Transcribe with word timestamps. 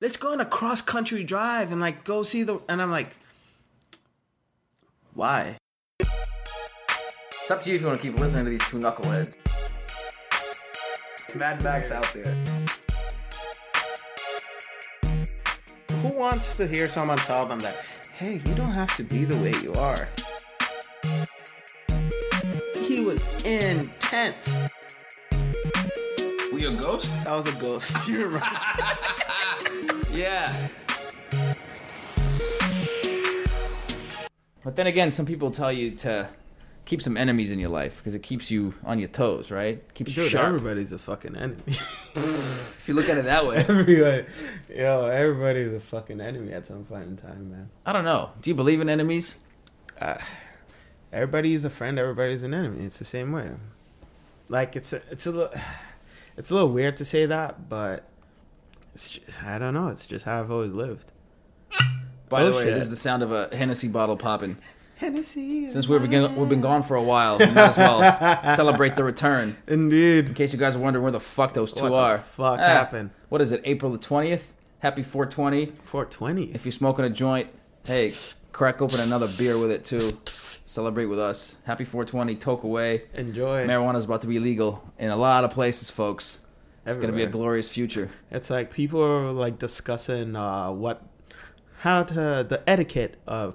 let's 0.00 0.16
go 0.16 0.32
on 0.32 0.40
a 0.40 0.44
cross 0.44 0.80
country 0.80 1.22
drive 1.22 1.72
and 1.72 1.80
like 1.80 2.04
go 2.04 2.22
see 2.22 2.42
the. 2.42 2.60
And 2.68 2.80
I'm 2.80 2.90
like, 2.90 3.16
why? 5.14 5.56
It's 5.98 7.50
up 7.50 7.62
to 7.64 7.70
you 7.70 7.76
if 7.76 7.80
you 7.80 7.86
want 7.86 7.98
to 7.98 8.02
keep 8.02 8.18
listening 8.18 8.44
to 8.44 8.50
these 8.50 8.64
two 8.68 8.78
knuckleheads. 8.78 9.36
Mad 11.36 11.62
Max 11.62 11.90
out 11.90 12.12
there. 12.12 12.36
Who 16.00 16.16
wants 16.16 16.56
to 16.56 16.66
hear 16.66 16.88
someone 16.88 17.18
tell 17.18 17.46
them 17.46 17.60
that, 17.60 17.76
hey, 18.12 18.40
you 18.46 18.54
don't 18.54 18.70
have 18.70 18.96
to 18.96 19.04
be 19.04 19.24
the 19.24 19.36
way 19.38 19.52
you 19.62 19.72
are? 19.74 20.08
He 22.76 23.04
was 23.04 23.22
intense. 23.44 24.56
Were 26.52 26.58
you 26.58 26.70
a 26.70 26.74
ghost? 26.74 27.24
That 27.24 27.34
was 27.34 27.46
a 27.46 27.52
ghost. 27.60 27.96
You 28.08 28.26
remember? 28.26 28.46
Yeah. 30.12 30.68
But 34.62 34.76
then 34.76 34.86
again, 34.86 35.10
some 35.10 35.24
people 35.26 35.50
tell 35.50 35.72
you 35.72 35.92
to 35.92 36.28
keep 36.84 37.00
some 37.00 37.16
enemies 37.16 37.50
in 37.50 37.58
your 37.58 37.70
life 37.70 37.98
because 37.98 38.14
it 38.14 38.22
keeps 38.22 38.50
you 38.50 38.74
on 38.84 38.98
your 38.98 39.08
toes, 39.08 39.50
right? 39.50 39.82
Keeps 39.94 40.16
you 40.16 40.28
sharp. 40.28 40.46
everybody's 40.46 40.92
a 40.92 40.98
fucking 40.98 41.36
enemy. 41.36 41.62
If 42.16 42.84
you 42.88 42.94
look 42.94 43.08
at 43.08 43.18
it 43.18 43.26
that 43.26 43.46
way, 43.46 43.56
Everybody, 43.68 44.24
yo, 44.74 45.06
everybody's 45.06 45.72
a 45.72 45.78
fucking 45.78 46.20
enemy 46.20 46.52
at 46.52 46.66
some 46.66 46.84
point 46.84 47.04
in 47.04 47.16
time, 47.16 47.50
man. 47.50 47.70
I 47.86 47.92
don't 47.92 48.04
know. 48.04 48.30
Do 48.42 48.50
you 48.50 48.54
believe 48.56 48.80
in 48.80 48.88
enemies? 48.88 49.36
Uh, 50.00 50.18
everybody's 51.12 51.64
a 51.64 51.70
friend. 51.70 51.98
Everybody's 52.00 52.42
an 52.42 52.52
enemy. 52.52 52.84
It's 52.84 52.98
the 52.98 53.04
same 53.04 53.30
way. 53.30 53.50
Like 54.48 54.74
it's 54.74 54.92
a, 54.92 55.02
it's 55.10 55.26
a 55.26 55.30
little, 55.30 55.52
it's 56.36 56.50
a 56.50 56.54
little 56.54 56.70
weird 56.70 56.96
to 56.96 57.04
say 57.04 57.26
that, 57.26 57.68
but 57.68 58.09
it's 58.94 59.08
ju- 59.10 59.20
I 59.46 59.58
don't 59.58 59.74
know. 59.74 59.88
It's 59.88 60.06
just 60.06 60.24
how 60.24 60.40
I've 60.40 60.50
always 60.50 60.72
lived. 60.72 61.10
By 62.28 62.42
Oh, 62.42 62.50
the 62.50 62.56
way, 62.56 62.64
shit. 62.64 62.74
this 62.74 62.84
is 62.84 62.90
the 62.90 62.96
sound 62.96 63.22
of 63.22 63.32
a 63.32 63.48
Hennessy 63.54 63.88
bottle 63.88 64.16
popping. 64.16 64.56
Hennessy. 64.96 65.70
Since 65.70 65.88
we've 65.88 66.08
been 66.08 66.36
we've 66.36 66.48
been 66.48 66.60
gone 66.60 66.82
for 66.82 66.94
a 66.94 67.02
while, 67.02 67.38
we 67.38 67.46
might 67.46 67.70
as 67.70 67.78
well 67.78 68.54
celebrate 68.56 68.96
the 68.96 69.02
return. 69.04 69.56
Indeed. 69.66 70.26
In 70.28 70.34
case 70.34 70.52
you 70.52 70.58
guys 70.58 70.76
are 70.76 70.78
wondering 70.78 71.02
where 71.02 71.10
the 71.12 71.20
fuck 71.20 71.54
those 71.54 71.72
two 71.72 71.84
What 71.84 71.88
the 71.90 71.94
are. 71.96 72.18
fuck 72.18 72.60
Ah, 72.60 72.62
happened? 72.62 73.10
What 73.30 73.40
is 73.40 73.50
it? 73.50 73.62
April 73.64 73.90
the 73.90 73.98
twentieth. 73.98 74.52
Happy 74.80 75.02
420. 75.02 75.72
420. 75.84 76.54
If 76.54 76.64
you're 76.64 76.72
smoking 76.72 77.04
a 77.04 77.10
joint, 77.10 77.48
hey, 77.84 78.12
crack 78.52 78.80
open 78.80 78.98
another 79.00 79.28
beer 79.38 79.58
with 79.58 79.70
it 79.70 79.84
too. 79.84 80.00
Celebrate 80.64 81.06
with 81.06 81.18
us. 81.18 81.56
Happy 81.64 81.84
420. 81.84 82.36
Toke 82.36 82.62
away. 82.62 83.02
Enjoy. 83.14 83.66
Marijuana's 83.66 84.04
about 84.04 84.20
to 84.22 84.26
be 84.26 84.38
legal 84.38 84.82
in 84.98 85.10
a 85.10 85.16
lot 85.16 85.44
of 85.44 85.50
places, 85.50 85.90
folks. 85.90 86.40
It's 86.86 86.96
gonna 86.98 87.12
be 87.12 87.22
a 87.22 87.28
glorious 87.28 87.68
future. 87.70 88.10
It's 88.30 88.50
like 88.50 88.70
people 88.72 89.02
are 89.02 89.30
like 89.32 89.58
discussing 89.58 90.34
uh, 90.34 90.70
what, 90.72 91.02
how 91.78 92.02
to 92.04 92.14
the 92.48 92.62
etiquette 92.66 93.16
of, 93.26 93.54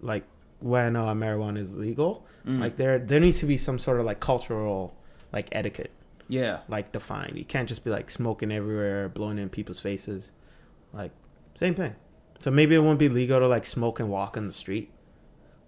like 0.00 0.24
when 0.60 0.94
uh, 0.96 1.14
marijuana 1.14 1.58
is 1.58 1.74
legal. 1.74 2.26
Mm. 2.46 2.60
Like 2.60 2.76
there, 2.76 2.98
there 2.98 3.20
needs 3.20 3.40
to 3.40 3.46
be 3.46 3.56
some 3.56 3.78
sort 3.78 4.00
of 4.00 4.06
like 4.06 4.20
cultural 4.20 4.94
like 5.32 5.48
etiquette 5.52 5.90
Yeah. 6.28 6.60
like 6.68 6.92
defined. 6.92 7.38
You 7.38 7.44
can't 7.44 7.68
just 7.68 7.84
be 7.84 7.90
like 7.90 8.10
smoking 8.10 8.52
everywhere, 8.52 9.08
blowing 9.08 9.38
in 9.38 9.48
people's 9.48 9.78
faces. 9.80 10.30
Like 10.92 11.12
same 11.54 11.74
thing. 11.74 11.94
So 12.38 12.50
maybe 12.50 12.74
it 12.74 12.80
won't 12.80 12.98
be 12.98 13.08
legal 13.08 13.38
to 13.38 13.46
like 13.48 13.64
smoke 13.64 13.98
and 14.00 14.10
walk 14.10 14.36
on 14.36 14.46
the 14.46 14.52
street. 14.52 14.90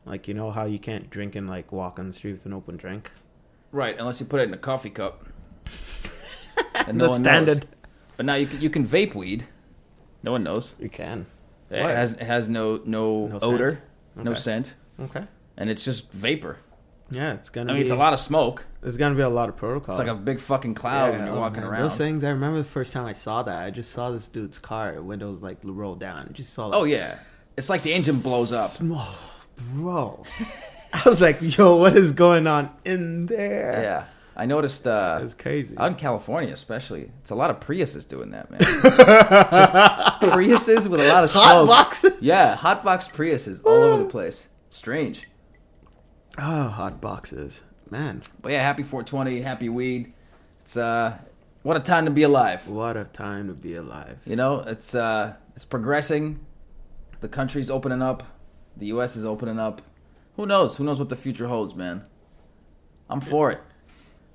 Like 0.05 0.29
you 0.29 0.35
know 0.35 0.51
how 0.51 0.65
you 0.65 0.79
can't 0.79 1.09
drink 1.09 1.35
and 1.35 1.49
like 1.49 1.73
walk 1.73 1.99
on 1.99 2.09
the 2.09 2.13
street 2.13 2.33
with 2.33 2.45
an 2.47 2.53
open 2.53 2.77
drink. 2.77 3.11
Right, 3.73 3.97
unless 3.99 4.21
you 4.21 4.27
put 4.27 4.41
it 4.41 4.49
in 4.49 4.55
a 4.55 4.59
coffee 4.59 4.91
cup. 4.91 5.27
and 6.87 7.01
The 7.01 7.13
standard. 7.15 7.59
Knows. 7.59 7.69
But 8.17 8.27
now 8.27 8.35
you 8.35 8.47
can, 8.47 8.61
you 8.61 8.71
can 8.71 8.87
vape 8.87 9.15
weed. 9.15 9.47
No 10.23 10.33
one 10.33 10.45
knows. 10.45 10.75
You 10.79 10.89
can. 10.89 11.27
It 11.71 11.83
What? 11.83 11.91
has 11.91 12.13
it 12.15 12.23
has 12.23 12.49
no 12.49 12.81
no, 12.85 13.27
No 13.27 13.39
scent? 13.39 13.43
odor, 13.43 13.83
no 14.17 14.31
Okay. 14.31 14.41
scent, 14.41 14.75
Okay. 15.01 15.25
and 15.57 15.69
it's 15.71 15.85
just 15.85 16.13
vapor. 16.13 16.59
Yeah, 17.11 17.33
it's 17.35 17.51
gonna. 17.51 17.71
I 17.71 17.75
mean, 17.75 17.79
be, 17.79 17.83
it's 17.83 17.91
a 17.91 17.97
lot 17.97 18.13
of 18.13 18.21
smoke. 18.21 18.65
There's 18.81 18.97
gonna 18.97 19.15
be 19.15 19.23
a 19.23 19.29
lot 19.29 19.49
of 19.49 19.57
protocol. 19.57 19.95
It's 19.95 19.99
like 19.99 20.09
a 20.09 20.15
big 20.15 20.41
fucking 20.41 20.75
cloud 20.75 21.13
when 21.17 21.27
you're 21.27 21.37
oh, 21.37 21.41
walking 21.41 21.63
man, 21.63 21.71
around. 21.71 21.83
Those 21.83 21.97
things. 21.99 22.23
I 22.25 22.31
remember 22.31 22.59
the 22.59 22.65
first 22.65 22.93
time 22.93 23.07
I 23.07 23.13
saw 23.13 23.43
that. 23.43 23.65
I 23.65 23.71
just 23.71 23.91
saw 23.91 24.11
this 24.11 24.29
dude's 24.29 24.59
car 24.59 25.01
windows 25.03 25.43
like 25.43 25.59
rolled 25.63 26.01
down. 26.01 26.29
I 26.29 26.33
just 26.33 26.53
saw. 26.53 26.67
Like, 26.69 26.79
Oh 26.81 26.85
yeah, 26.85 27.19
it's 27.57 27.69
like 27.69 27.83
the 27.83 27.93
engine 27.93 28.21
blows 28.21 28.53
up. 28.53 28.71
Small, 28.71 29.07
oh, 29.07 29.19
bro. 29.75 30.25
I 30.95 31.03
was 31.07 31.21
like, 31.21 31.39
yo, 31.41 31.77
what 31.77 31.97
is 31.97 32.13
going 32.13 32.47
on 32.47 32.71
in 32.85 33.27
there? 33.27 33.83
Yeah, 33.83 34.05
I 34.37 34.47
noticed. 34.47 34.87
Uh, 34.87 35.21
It's 35.23 35.35
crazy. 35.35 35.77
Out 35.79 35.89
in 35.93 35.95
California, 35.97 36.53
especially, 36.53 37.11
it's 37.21 37.31
a 37.31 37.35
lot 37.35 37.51
of 37.51 37.61
Priuses 37.61 38.07
doing 38.09 38.31
that, 38.33 38.51
man. 38.51 38.61
Priuses 40.21 40.89
with 40.89 41.01
a 41.01 41.09
lot 41.09 41.25
of 41.25 41.33
Hot 41.33 41.51
smoke. 41.51 41.69
boxes? 41.69 42.13
Yeah, 42.21 42.55
hot 42.57 42.83
box 42.85 43.09
Priuses 43.09 43.65
all 43.65 43.73
over 43.73 44.03
the 44.05 44.09
place. 44.09 44.49
Strange, 44.71 45.29
Oh, 46.37 46.65
hot 46.69 47.01
boxes, 47.01 47.61
man! 47.91 48.23
but 48.43 48.51
yeah, 48.51 48.61
happy 48.63 48.83
420, 48.83 49.41
happy 49.43 49.69
weed. 49.69 50.13
It's 50.63 50.77
uh, 50.77 51.17
what 51.63 51.77
a 51.77 51.81
time 51.81 52.07
to 52.07 52.11
be 52.11 52.25
alive. 52.25 52.67
What 52.69 52.97
a 52.97 53.05
time 53.05 53.47
to 53.47 53.55
be 53.55 53.77
alive. 53.77 54.19
You 54.25 54.35
know, 54.35 54.61
it's 54.67 54.97
uh, 54.97 55.35
it's 55.55 55.65
progressing. 55.65 56.45
The 57.21 57.29
country's 57.29 57.71
opening 57.71 58.03
up. 58.03 58.25
The 58.77 58.87
U.S. 58.87 59.15
is 59.17 59.25
opening 59.25 59.61
up. 59.61 59.81
Who 60.37 60.45
knows? 60.47 60.77
Who 60.77 60.83
knows 60.85 60.99
what 60.99 61.09
the 61.09 61.15
future 61.17 61.47
holds, 61.47 61.77
man? 61.77 62.05
I'm 63.09 63.21
for 63.21 63.53
it. 63.53 63.61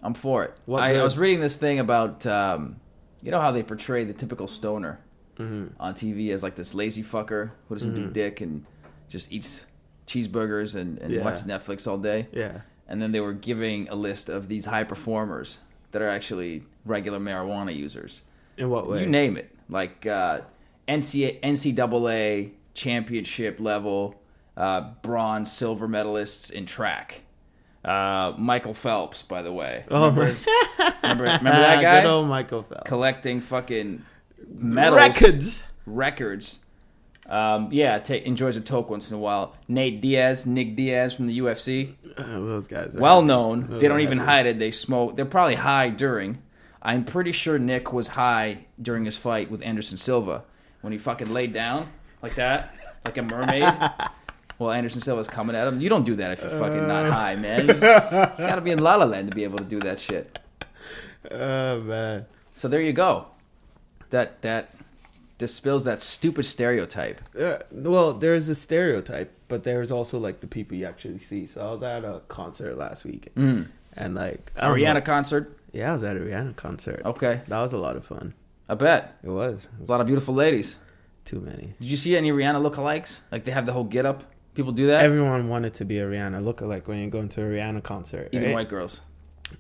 I'm 0.02 0.14
for 0.14 0.44
it. 0.46 0.54
I, 0.72 0.96
I 0.96 1.04
was 1.04 1.18
reading 1.18 1.40
this 1.42 1.56
thing 1.58 1.80
about, 1.80 2.26
um, 2.26 2.80
you 3.22 3.32
know 3.32 3.42
how 3.42 3.52
they 3.52 3.64
portray 3.64 4.04
the 4.06 4.14
typical 4.14 4.48
stoner 4.48 5.00
Mm-hmm. 5.38 5.68
on 5.82 5.94
TV 5.94 6.32
as 6.34 6.44
like 6.44 6.56
this 6.56 6.74
lazy 6.76 7.02
fucker 7.02 7.52
who 7.70 7.76
doesn't 7.76 7.96
do 7.96 8.08
dick 8.10 8.42
and 8.42 8.66
just 9.08 9.32
eats 9.32 9.64
cheeseburgers 10.06 10.76
and, 10.76 10.98
and 11.00 11.14
Yeah. 11.14 11.24
watches 11.24 11.46
Netflix 11.46 11.88
all 11.88 11.98
day. 11.98 12.28
Yeah. 12.34 12.62
And 12.90 13.02
then 13.02 13.14
they 13.14 13.22
were 13.22 13.32
giving 13.32 13.88
a 13.88 13.96
list 13.96 14.28
of 14.28 14.50
these 14.50 14.66
high 14.66 14.84
performers 14.84 15.60
that 15.92 16.02
are 16.02 16.10
actually 16.10 16.64
regular 16.84 17.20
marijuana 17.20 17.74
users. 17.74 18.24
In 18.58 18.70
what 18.70 18.90
way? 18.90 19.00
You 19.00 19.06
name 19.06 19.38
it, 19.38 19.56
like 19.70 20.06
uh, 20.06 20.42
NCAA, 20.90 21.40
NCAA 21.42 22.52
championship 22.74 23.62
level, 23.62 24.22
uh, 24.58 24.90
bronze, 25.02 25.52
silver 25.52 25.88
medalists 25.88 26.52
in 26.52 26.66
track. 26.66 27.22
Uh, 27.84 28.34
Michael 28.38 28.73
Phelps, 28.73 29.22
by 29.22 29.41
the 29.41 29.53
way. 29.53 29.85
Oh, 29.90 30.01
remember, 30.09 30.25
his- 30.25 30.45
remember, 31.01 31.23
remember 31.23 31.50
that 31.51 31.81
guy? 31.81 32.01
Good 32.01 32.09
old 32.09 32.28
Michael 32.28 32.63
Phelps. 32.63 32.88
Collecting 32.90 33.40
fucking 33.41 34.03
medals, 34.47 34.97
Records. 35.22 35.63
records. 35.85 36.59
Um, 37.25 37.69
yeah, 37.72 38.00
ta 38.00 38.16
enjoys 38.16 38.56
a 38.57 38.62
toke 38.62 38.89
once 38.89 39.12
in 39.12 39.16
a 39.18 39.19
while. 39.19 39.56
Nate 39.68 40.01
Diaz, 40.01 40.45
Nick 40.47 40.75
Diaz 40.75 41.13
from 41.13 41.28
the 41.28 41.38
UFC, 41.39 41.94
Uh, 42.18 42.23
those 42.23 42.68
guys. 42.68 42.95
Are 42.95 43.00
well 43.00 43.22
known. 43.22 43.78
They 43.79 43.88
don't 43.88 44.00
even 44.01 44.18
hide 44.18 44.45
it. 44.47 44.57
They 44.59 44.72
smoke. 44.72 45.16
They're 45.16 45.25
probably 45.25 45.56
high 45.56 45.89
during. 45.89 46.41
I'm 46.81 47.06
pretty 47.06 47.31
sure 47.31 47.59
Nick 47.59 47.94
was 47.94 48.09
high 48.09 48.66
during 48.81 49.06
his 49.06 49.16
fight 49.16 49.51
with 49.51 49.62
Anderson 49.62 49.97
Silva 49.97 50.44
when 50.81 50.91
he 50.91 50.97
fucking 51.00 51.31
laid 51.31 51.53
down 51.53 51.89
like 52.23 52.35
that, 52.35 52.75
like 53.06 53.18
a 53.18 53.22
mermaid. 53.22 53.63
Well, 54.59 54.72
Anderson 54.72 55.02
Silva's 55.02 55.28
coming 55.28 55.56
at 55.56 55.68
him. 55.68 55.80
You 55.81 55.90
don't 55.90 56.03
do 56.03 56.16
that 56.18 56.31
if 56.31 56.42
you're 56.42 56.50
fucking 56.52 56.88
not 56.88 57.06
Uh. 57.06 57.12
high, 57.12 57.36
man. 57.38 57.62
You, 57.68 57.74
just- 57.74 58.12
you 58.12 58.46
gotta 58.46 58.62
be 58.62 58.72
in 58.72 58.80
La 58.80 58.96
La 58.96 59.06
Land 59.06 59.30
to 59.30 59.36
be 59.36 59.44
able 59.46 59.58
to 59.59 59.64
do 59.64 59.80
that 59.80 60.00
shit. 60.00 60.38
Oh 61.31 61.80
man. 61.81 62.25
So 62.53 62.68
there 62.68 62.81
you 62.81 62.94
go. 62.94 63.28
That 64.09 64.42
that 64.42 64.69
dispels 65.38 65.84
that 65.86 66.02
stupid 66.02 66.44
stereotype. 66.46 67.22
Uh, 67.40 67.58
well, 67.72 68.14
there's 68.14 68.50
a 68.50 68.56
stereotype, 68.56 69.31
but 69.48 69.64
there's 69.64 69.92
also 69.92 70.19
like 70.19 70.42
the 70.42 70.48
people 70.48 70.75
you 70.78 70.86
actually 70.86 71.19
see. 71.19 71.46
So 71.46 71.62
I 71.66 71.72
was 71.72 71.84
at 71.84 72.03
a 72.03 72.22
concert 72.28 72.78
last 72.78 73.06
week, 73.06 73.30
Mm. 73.36 73.68
and 73.96 74.16
like 74.16 74.52
a 74.58 74.68
Rihanna 74.68 74.96
know. 74.96 75.02
concert. 75.02 75.56
Yeah, 75.72 75.92
I 75.92 75.94
was 75.94 76.03
at 76.03 76.18
a 76.18 76.19
Rihanna 76.19 76.56
concert. 76.56 77.02
Okay, 77.06 77.42
That 77.48 77.59
was 77.62 77.72
a 77.74 77.78
lot 77.78 77.96
of 77.96 78.03
fun. 78.03 78.34
I 78.68 78.75
bet 78.75 79.18
It 79.24 79.30
was. 79.30 79.68
It 79.80 79.88
a 79.88 79.92
lot 79.92 80.02
of 80.02 80.08
beautiful 80.08 80.34
ladies. 80.34 80.80
too 81.25 81.40
many. 81.40 81.75
Did 81.80 81.89
you 81.92 81.98
see 81.98 82.18
any 82.18 82.31
Rihanna 82.31 82.60
lookalikes? 82.68 83.22
Like 83.31 83.44
they 83.45 83.51
have 83.51 83.66
the 83.68 83.74
whole 83.74 83.83
get 83.83 84.06
up. 84.06 84.24
People 84.59 84.73
do 84.73 84.88
that. 84.88 85.06
Everyone 85.06 85.47
wanted 85.47 85.73
to 85.75 85.85
be 85.85 86.00
a 86.00 86.06
Rihanna 86.06 86.44
lookalike 86.44 86.85
when 86.88 87.00
you 87.00 87.09
go 87.09 87.19
into 87.19 87.41
a 87.41 87.45
Rihanna 87.45 87.81
concert. 87.81 88.27
Even 88.33 88.47
right? 88.47 88.56
white 88.56 88.67
girls. 88.67 89.00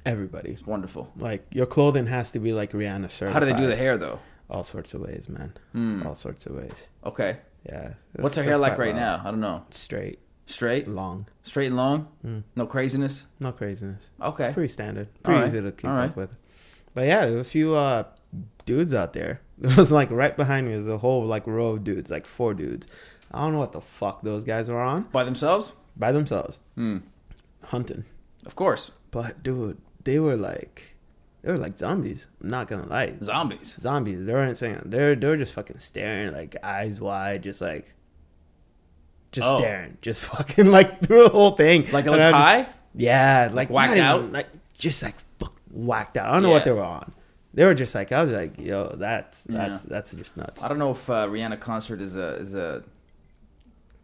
Everybody. 0.05 0.49
It's 0.49 0.67
wonderful. 0.67 1.09
Like 1.15 1.45
your 1.53 1.67
clothing 1.67 2.05
has 2.07 2.31
to 2.31 2.39
be 2.39 2.51
like 2.51 2.73
Rihanna 2.73 3.09
certified. 3.09 3.31
How 3.33 3.39
do 3.39 3.45
they 3.45 3.57
do 3.57 3.67
the 3.67 3.77
hair 3.77 3.97
though? 3.97 4.19
All 4.49 4.61
sorts 4.61 4.93
of 4.93 4.99
ways, 4.99 5.29
man. 5.29 5.53
Hmm. 5.71 6.05
All 6.05 6.15
sorts 6.15 6.47
of 6.47 6.55
ways. 6.57 6.73
Okay. 7.05 7.37
Yeah. 7.65 7.93
What's 8.17 8.35
her 8.35 8.43
hair 8.43 8.57
like 8.57 8.77
right 8.77 8.93
wild. 8.93 8.97
now? 8.97 9.21
I 9.23 9.31
don't 9.31 9.39
know. 9.39 9.63
Straight, 9.69 10.19
Straight, 10.47 10.89
long, 10.89 11.27
straight 11.43 11.67
and 11.67 11.77
long. 11.77 12.09
Mm. 12.25 12.43
No 12.57 12.65
craziness. 12.65 13.25
no 13.39 13.53
craziness. 13.53 14.09
Okay. 14.21 14.51
Pretty 14.51 14.67
standard. 14.67 15.07
All 15.07 15.21
Pretty 15.23 15.39
right. 15.39 15.47
easy 15.47 15.61
to 15.61 15.71
keep 15.71 15.89
All 15.89 15.95
right. 15.95 16.09
up 16.09 16.17
with. 16.17 16.31
But 16.93 17.07
yeah, 17.07 17.25
there 17.25 17.35
were 17.35 17.39
a 17.39 17.45
few 17.45 17.73
uh, 17.73 18.03
dudes 18.65 18.93
out 18.93 19.13
there. 19.13 19.39
It 19.61 19.77
was 19.77 19.93
like 19.93 20.11
right 20.11 20.35
behind 20.35 20.67
me 20.67 20.75
was 20.75 20.89
a 20.89 20.97
whole 20.97 21.25
like 21.25 21.47
row 21.47 21.67
of 21.69 21.85
dudes, 21.85 22.11
like 22.11 22.25
four 22.25 22.53
dudes. 22.53 22.85
I 23.31 23.41
don't 23.43 23.53
know 23.53 23.59
what 23.59 23.71
the 23.73 23.81
fuck 23.81 24.21
those 24.23 24.43
guys 24.43 24.69
were 24.69 24.81
on 24.81 25.03
By 25.11 25.23
themselves? 25.23 25.73
by 25.95 26.11
themselves, 26.11 26.59
Hmm. 26.75 26.97
hunting. 27.65 28.05
Of 28.45 28.55
course. 28.55 28.91
But 29.11 29.43
dude, 29.43 29.77
they 30.03 30.19
were 30.19 30.35
like 30.37 30.95
they 31.41 31.51
were 31.51 31.57
like 31.57 31.77
zombies. 31.77 32.27
I'm 32.41 32.49
not 32.49 32.67
gonna 32.67 32.87
lie, 32.87 33.13
Zombies. 33.23 33.77
zombies. 33.79 34.25
They 34.25 34.33
weren't 34.33 34.57
saying 34.57 34.81
they're 34.85 35.15
they're 35.15 35.37
just 35.37 35.53
fucking 35.53 35.79
staring, 35.79 36.33
like 36.33 36.55
eyes 36.63 36.99
wide, 37.01 37.43
just 37.43 37.61
like 37.61 37.93
just 39.31 39.47
Oh. 39.47 39.59
staring, 39.59 39.97
just 40.01 40.23
fucking 40.33 40.67
like 40.67 41.01
through 41.01 41.23
the 41.23 41.29
whole 41.29 41.51
thing. 41.51 41.87
Like 41.91 42.07
I'm 42.07 42.15
just- 42.15 42.33
high. 42.35 42.67
Yeah, 42.95 43.49
like 43.53 43.69
whacked 43.69 43.91
even- 43.91 44.03
out? 44.03 44.31
like 44.31 44.47
just 44.77 45.03
like 45.03 45.15
fuck, 45.37 45.53
whacked 45.71 46.17
out. 46.17 46.29
I 46.29 46.33
don't 46.33 46.43
know 46.43 46.49
what 46.49 46.65
they 46.65 46.71
were 46.71 46.83
on. 46.83 47.13
They 47.53 47.65
were 47.65 47.73
just 47.73 47.93
like 47.95 48.11
I 48.11 48.21
was 48.23 48.31
like, 48.31 48.59
yo, 48.59 48.95
that's 48.95 49.43
that's 49.43 49.83
Yeah. 49.83 49.89
that's 49.89 50.11
just 50.13 50.37
nuts. 50.37 50.61
I 50.63 50.67
don't 50.67 50.79
know 50.79 50.91
if 50.91 51.09
uh, 51.09 51.27
Rihanna 51.27 51.59
concert 51.59 52.01
is 52.01 52.15
a 52.15 52.35
is 52.35 52.53
a 52.55 52.83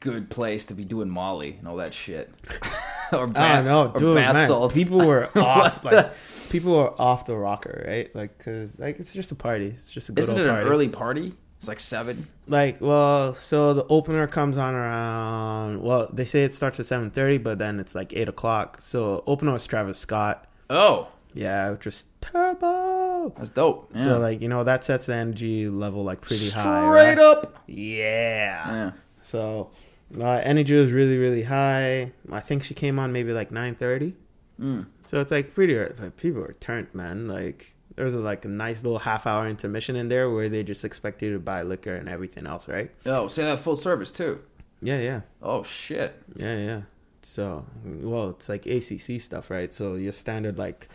good 0.05 0.29
place 0.29 0.65
to 0.67 0.73
be 0.75 0.85
doing 0.85 1.09
Molly 1.09 1.55
and 1.59 1.67
all 1.67 1.77
that 1.77 1.93
shit. 1.93 2.31
or 3.11 3.27
bath, 3.27 3.65
know, 3.65 3.91
or 3.93 3.99
dude. 3.99 4.15
bath 4.15 4.35
Man, 4.35 4.47
salts. 4.47 4.73
people 4.75 5.05
were 5.05 5.29
off. 5.35 5.83
like 5.83 6.11
people 6.49 6.77
were 6.77 6.93
off 7.01 7.25
the 7.25 7.35
rocker, 7.35 7.83
right? 7.87 8.15
Like, 8.15 8.37
cause 8.43 8.69
like 8.77 8.99
it's 8.99 9.11
just 9.13 9.31
a 9.31 9.35
party. 9.35 9.67
It's 9.67 9.91
just 9.91 10.09
a 10.09 10.11
good 10.11 10.21
Isn't 10.21 10.37
it 10.39 10.45
an 10.45 10.55
early 10.67 10.87
party? 10.89 11.33
It's 11.57 11.67
like 11.67 11.79
seven. 11.79 12.27
Like, 12.47 12.79
well, 12.81 13.33
so 13.33 13.73
the 13.73 13.85
opener 13.87 14.27
comes 14.27 14.57
on 14.57 14.75
around. 14.75 15.81
Well, 15.81 16.09
they 16.13 16.25
say 16.25 16.43
it 16.43 16.53
starts 16.53 16.79
at 16.79 16.85
seven 16.85 17.09
thirty, 17.11 17.37
but 17.39 17.57
then 17.57 17.79
it's 17.79 17.95
like 17.95 18.13
eight 18.13 18.29
o'clock. 18.29 18.77
So 18.81 19.23
opener 19.25 19.51
was 19.53 19.65
Travis 19.65 19.97
Scott. 19.97 20.47
Oh, 20.69 21.07
Yeah, 21.33 21.71
which 21.71 21.85
was 21.85 22.05
turbo. 22.21 23.33
that's 23.37 23.49
dope. 23.51 23.89
Yeah. 23.95 24.03
So 24.03 24.19
like 24.19 24.41
you 24.41 24.49
know 24.49 24.63
that 24.63 24.83
sets 24.83 25.05
the 25.07 25.15
energy 25.15 25.67
level 25.69 26.03
like 26.03 26.21
pretty 26.21 26.43
straight 26.43 26.63
high. 26.63 26.87
right? 26.87 27.17
up. 27.17 27.63
Yeah. 27.67 28.69
Yeah. 28.69 28.91
So 29.23 29.71
uh, 30.19 30.41
energy 30.43 30.75
was 30.75 30.91
really 30.91 31.17
really 31.17 31.43
high. 31.43 32.11
I 32.31 32.39
think 32.39 32.63
she 32.63 32.73
came 32.73 32.99
on 32.99 33.11
maybe 33.11 33.31
like 33.33 33.51
nine 33.51 33.75
thirty. 33.75 34.15
Mm. 34.59 34.85
So 35.05 35.19
it's 35.19 35.31
like 35.31 35.53
pretty. 35.53 35.77
Like, 35.77 36.17
people 36.17 36.41
were 36.41 36.53
turned, 36.53 36.87
man. 36.93 37.27
Like 37.27 37.73
there 37.95 38.05
was 38.05 38.13
a, 38.13 38.19
like 38.19 38.45
a 38.45 38.49
nice 38.49 38.83
little 38.83 38.99
half 38.99 39.25
hour 39.27 39.47
intermission 39.47 39.95
in 39.95 40.09
there 40.09 40.29
where 40.29 40.49
they 40.49 40.63
just 40.63 40.83
expect 40.85 41.21
you 41.21 41.33
to 41.33 41.39
buy 41.39 41.61
liquor 41.63 41.95
and 41.95 42.07
everything 42.09 42.45
else, 42.47 42.67
right? 42.67 42.91
Oh, 43.05 43.27
say 43.27 43.43
that 43.43 43.59
full 43.59 43.75
service 43.75 44.11
too. 44.11 44.41
Yeah, 44.81 44.99
yeah, 44.99 45.21
Oh 45.41 45.63
shit. 45.63 46.21
yeah, 46.35 46.57
yeah. 46.57 46.81
So 47.21 47.65
well, 47.83 48.29
it's 48.29 48.47
like 48.49 48.65
ACC 48.67 49.19
stuff, 49.19 49.49
right? 49.49 49.73
So 49.73 49.95
your 49.95 50.11
standard 50.11 50.57
like 50.59 50.87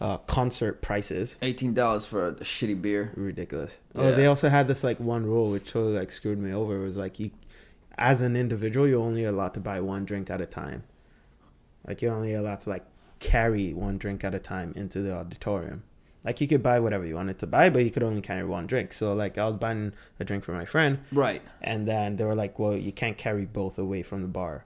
uh, 0.00 0.18
concert 0.18 0.82
prices. 0.82 1.36
Eighteen 1.42 1.72
dollars 1.74 2.04
for 2.04 2.28
a 2.28 2.32
shitty 2.34 2.80
beer. 2.82 3.12
ridiculous. 3.16 3.78
Yeah. 3.94 4.02
Oh, 4.02 4.14
they 4.14 4.26
also 4.26 4.48
had 4.48 4.68
this 4.68 4.84
like 4.84 5.00
one 5.00 5.24
rule 5.24 5.50
which 5.50 5.70
totally 5.72 5.96
like 5.98 6.12
screwed 6.12 6.38
me 6.38 6.52
over. 6.52 6.76
It 6.80 6.84
was 6.84 6.96
like 6.96 7.18
you, 7.18 7.30
as 7.98 8.20
an 8.22 8.36
individual, 8.36 8.86
you're 8.88 9.00
only 9.02 9.24
allowed 9.24 9.54
to 9.54 9.60
buy 9.60 9.80
one 9.80 10.04
drink 10.04 10.30
at 10.30 10.40
a 10.40 10.46
time. 10.46 10.84
Like 11.86 12.02
you're 12.02 12.14
only 12.14 12.34
allowed 12.34 12.60
to 12.62 12.70
like 12.70 12.84
carry 13.18 13.72
one 13.74 13.98
drink 13.98 14.24
at 14.24 14.34
a 14.34 14.38
time 14.38 14.72
into 14.76 15.00
the 15.00 15.14
auditorium. 15.14 15.82
Like 16.24 16.40
you 16.40 16.48
could 16.48 16.62
buy 16.62 16.80
whatever 16.80 17.06
you 17.06 17.14
wanted 17.14 17.38
to 17.38 17.46
buy, 17.46 17.70
but 17.70 17.84
you 17.84 17.90
could 17.90 18.02
only 18.02 18.20
carry 18.20 18.44
one 18.44 18.66
drink. 18.66 18.92
So 18.92 19.14
like 19.14 19.38
I 19.38 19.46
was 19.46 19.56
buying 19.56 19.92
a 20.20 20.24
drink 20.24 20.44
for 20.44 20.52
my 20.52 20.64
friend, 20.64 20.98
Right. 21.12 21.42
and 21.62 21.86
then 21.86 22.16
they 22.16 22.24
were 22.24 22.34
like, 22.34 22.58
"Well, 22.58 22.76
you 22.76 22.92
can't 22.92 23.16
carry 23.16 23.44
both 23.46 23.78
away 23.78 24.02
from 24.02 24.22
the 24.22 24.28
bar. 24.28 24.64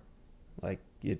Like 0.63 0.81
you 1.03 1.19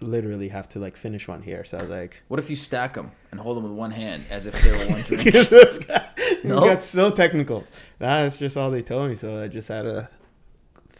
literally 0.00 0.48
have 0.48 0.68
to 0.70 0.78
like 0.78 0.96
finish 0.96 1.26
one 1.26 1.42
here." 1.42 1.64
So 1.64 1.78
I 1.78 1.82
was 1.82 1.90
like. 1.90 2.22
What 2.28 2.38
if 2.38 2.50
you 2.50 2.56
stack 2.56 2.94
them 2.94 3.10
and 3.32 3.40
hold 3.40 3.56
them 3.56 3.64
with 3.64 3.72
one 3.72 3.90
hand 3.90 4.24
as 4.30 4.46
if 4.46 4.54
they 4.62 4.70
were 4.70 4.92
one 4.92 5.00
drink? 5.06 5.88
No? 6.44 6.60
got 6.60 6.82
so 6.82 7.10
technical. 7.10 7.64
That's 7.98 8.38
just 8.38 8.56
all 8.56 8.70
they 8.70 8.82
told 8.82 9.08
me, 9.10 9.16
so 9.16 9.42
I 9.42 9.48
just 9.48 9.68
had 9.68 9.82
to 9.82 10.08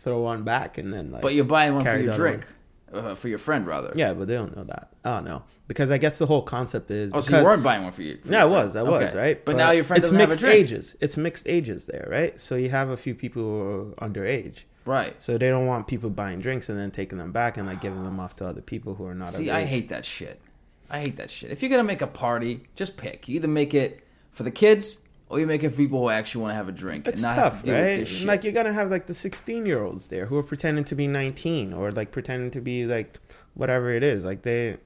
throw 0.03 0.21
one 0.21 0.43
back 0.45 0.79
and 0.79 0.93
then 0.93 1.11
like. 1.13 1.23
but 1.23 1.35
you're 1.35 1.45
buying 1.45 1.75
one 1.75 1.85
for 1.85 1.99
your 1.99 2.15
drink, 2.15 2.47
uh, 2.93 3.15
for 3.15 3.29
your 3.29 3.39
friend 3.39 3.67
rather. 3.67 3.93
yeah, 3.95 4.13
but 4.13 4.29
they 4.29 4.35
don't 4.35 4.57
know 4.57 4.65
that. 4.65 4.93
Oh 5.05 5.21
no, 5.21 5.43
because 5.67 5.91
I 5.91 5.99
guess 5.99 6.19
the 6.19 6.27
whole 6.27 6.43
concept 6.43 6.91
is. 6.91 7.13
Oh, 7.15 7.21
so 7.21 7.39
you 7.39 7.45
weren't 7.45 7.63
buying 7.63 7.83
one 7.83 7.93
for 7.93 8.03
you? 8.03 8.19
Yeah, 8.25 8.43
I 8.43 8.47
was. 8.47 8.77
I 8.77 8.83
was 8.83 9.03
Okay. 9.03 9.17
right. 9.17 9.45
But, 9.45 9.57
now 9.57 9.71
your 9.71 9.85
friend 9.85 9.99
it's 9.99 10.09
doesn't 10.09 10.21
have 10.21 10.31
a 10.31 10.33
mixed 10.33 10.45
ages. 10.45 10.97
It's 11.01 11.17
mixed 11.17 11.47
ages 11.49 11.87
there, 11.87 12.09
right? 12.11 12.39
So 12.39 12.57
you 12.57 12.71
have 12.71 12.91
a 12.91 12.97
few 12.97 13.15
people 13.15 13.43
who 13.43 13.95
are 13.99 14.09
underage. 14.09 14.61
Right. 14.85 15.15
So 15.23 15.37
they 15.37 15.51
don't 15.51 15.67
want 15.67 15.87
people 15.87 16.09
buying 16.09 16.41
drinks 16.41 16.71
and 16.71 16.79
then 16.79 16.91
taking 16.91 17.19
them 17.19 17.31
back 17.31 17.59
and 17.59 17.67
like 17.67 17.83
giving 17.83 18.05
them 18.05 18.19
off 18.19 18.37
to 18.37 18.47
other 18.47 18.63
people 18.63 18.95
who 18.95 19.05
are 19.05 19.15
not. 19.15 19.29
See, 19.29 19.51
I 19.51 19.65
hate 19.65 19.91
that 19.91 20.07
shit. 20.07 20.41
I 20.89 21.01
hate 21.01 21.17
that 21.17 21.31
shit. 21.31 21.51
If 21.51 21.63
you're 21.63 21.69
gonna 21.71 21.85
make 21.85 22.01
a 22.01 22.07
party, 22.07 22.63
just 22.75 22.97
pick. 22.97 23.29
You 23.29 23.37
either 23.37 23.49
make 23.49 23.75
it 23.75 24.03
for 24.31 24.45
the 24.45 24.51
kids 24.51 25.01
or 25.31 25.39
you 25.39 25.47
make 25.47 25.63
it 25.63 25.71
for 25.71 25.77
people 25.77 26.01
who 26.01 26.09
actually 26.09 26.43
want 26.43 26.53
to 26.53 26.57
have 26.57 26.69
a 26.69 26.73
drink 26.73 27.07
It's 27.07 27.15
and 27.17 27.23
not 27.23 27.35
have 27.35 27.53
tough, 27.53 27.63
to 27.65 27.73
right? 27.73 28.23
Like 28.25 28.45
you're 28.45 28.53
gonna 28.53 28.73
have 28.73 28.91
like 28.91 29.07
the 29.07 29.15
16 29.15 29.67
year 29.67 29.83
olds 29.83 30.09
there 30.09 30.27
who 30.27 30.37
are 30.37 30.43
pretending 30.43 30.85
to 30.85 30.95
be 30.95 31.07
19 31.07 31.73
or 31.73 31.93
like 31.93 32.11
pretending 32.13 32.51
to 32.53 32.61
be 32.61 32.87
like 32.87 33.19
whatever 33.55 33.91
it 33.91 34.03
is. 34.03 34.25
Like 34.25 34.43
they, 34.43 34.77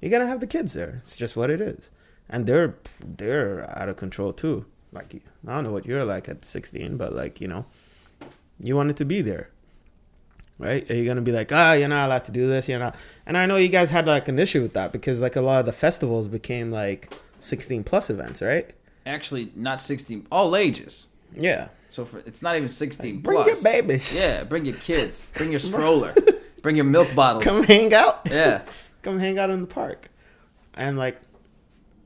you're 0.00 0.10
gonna 0.10 0.26
have 0.26 0.40
the 0.40 0.46
kids 0.46 0.72
there. 0.72 0.96
It's 1.02 1.16
just 1.16 1.36
what 1.36 1.50
it 1.50 1.60
is, 1.60 1.88
and 2.28 2.46
they're 2.46 2.74
they're 3.04 3.70
out 3.78 3.88
of 3.88 3.96
control 3.96 4.32
too. 4.32 4.64
Like 4.92 5.14
I 5.46 5.54
don't 5.54 5.64
know 5.64 5.72
what 5.72 5.86
you're 5.86 6.04
like 6.04 6.28
at 6.28 6.44
16, 6.44 6.96
but 6.96 7.14
like 7.14 7.40
you 7.40 7.48
know, 7.48 7.64
you 8.58 8.74
wanted 8.76 8.96
to 8.96 9.04
be 9.04 9.22
there, 9.22 9.50
right? 10.58 10.88
Are 10.90 10.94
you 10.94 11.04
gonna 11.04 11.20
be 11.22 11.32
like, 11.32 11.52
ah, 11.52 11.72
you're 11.72 11.88
not 11.88 12.06
allowed 12.06 12.24
to 12.26 12.32
do 12.32 12.48
this, 12.48 12.68
you're 12.68 12.78
not? 12.78 12.96
And 13.24 13.38
I 13.38 13.46
know 13.46 13.56
you 13.56 13.68
guys 13.68 13.90
had 13.90 14.06
like 14.06 14.28
an 14.28 14.38
issue 14.38 14.62
with 14.62 14.72
that 14.74 14.92
because 14.92 15.20
like 15.20 15.36
a 15.36 15.40
lot 15.40 15.60
of 15.60 15.66
the 15.66 15.72
festivals 15.72 16.26
became 16.26 16.70
like 16.70 17.14
16 17.38 17.84
plus 17.84 18.10
events, 18.10 18.42
right? 18.42 18.74
Actually, 19.06 19.52
not 19.56 19.80
16, 19.80 20.26
all 20.30 20.54
ages. 20.56 21.06
Yeah. 21.36 21.68
So 21.88 22.04
for 22.04 22.18
it's 22.20 22.42
not 22.42 22.56
even 22.56 22.68
16 22.68 23.20
Bring 23.20 23.36
plus. 23.42 23.46
your 23.46 23.62
babies. 23.72 24.18
Yeah, 24.20 24.44
bring 24.44 24.64
your 24.64 24.76
kids. 24.76 25.30
Bring 25.34 25.50
your 25.50 25.58
stroller. 25.60 26.14
bring 26.62 26.76
your 26.76 26.84
milk 26.86 27.14
bottles. 27.14 27.44
Come 27.44 27.64
hang 27.64 27.92
out. 27.92 28.26
Yeah. 28.30 28.62
come 29.02 29.18
hang 29.18 29.38
out 29.38 29.50
in 29.50 29.60
the 29.62 29.66
park 29.66 30.08
and 30.74 30.96
like 30.96 31.16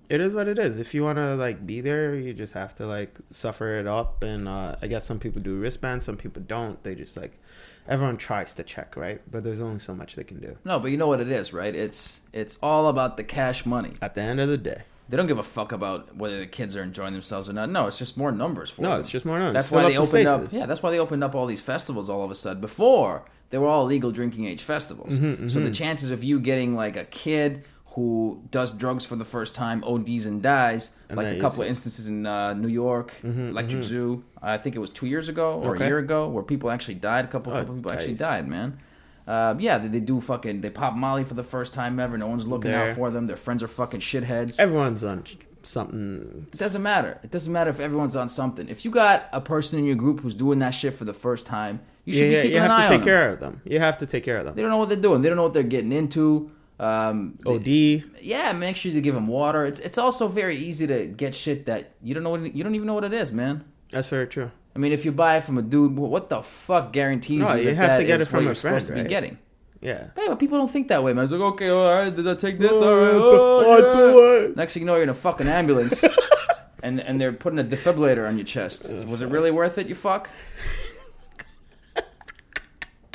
it 0.08 0.20
is 0.20 0.32
what 0.32 0.48
it 0.48 0.58
is 0.58 0.80
if 0.80 0.94
you 0.94 1.02
want 1.04 1.18
to 1.18 1.34
like 1.36 1.66
be 1.66 1.80
there 1.82 2.14
you 2.16 2.32
just 2.32 2.54
have 2.54 2.74
to 2.76 2.86
like 2.86 3.14
suffer 3.30 3.78
it 3.78 3.86
up 3.86 4.22
and 4.22 4.48
uh 4.48 4.74
i 4.80 4.86
guess 4.86 5.04
some 5.04 5.18
people 5.20 5.42
do 5.42 5.56
wristbands 5.56 6.04
some 6.06 6.16
people 6.16 6.40
don't 6.46 6.82
they 6.84 6.94
just 6.94 7.16
like 7.16 7.38
everyone 7.86 8.16
tries 8.16 8.54
to 8.54 8.62
check 8.62 8.96
right 8.96 9.20
but 9.30 9.44
there's 9.44 9.60
only 9.60 9.78
so 9.78 9.94
much 9.94 10.14
they 10.16 10.24
can 10.24 10.40
do 10.40 10.56
No, 10.64 10.78
but 10.80 10.90
you 10.90 10.96
know 10.96 11.06
what 11.06 11.20
it 11.20 11.30
is, 11.30 11.52
right? 11.52 11.74
It's 11.74 12.20
it's 12.32 12.58
all 12.62 12.88
about 12.88 13.16
the 13.18 13.24
cash 13.24 13.66
money. 13.66 13.92
at 14.00 14.14
the 14.14 14.22
end 14.22 14.40
of 14.40 14.48
the 14.48 14.58
day 14.58 14.82
They 15.08 15.16
don't 15.16 15.26
give 15.28 15.38
a 15.38 15.42
fuck 15.44 15.70
about 15.72 16.16
whether 16.16 16.38
the 16.38 16.46
kids 16.46 16.74
are 16.76 16.82
enjoying 16.82 17.12
themselves 17.12 17.48
or 17.48 17.52
not. 17.52 17.70
No, 17.70 17.86
it's 17.86 17.98
just 17.98 18.16
more 18.16 18.32
numbers 18.32 18.70
for 18.70 18.82
no 18.82 18.90
them. 18.90 19.00
it's 19.00 19.10
just 19.10 19.24
more 19.24 19.38
numbers. 19.38 19.54
That's 19.54 19.70
why 19.70 19.82
they 19.82 19.96
up 19.96 20.08
the 20.10 20.26
opened 20.26 20.26
up. 20.46 20.52
Yeah, 20.52 20.66
that's 20.66 20.82
why 20.82 20.90
they 20.90 20.98
opened 20.98 21.22
up 21.22 21.34
all 21.34 21.46
these 21.46 21.60
festivals 21.60 22.10
all 22.10 22.24
of 22.24 22.30
a 22.30 22.34
sudden. 22.34 22.60
Before 22.60 23.24
they 23.50 23.58
were 23.58 23.68
all 23.68 23.84
legal 23.84 24.10
drinking 24.10 24.46
age 24.46 24.62
festivals. 24.64 25.18
Mm-hmm, 25.18 25.48
So 25.48 25.60
the 25.60 25.70
chances 25.70 26.10
of 26.10 26.24
you 26.24 26.40
getting 26.40 26.74
like 26.74 26.96
a 26.96 27.04
kid 27.04 27.62
who 27.90 28.42
does 28.50 28.72
drugs 28.72 29.06
for 29.06 29.16
the 29.16 29.24
first 29.24 29.54
time, 29.54 29.82
ODs 29.84 30.26
and 30.26 30.42
dies, 30.42 30.90
And 31.08 31.16
like 31.16 31.30
a 31.32 31.38
couple 31.38 31.62
of 31.62 31.68
instances 31.68 32.08
in 32.08 32.26
uh, 32.26 32.52
New 32.54 32.68
York, 32.68 33.14
Electric 33.24 33.84
Zoo. 33.84 34.24
I 34.42 34.58
think 34.58 34.76
it 34.76 34.80
was 34.80 34.90
two 34.90 35.06
years 35.06 35.28
ago 35.30 35.54
or 35.54 35.60
Mm-hmm, 35.60 35.70
Okay. 35.70 35.84
a 35.84 35.86
year 35.86 35.98
ago, 35.98 36.28
where 36.28 36.42
people 36.42 36.70
actually 36.70 36.96
died. 36.96 37.24
A 37.24 37.28
couple, 37.28 37.52
Oh, 37.54 37.60
couple 37.60 37.76
people 37.76 37.92
actually 37.92 38.14
died, 38.14 38.48
man. 38.48 38.78
Uh, 39.26 39.56
yeah, 39.58 39.78
they, 39.78 39.88
they 39.88 40.00
do 40.00 40.20
fucking. 40.20 40.60
They 40.60 40.70
pop 40.70 40.94
Molly 40.94 41.24
for 41.24 41.34
the 41.34 41.42
first 41.42 41.72
time 41.72 41.98
ever. 41.98 42.16
No 42.16 42.28
one's 42.28 42.46
looking 42.46 42.70
out 42.70 42.94
for 42.94 43.10
them. 43.10 43.26
Their 43.26 43.36
friends 43.36 43.62
are 43.62 43.68
fucking 43.68 44.00
shitheads. 44.00 44.60
everyone's 44.60 45.02
on 45.02 45.24
something 45.64 46.46
It 46.52 46.58
doesn't 46.58 46.82
matter. 46.82 47.18
It 47.22 47.30
doesn't 47.30 47.52
matter 47.52 47.70
if 47.70 47.80
everyone's 47.80 48.16
on 48.16 48.28
something. 48.28 48.68
If 48.68 48.84
you 48.84 48.90
got 48.90 49.28
a 49.32 49.40
person 49.40 49.78
in 49.78 49.84
your 49.84 49.96
group 49.96 50.20
who's 50.20 50.34
doing 50.34 50.60
that 50.60 50.70
shit 50.70 50.94
for 50.94 51.04
the 51.04 51.12
first 51.12 51.46
time, 51.46 51.80
you 52.04 52.14
should 52.14 52.22
yeah, 52.22 52.28
yeah, 52.28 52.36
be 52.36 52.42
keeping 52.42 52.56
you 52.56 52.62
an 52.62 52.70
have 52.70 52.88
to 52.88 52.96
take 52.96 53.04
care 53.04 53.32
of 53.32 53.40
them 53.40 53.60
you 53.64 53.80
have 53.80 53.96
to 53.98 54.06
take 54.06 54.22
care 54.22 54.38
of 54.38 54.44
them. 54.44 54.54
They 54.54 54.62
don't 54.62 54.70
know 54.70 54.78
what 54.78 54.88
they're 54.88 54.96
doing. 54.96 55.22
They 55.22 55.28
don't 55.28 55.36
know 55.36 55.42
what 55.42 55.54
they're 55.54 55.64
getting 55.64 55.92
into. 55.92 56.52
Um, 56.78 57.38
they- 57.44 57.56
od 57.56 58.22
yeah, 58.22 58.52
make 58.52 58.76
sure 58.76 58.92
you 58.92 59.00
give 59.00 59.14
them 59.14 59.26
water. 59.26 59.64
It's 59.64 59.80
it's 59.80 59.98
also 59.98 60.28
very 60.28 60.56
easy 60.56 60.86
to 60.86 61.06
get 61.06 61.34
shit 61.34 61.66
that 61.66 61.94
you 62.02 62.14
don't 62.14 62.22
know. 62.22 62.30
What, 62.30 62.54
you 62.54 62.62
don't 62.62 62.74
even 62.74 62.86
know 62.86 62.94
what 62.94 63.04
it 63.04 63.12
is, 63.12 63.32
man. 63.32 63.64
that's 63.90 64.08
very 64.08 64.26
true 64.26 64.50
I 64.76 64.78
mean, 64.78 64.92
if 64.92 65.06
you 65.06 65.10
buy 65.12 65.38
it 65.38 65.44
from 65.44 65.56
a 65.56 65.62
dude, 65.62 65.96
what 65.96 66.28
the 66.28 66.42
fuck 66.42 66.92
guarantees 66.92 67.40
No, 67.40 67.54
you, 67.54 67.70
you 67.70 67.74
that 67.74 67.76
have 67.76 67.98
to 67.98 68.04
get 68.04 68.20
is 68.20 68.26
it 68.26 68.30
from 68.30 68.40
what 68.40 68.44
you're 68.44 68.54
friend, 68.54 68.82
supposed 68.82 68.94
to 68.94 69.02
be 69.02 69.08
getting? 69.08 69.38
yeah 69.80 70.08
Yeah, 70.18 70.24
but 70.28 70.38
people 70.38 70.58
don't 70.58 70.70
think 70.70 70.88
that 70.88 71.02
way, 71.02 71.14
man. 71.14 71.24
It's 71.24 71.32
like, 71.32 71.40
okay, 71.40 71.70
all 71.70 71.90
right, 71.90 72.14
did 72.14 72.28
I 72.28 72.34
take 72.34 72.58
this? 72.58 72.72
Oh, 72.74 72.84
All 72.84 73.72
right, 73.74 73.82
oh, 73.82 73.92
oh, 73.94 74.40
do 74.42 74.48
yeah. 74.48 74.54
Next 74.54 74.74
thing 74.74 74.82
you 74.82 74.86
know, 74.86 74.92
you're 74.96 75.04
in 75.04 75.08
a 75.08 75.14
fucking 75.14 75.48
ambulance, 75.48 76.04
and 76.82 77.00
and 77.00 77.18
they're 77.18 77.32
putting 77.32 77.58
a 77.58 77.64
defibrillator 77.64 78.28
on 78.28 78.36
your 78.36 78.44
chest. 78.44 78.86
Oh, 78.90 79.02
Was 79.06 79.22
it 79.22 79.28
really 79.30 79.50
worth 79.50 79.78
it? 79.78 79.88
You 79.88 79.94
fuck. 79.94 80.28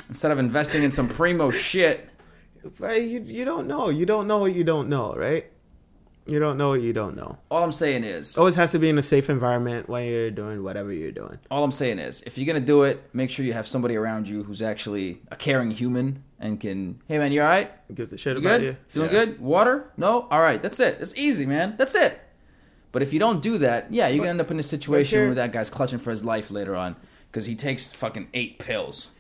Instead 0.10 0.32
of 0.32 0.40
investing 0.40 0.82
in 0.82 0.90
some 0.90 1.08
primo 1.08 1.52
shit, 1.52 2.10
But 2.80 3.04
you, 3.04 3.22
you 3.22 3.46
don't 3.46 3.68
know 3.68 3.90
you 3.90 4.08
don't 4.08 4.26
know 4.28 4.40
what 4.40 4.56
you 4.56 4.64
don't 4.64 4.90
know 4.90 5.14
right 5.14 5.46
you 6.28 6.40
don't 6.40 6.58
know 6.58 6.70
what 6.70 6.82
you 6.82 6.94
don't 6.94 7.16
know 7.16 7.38
all 7.50 7.64
I'm 7.64 7.72
saying 7.72 8.04
is, 8.04 8.38
always 8.38 8.56
has 8.56 8.72
to 8.72 8.80
be 8.80 8.90
in 8.90 8.98
a 8.98 9.02
safe 9.02 9.30
environment 9.30 9.90
when 9.90 10.06
you're 10.08 10.30
doing 10.32 10.64
whatever 10.64 10.92
you're 10.94 11.12
doing. 11.12 11.40
all 11.50 11.64
I'm 11.64 11.72
saying 11.72 12.00
is, 12.00 12.22
if 12.26 12.38
you're 12.38 12.46
gonna 12.48 12.66
do 12.66 12.84
it, 12.84 13.02
make 13.14 13.30
sure 13.30 13.44
you 13.46 13.54
have 13.54 13.68
somebody 13.68 13.96
around 13.96 14.28
you 14.30 14.44
who's 14.44 14.62
actually 14.62 15.22
a 15.32 15.36
caring 15.36 15.72
human 15.72 16.24
and 16.40 16.60
can. 16.60 17.00
Hey, 17.08 17.18
man, 17.20 17.32
you 17.32 17.42
all 17.42 17.48
right? 17.48 17.72
Who 17.88 17.94
gives 17.94 18.12
a 18.14 18.18
shit 18.18 18.36
You 18.38 18.42
about 18.42 18.60
good? 18.60 18.64
you? 18.64 18.78
Feeling 18.88 19.12
Yeah. 19.12 19.26
good? 19.26 19.40
Water? 19.42 19.92
No? 19.98 20.28
All 20.32 20.42
right, 20.42 20.62
that's 20.62 20.80
it. 20.80 20.98
It's 21.00 21.16
easy, 21.16 21.46
man. 21.46 21.76
That's 21.78 21.94
it. 21.96 22.20
But 22.92 23.02
if 23.02 23.14
you 23.14 23.20
don't 23.20 23.42
do 23.42 23.58
that, 23.60 23.92
yeah, 23.94 24.08
you're 24.08 24.18
But- 24.18 24.24
gonna 24.24 24.30
end 24.32 24.42
up 24.42 24.52
in 24.52 24.60
a 24.60 24.64
situation 24.64 25.20
here- 25.20 25.28
where 25.28 25.36
that 25.36 25.52
guy's 25.52 25.70
clutching 25.70 26.00
for 26.00 26.10
his 26.12 26.26
life 26.26 26.50
later 26.52 26.76
on 26.76 26.96
because 27.32 27.46
he 27.46 27.56
takes 27.56 27.92
fucking 27.92 28.28
eight 28.34 28.60
pills. 28.60 29.12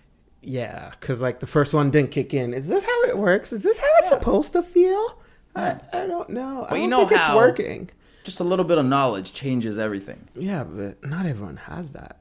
Yeah, 0.41 0.89
because 0.99 1.21
like 1.21 1.39
the 1.39 1.47
first 1.47 1.73
one 1.73 1.91
didn't 1.91 2.11
kick 2.11 2.33
in. 2.33 2.53
Is 2.53 2.67
this 2.67 2.83
how 2.83 3.03
it 3.03 3.17
works? 3.17 3.53
Is 3.53 3.61
this 3.63 3.79
how 3.79 3.87
it's 3.99 4.11
Yeah. 4.11 4.17
supposed 4.19 4.53
to 4.53 4.63
feel? 4.63 5.20
I, 5.55 5.79
I 5.93 6.05
don't 6.07 6.29
know. 6.29 6.65
But 6.69 6.75
I 6.77 6.81
you 6.81 6.87
know 6.87 7.07
think 7.07 7.19
how- 7.19 7.33
it's 7.33 7.35
working. 7.35 7.89
Just 8.23 8.39
a 8.39 8.43
little 8.43 8.65
bit 8.65 8.77
of 8.77 8.85
knowledge 8.85 9.33
changes 9.33 9.79
everything. 9.79 10.27
Yeah, 10.35 10.63
but 10.63 11.03
not 11.03 11.25
everyone 11.25 11.57
has 11.57 11.91
that. 11.93 12.17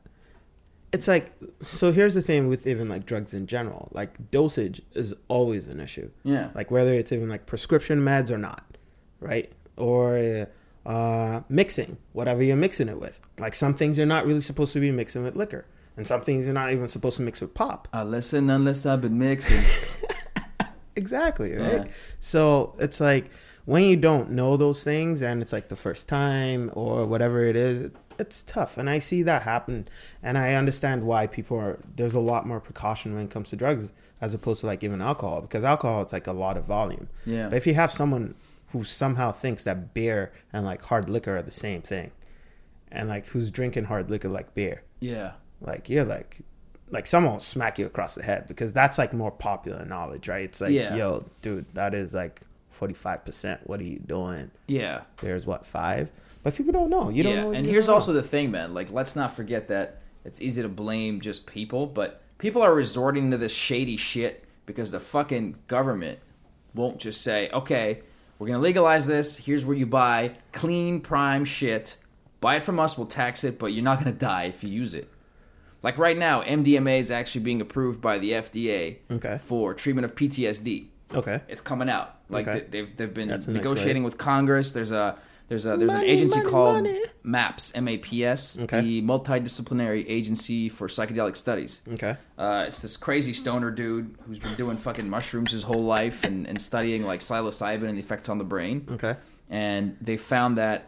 It's 0.93 1.07
like 1.07 1.31
so. 1.61 1.93
Here's 1.93 2.15
the 2.15 2.23
thing 2.23 2.49
with 2.49 2.67
even 2.67 2.89
like 2.89 3.05
drugs 3.07 3.33
in 3.35 3.47
general. 3.47 3.89
Like 3.93 4.31
dosage 4.31 4.81
is 4.95 5.15
always 5.29 5.67
an 5.69 5.79
issue. 5.79 6.11
Yeah. 6.25 6.51
Like 6.55 6.71
whether 6.71 6.95
it's 6.95 7.13
even 7.13 7.29
like 7.29 7.47
prescription 7.47 8.01
meds 8.01 8.31
or 8.31 8.39
not, 8.39 8.65
right? 9.21 9.53
Or 9.77 10.49
uh, 10.87 11.41
mixing 11.49 11.99
whatever 12.15 12.43
you're 12.43 12.57
mixing 12.57 12.89
it 12.89 12.99
with. 12.99 13.21
Like 13.39 13.55
some 13.55 13.75
things 13.75 13.97
you're 13.99 14.07
not 14.07 14.27
really 14.27 14.41
supposed 14.41 14.73
to 14.73 14.81
be 14.81 14.91
mixing 14.91 15.23
with 15.23 15.37
liquor, 15.37 15.67
and 15.99 16.07
some 16.07 16.23
things 16.23 16.47
you're 16.47 16.55
not 16.55 16.73
even 16.73 16.89
supposed 16.89 17.19
to 17.19 17.23
mix 17.23 17.41
with 17.43 17.53
pop. 17.55 17.87
I 17.93 18.03
listen 18.05 18.49
unless 18.51 18.85
I've 18.87 19.03
been 19.03 19.19
mixing. 19.19 19.63
Exactly. 20.97 21.55
Right. 21.55 21.73
Yeah. 21.73 21.93
So 22.21 22.75
it's 22.79 23.01
like 23.01 23.31
when 23.65 23.85
you 23.85 23.97
don't 23.97 24.31
know 24.31 24.57
those 24.57 24.83
things 24.83 25.23
and 25.23 25.43
it's 25.43 25.53
like 25.53 25.69
the 25.69 25.77
first 25.77 26.09
time 26.09 26.71
or 26.75 27.07
whatever 27.07 27.45
it 27.45 27.57
is, 27.57 27.91
it's 28.19 28.43
tough. 28.43 28.79
And 28.79 28.89
I 28.91 28.99
see 28.99 29.23
that 29.23 29.43
happen. 29.43 29.89
And 30.23 30.37
I 30.37 30.55
understand 30.55 31.05
why 31.05 31.27
people 31.27 31.57
are, 31.59 31.79
there's 31.97 32.15
a 32.15 32.21
lot 32.21 32.47
more 32.47 32.61
precaution 32.61 33.15
when 33.15 33.25
it 33.25 33.31
comes 33.31 33.51
to 33.51 33.57
drugs 33.57 33.93
as 34.21 34.35
opposed 34.35 34.61
to 34.61 34.67
like 34.67 34.85
even 34.85 35.01
alcohol 35.01 35.41
because 35.41 35.65
alcohol, 35.65 36.03
it's 36.03 36.13
like 36.13 36.27
a 36.27 36.33
lot 36.33 36.57
of 36.57 36.65
volume. 36.65 37.09
Yeah. 37.25 37.49
But 37.49 37.57
if 37.57 37.67
you 37.67 37.75
have 37.75 37.93
someone 37.93 38.35
who 38.73 38.85
somehow 38.85 39.33
thinks 39.33 39.65
that 39.65 39.95
beer 39.95 40.33
and 40.53 40.65
like 40.65 40.83
hard 40.83 41.09
liquor 41.09 41.37
are 41.37 41.43
the 41.43 41.51
same 41.51 41.83
thing 41.83 42.11
and 42.93 43.09
like 43.09 43.27
who's 43.27 43.51
drinking 43.51 43.85
hard 43.85 44.11
liquor 44.11 44.29
like 44.29 44.55
beer, 44.55 44.83
yeah. 45.01 45.33
like 45.61 45.89
you're 45.89 46.05
like 46.05 46.41
like 46.91 47.07
someone 47.07 47.35
will 47.35 47.41
smack 47.41 47.79
you 47.79 47.87
across 47.87 48.15
the 48.15 48.23
head 48.23 48.47
because 48.49 48.73
that's 48.73 48.99
like 48.99 49.13
more 49.13 49.31
popular 49.31 49.85
knowledge 49.85 50.29
right 50.29 50.45
it's 50.45 50.61
like 50.61 50.73
Yeah. 50.73 50.95
yo 50.97 51.25
dude 51.43 51.67
that 51.75 51.95
is 51.95 52.13
like 52.15 52.41
45% 52.79 53.59
what 53.65 53.81
are 53.81 53.85
you 53.85 53.99
doing 53.99 54.51
Yeah. 54.67 55.03
there's 55.19 55.47
what 55.47 55.67
five 55.67 56.11
but 56.43 56.55
people 56.55 56.73
don't 56.73 56.91
know 56.91 57.11
you 57.11 57.23
don't 57.23 57.35
yeah, 57.35 57.43
know 57.43 57.53
and 57.53 57.67
here's 57.67 57.89
know. 57.89 57.95
also 57.95 58.13
the 58.15 58.23
thing, 58.23 58.51
man. 58.51 58.73
Like, 58.73 58.91
let's 58.91 59.15
not 59.15 59.31
forget 59.33 59.69
that 59.69 60.01
it's 60.25 60.41
easy 60.41 60.63
to 60.63 60.69
blame 60.71 61.21
just 61.21 61.45
people, 61.47 61.87
but 61.87 62.23
people 62.39 62.63
are 62.63 62.75
resorting 62.75 63.31
to 63.31 63.37
this 63.37 63.53
shady 63.53 63.99
shit 63.99 64.45
because 64.65 64.91
the 64.91 65.01
fucking 65.01 65.57
government 65.67 66.19
won't 66.75 66.99
just 66.99 67.21
say, 67.21 67.51
"Okay, 67.53 68.01
we're 68.39 68.47
gonna 68.47 68.59
legalize 68.59 69.07
this. 69.07 69.37
Here's 69.37 69.67
where 69.67 69.77
you 69.77 69.85
buy 69.85 70.33
clean, 70.53 71.01
prime 71.03 71.45
shit. 71.45 71.99
Buy 72.41 72.57
it 72.57 72.63
from 72.63 72.81
us. 72.81 72.97
We'll 72.97 73.07
tax 73.07 73.45
it, 73.45 73.59
but 73.59 73.75
you're 73.75 73.85
not 73.85 73.99
gonna 73.99 74.13
die 74.13 74.45
if 74.45 74.65
you 74.65 74.71
use 74.71 74.95
it." 74.95 75.11
Like 75.83 75.97
right 75.99 76.17
now, 76.19 76.43
MDMA 76.43 76.99
is 76.99 77.11
actually 77.11 77.43
being 77.43 77.61
approved 77.61 78.01
by 78.01 78.19
the 78.19 78.33
FDA 78.33 78.97
Okay. 79.11 79.39
for 79.39 79.75
treatment 79.75 80.05
of 80.05 80.15
PTSD. 80.15 80.89
okay 81.15 81.41
It's 81.49 81.61
coming 81.63 81.89
out. 81.89 82.17
Like 82.29 82.47
Okay. 82.49 82.61
they, 82.61 82.67
they've 82.83 82.97
they've 82.97 83.15
been 83.15 83.29
That's 83.29 83.47
negotiating 83.49 84.05
with 84.05 84.17
Congress. 84.19 84.73
There's 84.73 84.93
a 84.93 85.17
there's 85.49 85.67
a 85.67 85.77
there's 85.77 85.89
Money, 85.91 86.05
an 86.07 86.11
agency 86.15 86.39
money, 86.39 86.51
called 86.51 86.75
money. 86.85 87.03
MAPS 87.25 87.73
M 87.75 87.89
A 87.89 87.97
P 87.99 88.25
S, 88.25 88.57
Okay. 88.61 88.81
the 88.83 89.03
Multidisciplinary 89.03 90.05
Agency 90.07 90.69
for 90.69 90.87
Psychedelic 90.87 91.35
Studies. 91.37 91.81
okay 91.93 92.17
Uh, 92.39 92.65
it's 92.69 92.79
this 92.81 92.97
crazy 92.97 93.33
stoner 93.33 93.71
dude 93.73 94.15
who's 94.27 94.39
been 94.39 94.55
doing 94.55 94.77
fucking 94.77 95.09
mushrooms 95.11 95.51
his 95.53 95.65
whole 95.65 95.85
life 95.85 96.23
and, 96.25 96.47
and 96.47 96.61
studying 96.63 97.05
like 97.05 97.21
psilocybin 97.21 97.89
and 97.89 97.97
the 97.97 98.01
effects 98.01 98.29
on 98.29 98.39
the 98.39 98.45
brain. 98.45 98.87
okay 98.93 99.17
And 99.49 99.97
they 100.01 100.17
found 100.17 100.57
that 100.59 100.79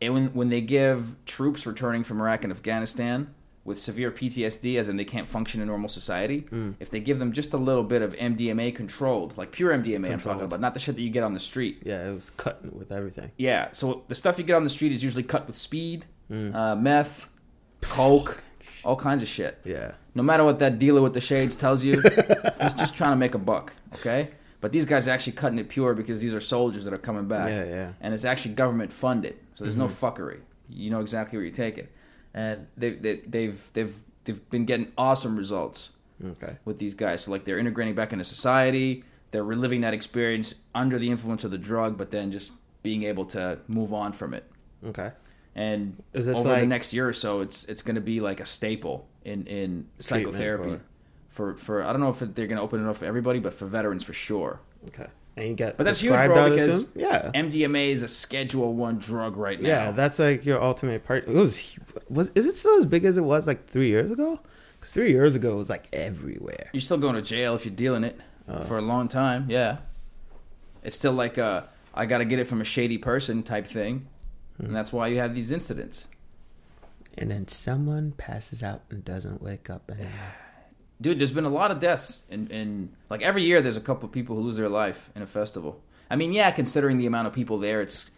when 0.00 0.28
when 0.32 0.48
they 0.48 0.62
give 0.62 1.16
troops 1.26 1.66
returning 1.66 2.02
from 2.04 2.20
Iraq 2.20 2.44
and 2.44 2.52
Afghanistan 2.52 3.34
with 3.66 3.78
severe 3.80 4.10
PTSD, 4.12 4.78
as 4.78 4.88
in 4.88 4.96
they 4.96 5.04
can't 5.04 5.28
function 5.28 5.60
in 5.60 5.66
normal 5.68 5.88
society, 5.88 6.46
Hmm. 6.50 6.70
if 6.80 6.88
they 6.90 7.00
give 7.00 7.18
them 7.18 7.32
just 7.32 7.52
a 7.52 7.56
little 7.56 7.82
bit 7.82 8.00
of 8.00 8.14
MDMA 8.14 8.70
controlled, 8.74 9.36
like 9.36 9.50
pure 9.52 9.72
MDMA, 9.72 10.12
I'm 10.12 10.20
talking 10.20 10.44
about, 10.44 10.60
not 10.60 10.72
the 10.74 10.80
shit 10.80 10.94
that 10.96 11.02
you 11.02 11.10
get 11.10 11.24
on 11.24 11.34
the 11.34 11.40
street. 11.40 11.82
yeah 11.84 12.08
it 12.08 12.14
was 12.14 12.30
cut 12.30 12.56
with 12.72 12.92
everything 12.92 13.30
Yeah, 13.36 13.68
so 13.72 14.04
the 14.08 14.14
stuff 14.14 14.38
you 14.38 14.44
get 14.44 14.54
on 14.56 14.64
the 14.64 14.70
street 14.70 14.92
is 14.92 15.02
usually 15.02 15.24
cut 15.24 15.46
with 15.46 15.56
speed, 15.56 16.06
Hmm. 16.28 16.54
uh, 16.54 16.76
meth, 16.76 17.28
coke, 17.82 18.42
all 18.84 18.96
kinds 18.96 19.22
of 19.22 19.28
shit. 19.28 19.58
yeah 19.64 19.92
No 20.14 20.22
matter 20.22 20.44
what 20.44 20.58
that 20.60 20.78
dealer 20.78 21.02
with 21.02 21.14
the 21.14 21.20
shades 21.20 21.56
tells 21.56 21.82
you, 21.84 22.00
he's 22.62 22.74
just 22.74 22.96
trying 22.96 23.10
to 23.12 23.16
make 23.16 23.34
a 23.34 23.38
buck, 23.38 23.72
okay? 23.96 24.30
But 24.60 24.72
these 24.72 24.84
guys 24.86 25.06
are 25.06 25.10
actually 25.10 25.34
cutting 25.34 25.58
it 25.58 25.68
pure 25.68 25.92
because 25.94 26.20
these 26.20 26.34
are 26.34 26.40
soldiers 26.40 26.84
that 26.84 26.94
are 26.94 26.98
coming 26.98 27.26
back. 27.28 27.48
yeah 27.50 27.64
yeah 27.64 27.88
And 28.00 28.14
it's 28.14 28.24
actually 28.24 28.54
government 28.54 28.92
funded, 28.92 29.34
so 29.54 29.64
there's 29.64 29.76
no 29.76 29.88
fuckery. 29.88 30.38
You 30.68 30.90
know 30.90 31.00
exactly 31.00 31.36
where 31.38 31.44
you 31.44 31.52
take 31.52 31.78
it. 31.78 31.92
And 32.36 32.68
they, 32.76 32.90
they, 32.90 33.16
they've, 33.26 33.70
they've, 33.72 33.96
they've 34.24 34.50
been 34.50 34.64
getting 34.66 34.92
awesome 34.96 35.36
results 35.36 35.90
okay 36.24 36.56
with 36.64 36.78
these 36.78 36.94
guys. 36.94 37.24
So, 37.24 37.30
like, 37.32 37.44
they're 37.44 37.58
integrating 37.58 37.94
back 37.94 38.12
into 38.12 38.24
society, 38.24 39.02
they're 39.32 39.42
reliving 39.44 39.80
that 39.80 39.94
experience 39.94 40.54
under 40.74 40.98
the 40.98 41.10
influence 41.10 41.44
of 41.44 41.50
the 41.50 41.58
drug, 41.58 41.96
but 41.98 42.10
then 42.10 42.30
just 42.30 42.52
being 42.82 43.02
able 43.02 43.24
to 43.24 43.58
move 43.66 43.92
on 43.92 44.12
from 44.12 44.32
it. 44.34 44.44
okay 44.86 45.10
And 45.56 46.02
over 46.36 46.48
the 46.60 46.66
next 46.66 46.92
year 46.92 47.08
or 47.08 47.12
so, 47.14 47.40
it's 47.40 47.64
it's 47.64 47.82
going 47.82 47.94
to 47.96 48.00
be 48.02 48.20
like 48.20 48.38
a 48.40 48.46
staple 48.46 49.08
in 49.24 49.46
in 49.46 49.88
psychotherapy. 49.98 50.70
For, 51.28 51.54
for 51.56 51.82
I 51.82 51.92
don't 51.92 52.00
know 52.00 52.08
if 52.10 52.20
they're 52.20 52.46
going 52.46 52.56
to 52.56 52.62
open 52.62 52.86
it 52.86 52.88
up 52.88 52.96
for 52.98 53.04
everybody, 53.06 53.40
but 53.40 53.52
for 53.52 53.66
veterans 53.66 54.04
for 54.04 54.12
sure. 54.14 54.60
okay 54.88 55.08
and 55.36 55.48
you 55.48 55.54
get 55.54 55.76
But 55.76 55.84
that's 55.84 56.00
huge, 56.00 56.18
bro, 56.18 56.50
because 56.50 56.88
yeah 56.94 57.30
MDMA 57.34 57.90
is 57.90 58.02
a 58.02 58.08
Schedule 58.08 58.74
One 58.74 58.98
drug 58.98 59.36
right 59.36 59.60
now. 59.60 59.68
yeah 59.68 59.90
that's 59.92 60.18
like 60.18 60.44
your 60.46 60.62
ultimate 60.62 61.04
part 61.04 61.28
it 61.28 61.34
was 61.34 61.78
was 62.08 62.30
is 62.34 62.46
it 62.46 62.56
still 62.56 62.78
as 62.78 62.86
big 62.86 63.04
as 63.04 63.16
it 63.16 63.24
was 63.24 63.46
like 63.46 63.68
three 63.68 63.88
years 63.88 64.10
ago 64.10 64.40
because 64.78 64.92
three 64.92 65.10
years 65.10 65.34
ago 65.34 65.52
it 65.52 65.56
was 65.56 65.70
like 65.70 65.86
everywhere 65.92 66.70
You're 66.72 66.80
still 66.80 66.98
going 66.98 67.14
to 67.16 67.22
jail 67.22 67.54
if 67.54 67.64
you're 67.64 67.74
dealing 67.74 68.04
it 68.04 68.18
Oh. 68.48 68.62
for 68.62 68.78
a 68.78 68.82
long 68.82 69.08
time. 69.08 69.46
Yeah, 69.50 69.78
it's 70.84 70.94
still 70.96 71.12
like 71.12 71.36
a 71.36 71.68
I 71.92 72.06
got 72.06 72.18
to 72.18 72.24
get 72.24 72.38
it 72.38 72.46
from 72.46 72.60
a 72.60 72.64
shady 72.64 72.96
person 72.96 73.42
type 73.42 73.66
thing, 73.66 74.06
Hmm. 74.58 74.66
and 74.66 74.76
that's 74.76 74.92
why 74.92 75.08
you 75.08 75.16
have 75.18 75.34
these 75.34 75.50
incidents. 75.50 76.06
and 77.18 77.30
then 77.30 77.48
someone 77.48 78.12
passes 78.12 78.62
out 78.62 78.82
and 78.90 79.04
doesn't 79.04 79.42
wake 79.42 79.68
up 79.70 79.90
anymore. 79.90 80.34
Dude, 81.00 81.18
there's 81.18 81.32
been 81.32 81.44
a 81.44 81.50
lot 81.50 81.70
of 81.70 81.78
deaths 81.78 82.24
in, 82.30 82.46
in 82.48 82.90
like 83.10 83.22
every 83.22 83.42
year. 83.42 83.60
There's 83.60 83.76
a 83.76 83.80
couple 83.82 84.06
of 84.06 84.12
people 84.12 84.36
who 84.36 84.42
lose 84.42 84.56
their 84.56 84.68
life 84.68 85.10
in 85.14 85.22
a 85.22 85.26
festival. 85.26 85.82
I 86.10 86.16
mean, 86.16 86.32
yeah, 86.32 86.50
considering 86.50 86.96
the 86.98 87.06
amount 87.06 87.26
of 87.26 87.34
people 87.34 87.58
there, 87.58 87.80
it's 87.82 88.10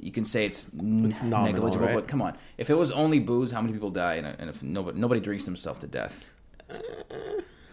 you 0.00 0.10
can 0.10 0.24
say 0.24 0.44
it's, 0.44 0.66
n- 0.78 1.12
nominal, 1.24 1.44
negligible. 1.52 1.86
right? 1.86 1.94
But 1.94 2.08
come 2.08 2.20
on, 2.20 2.36
if 2.58 2.70
it 2.70 2.74
was 2.74 2.90
only 2.90 3.20
booze, 3.20 3.52
how 3.52 3.60
many 3.60 3.72
people 3.72 3.90
die? 3.90 4.14
And, 4.14 4.26
and 4.26 4.50
if 4.50 4.62
nobody 4.62 4.98
nobody 4.98 5.20
drinks 5.20 5.44
themselves 5.44 5.78
to 5.80 5.86
death, 5.86 6.24
uh, 6.68 6.74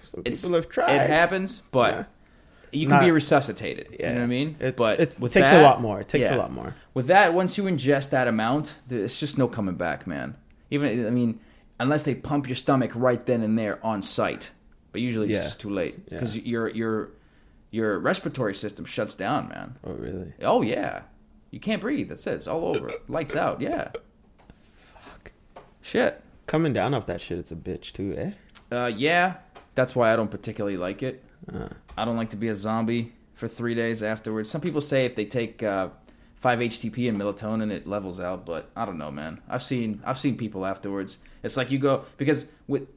Some 0.04 0.22
it's 0.26 0.42
people 0.42 0.56
have 0.56 0.70
tried. 0.70 0.96
It 0.96 1.10
happens, 1.10 1.64
but 1.72 1.94
Yeah. 1.96 2.06
you 2.72 2.86
can 2.88 2.98
Not- 2.98 3.06
be 3.06 3.12
resuscitated. 3.12 3.88
You 4.00 4.10
know 4.10 4.16
what 4.16 4.22
I 4.22 4.26
mean? 4.28 4.56
It's, 4.60 4.78
but 4.78 5.00
it 5.00 5.20
with 5.20 5.34
takes 5.34 5.50
that- 5.50 5.62
a 5.62 5.64
lot 5.64 5.82
more. 5.82 6.00
It 6.00 6.08
takes 6.08 6.26
yeah. 6.26 6.36
a 6.36 6.38
lot 6.38 6.52
more. 6.52 6.76
With 6.94 7.08
that, 7.08 7.34
once 7.34 7.58
you 7.58 7.64
ingest 7.64 8.12
that 8.12 8.28
amount, 8.28 8.78
it's 8.90 9.20
just 9.20 9.38
no 9.40 9.48
coming 9.48 9.76
back, 9.76 10.06
man. 10.06 10.36
Even 10.70 11.08
I 11.08 11.10
mean, 11.10 11.40
unless 11.82 12.04
they 12.04 12.16
pump 12.16 12.48
your 12.48 12.56
stomach 12.56 12.92
right 12.96 13.26
then 13.26 13.42
and 13.42 13.58
there 13.58 13.84
on 13.86 14.02
site, 14.02 14.52
but 14.92 15.02
usually 15.02 15.28
it's 15.30 15.38
Yeah. 15.38 15.44
just 15.44 15.60
too 15.60 15.70
late 15.70 15.98
Yeah. 16.08 16.20
because 16.20 16.38
your 16.38 16.70
your 16.70 17.10
your 17.72 18.00
respiratory 18.00 18.54
system 18.54 18.86
shuts 18.86 19.16
down, 19.16 19.48
man. 19.50 19.78
Oh, 19.84 19.94
really? 19.94 20.34
Oh 20.42 20.62
yeah, 20.62 21.04
you 21.52 21.60
can't 21.60 21.82
breathe. 21.82 22.10
That's 22.10 22.26
it. 22.28 22.34
It's 22.34 22.48
all 22.48 22.66
over. 22.76 22.92
Lights 23.08 23.36
out. 23.36 23.62
Yeah. 23.62 23.92
Fuck. 24.78 25.32
Shit. 25.82 26.22
Coming 26.48 26.74
down 26.74 26.94
off 26.94 27.06
that 27.06 27.22
shit, 27.22 27.40
it's 27.40 27.52
a 27.52 27.56
bitch 27.56 27.94
too, 27.94 28.14
eh? 28.18 28.32
Uh, 28.76 28.88
yeah. 28.88 29.36
That's 29.76 29.96
why 29.96 30.12
I 30.12 30.16
don't 30.18 30.30
particularly 30.30 30.76
like 30.78 31.02
it. 31.02 31.24
Uh, 31.52 31.70
I 31.98 32.04
don't 32.06 32.18
like 32.18 32.30
to 32.32 32.38
be 32.38 32.50
a 32.50 32.56
zombie 32.56 33.14
for 33.34 33.48
three 33.48 33.74
days 33.74 34.04
afterwards. 34.04 34.50
Some 34.50 34.60
people 34.62 34.82
say 34.82 35.06
if 35.06 35.16
they 35.16 35.24
take 35.26 35.64
uh, 35.64 35.90
five 36.36 36.60
HTP 36.60 37.08
and 37.08 37.18
melatonin, 37.18 37.72
it 37.72 37.88
levels 37.88 38.20
out. 38.20 38.46
But 38.46 38.70
I 38.76 38.86
don't 38.86 38.98
know, 38.98 39.12
man. 39.12 39.40
I've 39.48 39.64
seen 39.64 40.02
I've 40.06 40.20
seen 40.20 40.36
people 40.38 40.66
afterwards. 40.66 41.20
It's 41.44 41.58
like 41.58 41.72
you 41.72 41.80
go 41.80 42.06
because 42.18 42.46
with 42.68 42.88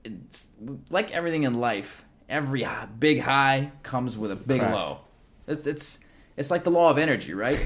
like 0.91 1.11
everything 1.13 1.45
in 1.45 1.55
life, 1.61 2.05
every 2.29 2.67
big 2.99 3.21
high 3.21 3.73
comes 3.83 4.17
with 4.19 4.31
a 4.31 4.37
big 4.37 4.63
low. 4.63 5.01
It's 5.47 5.67
it's 5.67 5.99
it's 6.37 6.51
like 6.51 6.65
the 6.65 6.71
law 6.71 6.91
of 6.91 6.99
energy, 6.99 7.33
right? 7.35 7.59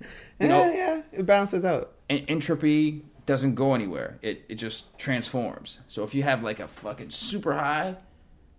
yeah, 0.00 0.06
You 0.40 0.48
know- 0.48 0.72
yeah, 0.72 1.02
it 1.12 1.26
balances 1.26 1.64
out. 1.64 1.92
En- 2.08 2.24
entropy 2.28 3.04
doesn't 3.26 3.54
go 3.54 3.74
anywhere. 3.74 4.18
It 4.22 4.44
it 4.48 4.54
just 4.56 4.96
transforms. 4.98 5.80
So 5.88 6.02
if 6.04 6.14
you 6.14 6.22
have 6.22 6.42
like 6.42 6.58
a 6.60 6.68
fucking 6.68 7.10
super 7.10 7.52
high, 7.54 7.96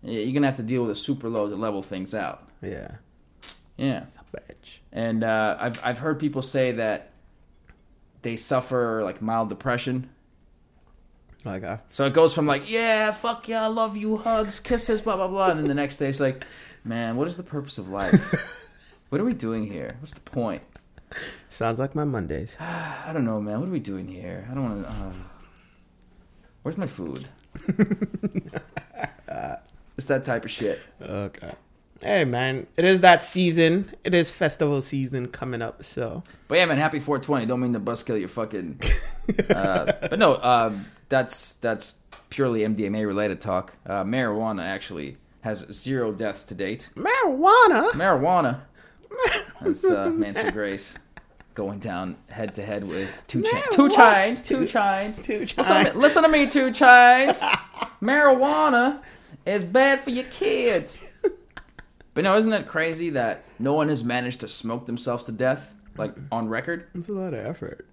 yeah, 0.02 0.20
you're 0.20 0.34
gonna 0.34 0.48
have 0.48 0.58
to 0.58 0.64
deal 0.64 0.84
with 0.84 0.92
a 0.92 0.96
super 0.96 1.30
low 1.30 1.50
to 1.50 1.56
level 1.56 1.82
things 1.82 2.14
out. 2.16 2.48
Yeah, 2.62 2.92
Yeah. 3.78 4.04
it's 4.04 4.16
a 4.18 4.38
bitch. 4.38 4.78
And 4.92 5.24
uh, 5.24 5.58
I've 5.60 5.80
I've 5.84 6.00
heard 6.00 6.20
people 6.20 6.42
say 6.42 6.72
that 6.74 7.12
they 8.22 8.36
suffer 8.36 9.02
like 9.04 9.22
mild 9.22 9.50
depression. 9.50 10.10
Like, 11.46 11.64
uh, 11.64 11.78
So 11.90 12.06
it 12.06 12.14
goes 12.14 12.34
from 12.34 12.46
like, 12.46 12.70
yeah, 12.70 13.12
fuck 13.12 13.48
yeah, 13.48 13.64
I 13.64 13.68
love 13.68 13.98
you, 13.98 14.18
hugs, 14.18 14.60
kisses, 14.60 15.02
blah 15.02 15.16
blah 15.16 15.28
blah, 15.28 15.50
and 15.50 15.60
then 15.60 15.68
the 15.68 15.74
next 15.74 15.98
day 15.98 16.08
it's 16.08 16.20
like, 16.20 16.46
man, 16.84 17.18
what 17.18 17.28
is 17.28 17.38
the 17.38 17.44
purpose 17.44 17.78
of 17.78 17.90
life? 17.90 18.68
what 19.10 19.20
are 19.20 19.26
we 19.26 19.34
doing 19.34 19.68
here? 19.72 19.98
What's 20.00 20.14
the 20.14 20.22
point? 20.22 20.64
sounds 21.50 21.80
like 21.80 21.96
my 21.96 22.04
Mondays. 22.04 22.56
I 22.60 23.12
don't 23.14 23.26
know, 23.26 23.42
man. 23.42 23.60
What 23.60 23.70
are 23.70 23.74
we 23.74 23.80
doing 23.80 24.08
here? 24.08 24.48
I 24.50 24.54
don't 24.54 24.64
want 24.64 24.84
to. 24.84 24.90
Uh... 24.90 25.12
Where's 26.64 26.78
my 26.78 26.88
food? 26.88 27.28
it's 29.98 30.08
that 30.08 30.24
type 30.24 30.46
of 30.46 30.52
shit. 30.52 30.82
Okay. 31.02 31.52
Hey 32.02 32.26
man, 32.26 32.68
it 32.76 32.84
is 32.84 33.02
that 33.02 33.24
season. 33.24 33.90
It 34.04 34.14
is 34.14 34.30
festival 34.30 34.82
season 34.82 35.28
coming 35.28 35.62
up. 35.62 35.84
So 35.84 36.24
But 36.50 36.56
yeah, 36.56 36.66
man, 36.66 36.78
happy 36.78 37.00
420. 37.00 37.46
Don't 37.46 37.62
mean 37.62 37.74
to 37.74 37.80
buskill 37.80 38.20
your 38.20 38.30
fucking. 38.30 38.80
Uh, 39.50 39.86
but 40.02 40.20
no, 40.20 40.34
uh, 40.34 40.74
that's 41.14 41.54
that's 41.56 42.00
purely 42.32 42.62
MDMA 42.62 43.06
related 43.06 43.40
talk. 43.40 43.76
Uh, 43.86 44.04
marijuana 44.04 44.64
actually 44.64 45.18
has 45.42 45.60
zero 45.72 46.12
deaths 46.12 46.44
to 46.46 46.56
date. 46.56 46.90
marijuana. 46.96 47.92
Marijuana. 47.92 48.62
That's 49.62 49.86
uh, 49.86 50.10
Nancy 50.10 50.50
Grace 50.50 50.98
going 51.54 51.78
down 51.78 52.18
head 52.30 52.56
to 52.56 52.64
head 52.64 52.84
with 52.84 53.24
two 53.28 53.44
Chainz. 53.44 53.70
Two 53.70 53.90
Chainz. 53.90 54.44
Two 54.44 54.62
Chainz. 54.62 55.24
Two 55.24 55.42
Listen 55.42 55.76
to, 55.76 55.84
me, 55.84 55.92
listen 55.92 56.24
to 56.24 56.30
me, 56.30 56.50
two 56.50 56.72
Chainz. 56.72 57.40
Marijuana 58.02 59.02
is 59.46 59.64
bad 59.64 60.00
for 60.00 60.10
your 60.10 60.24
kids. 60.26 61.06
But 62.16 62.24
no, 62.24 62.36
isn't 62.38 62.52
it 62.52 62.68
crazy 62.68 63.12
that 63.12 63.44
no 63.60 63.74
one 63.74 63.90
has 63.90 64.04
managed 64.04 64.40
to 64.40 64.48
smoke 64.48 64.88
themselves 64.88 65.26
to 65.26 65.32
death, 65.32 65.76
like 65.96 66.16
on 66.32 66.50
record? 66.50 66.88
It's 66.96 67.10
a 67.10 67.14
lot 67.14 67.36
of 67.36 67.46
effort. 67.46 67.86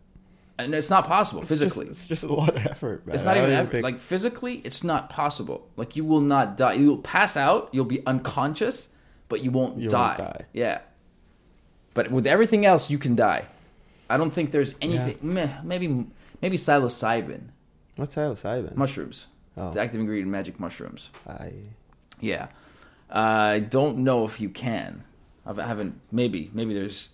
And 0.65 0.75
it's 0.75 0.91
not 0.91 1.07
possible 1.07 1.41
It's 1.43 1.51
physically. 1.51 1.87
just, 1.87 2.01
it's 2.01 2.07
just 2.09 2.25
a 2.25 2.33
lot 2.33 2.51
of 2.57 2.67
effort. 2.67 3.07
Man. 3.07 3.15
It's 3.15 3.25
not 3.25 3.37
even 3.37 3.51
effort. 3.51 3.71
think- 3.73 3.85
Like 3.85 3.99
physically, 3.99 4.57
it's 4.65 4.83
not 4.85 5.09
possible. 5.11 5.69
Like 5.77 5.97
you 5.97 6.05
will 6.05 6.21
not 6.21 6.57
die. 6.57 6.75
You'll 6.75 6.99
pass 6.99 7.37
out. 7.37 7.69
You'll 7.73 7.85
be 7.85 8.05
unconscious, 8.07 8.89
but 9.29 9.43
you 9.43 9.51
won't 9.51 9.79
You 9.79 9.89
die. 9.89 10.17
won't 10.19 10.35
die. 10.35 10.45
Yeah. 10.53 10.81
But 11.95 12.11
with 12.11 12.27
everything 12.27 12.65
else, 12.65 12.91
you 12.91 12.99
can 12.99 13.15
die. 13.17 13.47
I 14.09 14.17
don't 14.17 14.31
think 14.33 14.51
there's 14.51 14.75
anything. 14.81 15.19
Meh, 15.23 15.49
maybe 15.65 16.07
maybe 16.43 16.57
psilocybin 16.57 17.43
what's 17.97 18.15
psilocybin? 18.15 18.75
mushrooms. 18.77 19.27
Oh. 19.57 19.69
It's 19.69 19.77
active 19.77 20.01
ingredient 20.01 20.27
in 20.27 20.31
magic 20.33 20.59
mushrooms. 20.61 21.11
I, 21.29 21.53
Yeah. 22.21 22.49
I 23.11 23.59
don't 23.61 23.99
know 23.99 24.25
if 24.25 24.41
you 24.41 24.49
can. 24.49 25.03
I've- 25.47 25.61
I 25.61 25.67
haven't. 25.67 26.01
Maybe 26.13 26.51
maybe 26.55 26.75
there's 26.75 27.13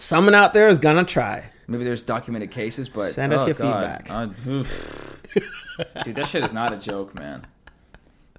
someone 0.00 0.34
out 0.34 0.52
there 0.54 0.68
is 0.68 0.78
gonna 0.78 1.04
try. 1.04 1.50
maybe 1.66 1.84
there's 1.84 2.02
documented 2.02 2.50
cases, 2.50 2.88
but 2.88 3.12
Send 3.14 3.32
us 3.32 3.42
oh, 3.42 3.46
your 3.46 3.54
God. 3.54 4.02
feedback. 4.06 4.10
I- 4.10 6.02
Dude, 6.04 6.14
that 6.16 6.26
shit 6.26 6.44
is 6.44 6.52
not 6.52 6.72
a 6.72 6.76
joke, 6.76 7.14
man. 7.14 7.44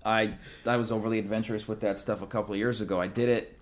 I 0.05 0.35
I 0.65 0.77
was 0.77 0.91
overly 0.91 1.19
adventurous 1.19 1.67
with 1.67 1.81
that 1.81 1.97
stuff 1.97 2.21
a 2.21 2.27
couple 2.27 2.53
of 2.53 2.59
years 2.59 2.79
ago. 2.81 3.01
I 3.01 3.07
did 3.07 3.29
it. 3.29 3.59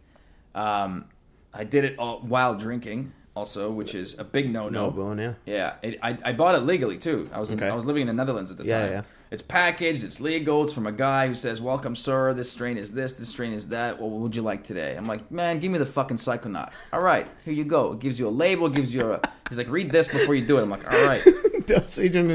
Um, 0.54 1.06
I 1.54 1.64
did 1.64 1.84
it 1.86 1.98
all, 1.98 2.20
while 2.20 2.56
drinking, 2.56 3.14
also, 3.36 3.72
which 3.72 3.96
is 3.96 4.18
a 4.20 4.24
big 4.24 4.52
no 4.52 4.70
No 4.70 4.86
no. 4.86 4.92
bone, 4.92 5.18
yeah. 5.20 5.34
Yeah, 5.46 5.74
it, 5.82 6.00
I 6.04 6.18
I 6.24 6.34
bought 6.34 6.56
it 6.56 6.60
legally 6.64 6.98
too. 6.98 7.30
I 7.34 7.40
was 7.40 7.50
in, 7.52 7.58
Okay. 7.60 7.70
I 7.70 7.76
was 7.76 7.86
living 7.86 8.02
in 8.02 8.08
the 8.08 8.14
Netherlands 8.14 8.52
at 8.52 8.58
the 8.58 8.66
Yeah, 8.66 8.82
time. 8.82 8.92
yeah. 8.92 9.02
It's 9.34 9.42
packaged. 9.42 10.04
It's 10.04 10.22
legal. 10.22 10.64
It's 10.64 10.72
from 10.72 10.86
a 10.86 10.92
guy 10.92 11.28
who 11.28 11.34
says, 11.34 11.60
"Welcome, 11.60 11.96
sir. 11.96 12.36
This 12.36 12.52
strain 12.52 12.78
is 12.78 12.92
this. 12.92 13.14
This 13.14 13.30
strain 13.30 13.52
is 13.52 13.70
that. 13.70 14.00
Well, 14.00 14.12
what 14.12 14.22
would 14.22 14.36
you 14.36 14.44
like 14.44 14.64
today?" 14.64 14.94
I'm 14.96 15.08
like, 15.08 15.32
"Man, 15.32 15.58
give 15.58 15.72
me 15.72 15.80
the 15.80 15.88
fucking 15.88 16.18
Psychonaut." 16.18 16.72
All 16.94 17.02
right, 17.02 17.28
here 17.44 17.54
you 17.56 17.64
go. 17.64 17.94
It 17.94 18.00
gives 18.00 18.20
you 18.20 18.28
a 18.28 18.30
label. 18.30 18.70
Gives 18.70 18.94
you 18.94 19.12
a. 19.12 19.22
He's 19.50 19.58
like, 19.58 19.70
"Read 19.70 19.90
this 19.90 20.08
before 20.08 20.36
you 20.36 20.46
do 20.46 20.60
it." 20.60 20.62
I'm 20.62 20.70
like, 20.70 20.86
"All 20.86 21.06
right." 21.08 21.24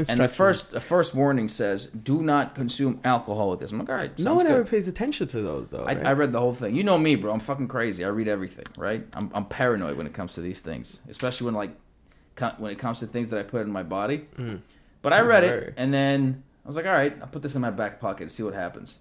And 0.09 0.19
the 0.19 0.27
first 0.27 0.71
the 0.71 0.81
first 0.81 1.15
warning 1.15 1.47
says, 1.47 1.85
"Do 1.85 2.21
not 2.21 2.53
consume 2.53 2.99
alcohol 3.05 3.51
with 3.51 3.61
this." 3.61 3.71
I'm 3.71 3.79
like, 3.79 3.89
"All 3.89 3.95
right." 3.95 4.19
no 4.19 4.35
one 4.35 4.45
good." 4.45 4.55
ever 4.55 4.65
pays 4.65 4.89
attention 4.89 5.25
to 5.27 5.41
those 5.41 5.69
though. 5.69 5.85
I, 5.85 5.93
right? 5.93 6.05
I 6.05 6.11
read 6.11 6.33
the 6.33 6.41
whole 6.41 6.53
thing. 6.53 6.75
You 6.75 6.83
know 6.83 6.97
me, 6.97 7.15
bro. 7.15 7.31
I'm 7.31 7.39
fucking 7.39 7.69
crazy. 7.69 8.03
I 8.03 8.09
read 8.09 8.27
everything, 8.27 8.65
right? 8.75 9.07
I'm, 9.13 9.31
I'm 9.33 9.45
paranoid 9.45 9.95
when 9.95 10.05
it 10.05 10.13
comes 10.13 10.33
to 10.33 10.41
these 10.41 10.59
things, 10.59 10.99
especially 11.07 11.45
when 11.45 11.53
like 11.53 11.71
when 12.57 12.73
it 12.73 12.77
comes 12.77 12.99
to 12.99 13.07
things 13.07 13.29
that 13.29 13.39
I 13.39 13.43
put 13.43 13.61
in 13.61 13.71
my 13.71 13.83
body. 13.83 14.27
Mm. 14.37 14.59
But 15.01 15.13
I 15.13 15.21
read 15.21 15.45
it, 15.45 15.73
and 15.77 15.93
then 15.93 16.43
was 16.69 16.75
like, 16.75 16.85
all 16.85 16.93
right, 16.93 17.17
I'll 17.19 17.27
put 17.27 17.41
this 17.41 17.55
in 17.55 17.61
my 17.61 17.71
back 17.71 17.99
pocket 17.99 18.29
to 18.29 18.33
see 18.33 18.43
what 18.43 18.53
happens. 18.53 18.99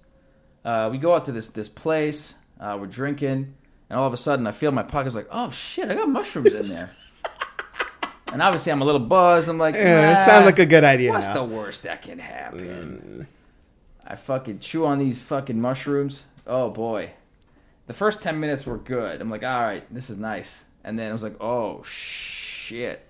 Uh, 0.65 0.89
we 0.91 0.97
go 0.99 1.15
out 1.15 1.27
to 1.27 1.33
this 1.33 1.51
this 1.51 1.69
place. 1.69 2.35
Uh, 2.59 2.77
we're 2.81 2.87
drinking, 2.87 3.55
and 3.91 3.99
all 3.99 4.07
of 4.07 4.13
a 4.13 4.17
sudden, 4.17 4.47
I 4.47 4.53
feel 4.53 4.73
my 4.73 4.83
pocket's 4.83 5.15
like, 5.15 5.29
oh 5.31 5.51
shit, 5.51 5.89
I 5.89 5.95
got 5.95 6.09
mushrooms 6.09 6.55
in 6.55 6.69
there. 6.69 6.91
and 8.33 8.43
obviously, 8.43 8.73
I'm 8.73 8.83
a 8.83 8.85
little 8.85 9.01
buzzed. 9.01 9.49
I'm 9.49 9.59
like, 9.59 9.75
yeah, 9.75 10.13
"Nah, 10.13 10.23
it 10.23 10.27
sounds 10.27 10.47
like 10.47 10.59
a 10.59 10.67
good 10.67 10.83
idea. 10.83 11.13
What's 11.13 11.29
now. 11.29 11.35
the 11.35 11.45
worst 11.45 11.83
that 11.85 12.03
can 12.03 12.19
happen? 12.19 13.29
I 14.07 14.17
fucking 14.17 14.61
chew 14.61 14.87
on 14.87 14.99
these 14.99 15.21
fucking 15.21 15.61
mushrooms. 15.61 16.25
Oh 16.47 16.71
boy. 16.71 17.11
The 17.87 17.93
first 17.93 18.23
10 18.23 18.41
minutes 18.41 18.67
were 18.67 18.79
good. 18.79 19.21
I'm 19.21 19.29
like, 19.31 19.45
all 19.45 19.61
right, 19.61 19.83
this 19.95 20.09
is 20.09 20.17
nice. 20.17 20.65
And 20.83 20.99
then 20.99 21.11
I 21.11 21.13
was 21.13 21.23
like, 21.23 21.37
oh 21.41 21.83
shit. 21.83 23.05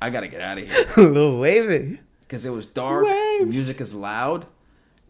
I 0.00 0.10
gotta 0.10 0.26
get 0.26 0.40
out 0.40 0.58
of 0.58 0.68
here. 0.68 0.84
a 0.96 1.08
little 1.08 1.38
wavy. 1.38 2.00
Because 2.32 2.46
it 2.46 2.50
was 2.50 2.64
dark, 2.64 3.04
the 3.04 3.10
Waves. 3.40 3.50
music 3.50 3.78
is 3.82 3.94
loud. 3.94 4.46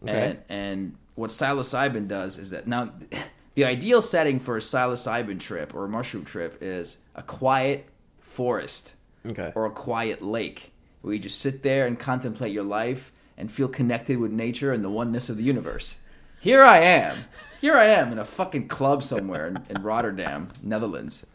Okay. 0.03 0.31
And, 0.31 0.39
and 0.49 0.95
what 1.15 1.29
psilocybin 1.31 2.09
does 2.09 2.37
is 2.37 2.49
that 2.49 2.67
now 2.67 2.91
the 3.55 3.63
ideal 3.63 4.01
setting 4.01 4.41
for 4.41 4.57
a 4.57 4.59
psilocybin 4.59 5.39
trip 5.39 5.73
or 5.73 5.85
a 5.85 5.87
mushroom 5.87 6.25
trip 6.25 6.57
is 6.61 6.97
a 7.15 7.23
quiet 7.23 7.87
forest 8.19 8.95
Okay. 9.25 9.53
or 9.55 9.65
a 9.65 9.69
quiet 9.71 10.21
lake 10.21 10.73
where 11.01 11.13
you 11.13 11.19
just 11.21 11.39
sit 11.39 11.63
there 11.63 11.87
and 11.87 11.97
contemplate 11.97 12.51
your 12.51 12.65
life 12.65 13.13
and 13.37 13.49
feel 13.49 13.69
connected 13.69 14.17
with 14.19 14.31
nature 14.33 14.73
and 14.73 14.83
the 14.83 14.89
oneness 14.89 15.29
of 15.29 15.37
the 15.37 15.43
universe. 15.43 15.99
Here 16.41 16.61
I 16.61 16.79
am. 16.79 17.15
Here 17.61 17.77
I 17.77 17.85
am 17.85 18.11
in 18.11 18.19
a 18.19 18.25
fucking 18.25 18.67
club 18.67 19.01
somewhere 19.01 19.47
in, 19.47 19.63
in 19.69 19.81
Rotterdam, 19.81 20.49
Netherlands. 20.61 21.25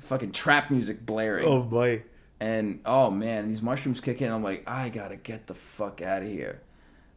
Fucking 0.00 0.32
trap 0.32 0.72
music 0.72 1.06
blaring. 1.06 1.46
Oh 1.46 1.62
boy. 1.62 2.02
And 2.40 2.80
oh 2.86 3.10
man, 3.10 3.48
these 3.48 3.60
mushrooms 3.62 4.00
kick 4.00 4.22
in. 4.22 4.32
I'm 4.32 4.42
like, 4.42 4.64
I 4.66 4.88
gotta 4.88 5.16
get 5.16 5.46
the 5.46 5.54
fuck 5.54 6.00
out 6.00 6.22
of 6.22 6.28
here. 6.28 6.62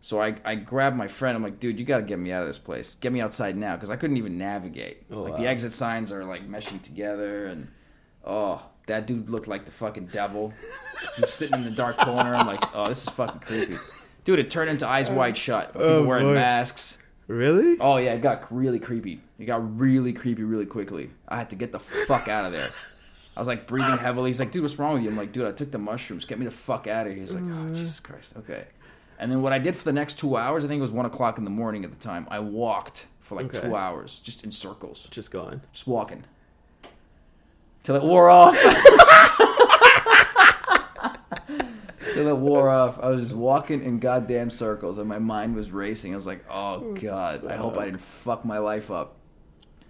So 0.01 0.21
I, 0.21 0.36
I 0.43 0.55
grab 0.55 0.95
my 0.97 1.07
friend. 1.07 1.33
I'm 1.38 1.41
like, 1.43 1.62
dude, 1.62 1.79
you 1.79 1.86
gotta 1.86 2.03
get 2.03 2.19
me 2.19 2.31
out 2.33 2.41
of 2.41 2.47
this 2.47 2.57
place. 2.57 2.95
Get 2.95 3.13
me 3.13 3.21
outside 3.21 3.55
now, 3.55 3.75
because 3.75 3.89
I 3.89 3.95
couldn't 3.95 4.17
even 4.17 4.38
navigate. 4.38 5.05
Oh, 5.09 5.21
like 5.23 5.38
the 5.38 5.47
exit 5.47 5.71
signs 5.71 6.12
are 6.12 6.25
like 6.25 6.45
meshing 6.49 6.81
together, 6.81 7.45
and 7.45 7.69
oh, 8.25 8.65
that 8.88 9.07
dude 9.07 9.29
looked 9.29 9.47
like 9.47 9.63
the 9.63 9.71
fucking 9.71 10.07
devil. 10.07 10.51
He's 11.15 11.29
sitting 11.29 11.57
in 11.59 11.63
the 11.63 11.71
dark 11.71 11.95
corner. 11.97 12.36
I'm 12.36 12.47
like, 12.47 12.63
oh, 12.75 12.89
this 12.89 13.03
is 13.03 13.09
fucking 13.13 13.39
creepy, 13.39 13.75
dude. 14.25 14.39
It 14.39 14.49
turned 14.49 14.69
into 14.69 14.86
Eyes 14.86 15.09
Wide 15.09 15.38
Shut. 15.38 15.71
People 15.71 15.88
Oh, 15.88 16.03
wearing 16.05 16.27
boy. 16.27 16.33
masks. 16.33 16.97
Really? 17.27 17.77
Oh 17.79 17.95
yeah, 17.95 18.12
it 18.13 18.21
got 18.21 18.53
really 18.53 18.79
creepy. 18.79 19.21
It 19.39 19.45
got 19.45 19.79
really 19.79 20.12
creepy 20.12 20.43
really 20.43 20.65
quickly. 20.65 21.12
I 21.29 21.38
had 21.38 21.49
to 21.51 21.55
get 21.55 21.71
the 21.71 21.79
fuck 21.79 22.27
out 22.27 22.45
of 22.45 22.51
there. 22.51 22.67
I 23.35 23.39
was 23.39 23.47
like 23.47 23.65
breathing 23.67 23.97
heavily. 23.97 24.29
He's 24.29 24.39
like, 24.39 24.51
dude, 24.51 24.61
what's 24.61 24.77
wrong 24.77 24.93
with 24.93 25.03
you? 25.03 25.09
I'm 25.09 25.17
like, 25.17 25.31
dude, 25.31 25.45
I 25.47 25.51
took 25.51 25.71
the 25.71 25.79
mushrooms. 25.79 26.25
Get 26.25 26.37
me 26.37 26.45
the 26.45 26.51
fuck 26.51 26.85
out 26.87 27.07
of 27.07 27.13
here. 27.13 27.21
He's 27.21 27.33
like, 27.33 27.43
oh, 27.43 27.47
mm. 27.47 27.75
Jesus 27.75 27.99
Christ. 27.99 28.35
Okay. 28.37 28.65
And 29.17 29.31
then 29.31 29.41
what 29.41 29.53
I 29.53 29.59
did 29.59 29.75
for 29.75 29.83
the 29.85 29.93
next 29.93 30.19
two 30.19 30.35
hours, 30.37 30.63
I 30.63 30.67
think 30.67 30.79
it 30.79 30.83
was 30.83 30.91
one 30.91 31.05
o'clock 31.05 31.37
in 31.37 31.43
the 31.43 31.49
morning 31.49 31.83
at 31.83 31.91
the 31.91 31.97
time, 31.97 32.27
I 32.29 32.39
walked 32.39 33.07
for 33.21 33.35
like 33.35 33.45
Okay. 33.55 33.61
two 33.67 33.75
hours, 33.75 34.19
just 34.19 34.43
in 34.43 34.51
circles, 34.51 35.07
Just 35.09 35.31
going. 35.31 35.61
just 35.71 35.87
walking. 35.87 36.25
Till 37.83 37.95
it 37.95 38.03
wore 38.03 38.29
off. 38.29 38.55
Till 42.13 42.27
it 42.27 42.37
wore 42.37 42.69
off. 42.69 42.99
I 43.01 43.09
was 43.09 43.23
just 43.23 43.35
walking 43.35 43.81
in 43.83 43.97
goddamn 43.99 44.49
circles 44.51 44.97
and 44.99 45.07
my 45.09 45.19
mind 45.19 45.55
was 45.55 45.71
racing. 45.71 46.13
I 46.13 46.15
was 46.15 46.27
like, 46.27 46.45
oh, 46.49 46.75
oh 46.75 46.93
God, 46.93 47.45
I 47.45 47.55
hope 47.55 47.77
I 47.77 47.85
didn't 47.85 48.01
fuck 48.01 48.45
my 48.45 48.59
life 48.59 48.91
up. 48.91 49.15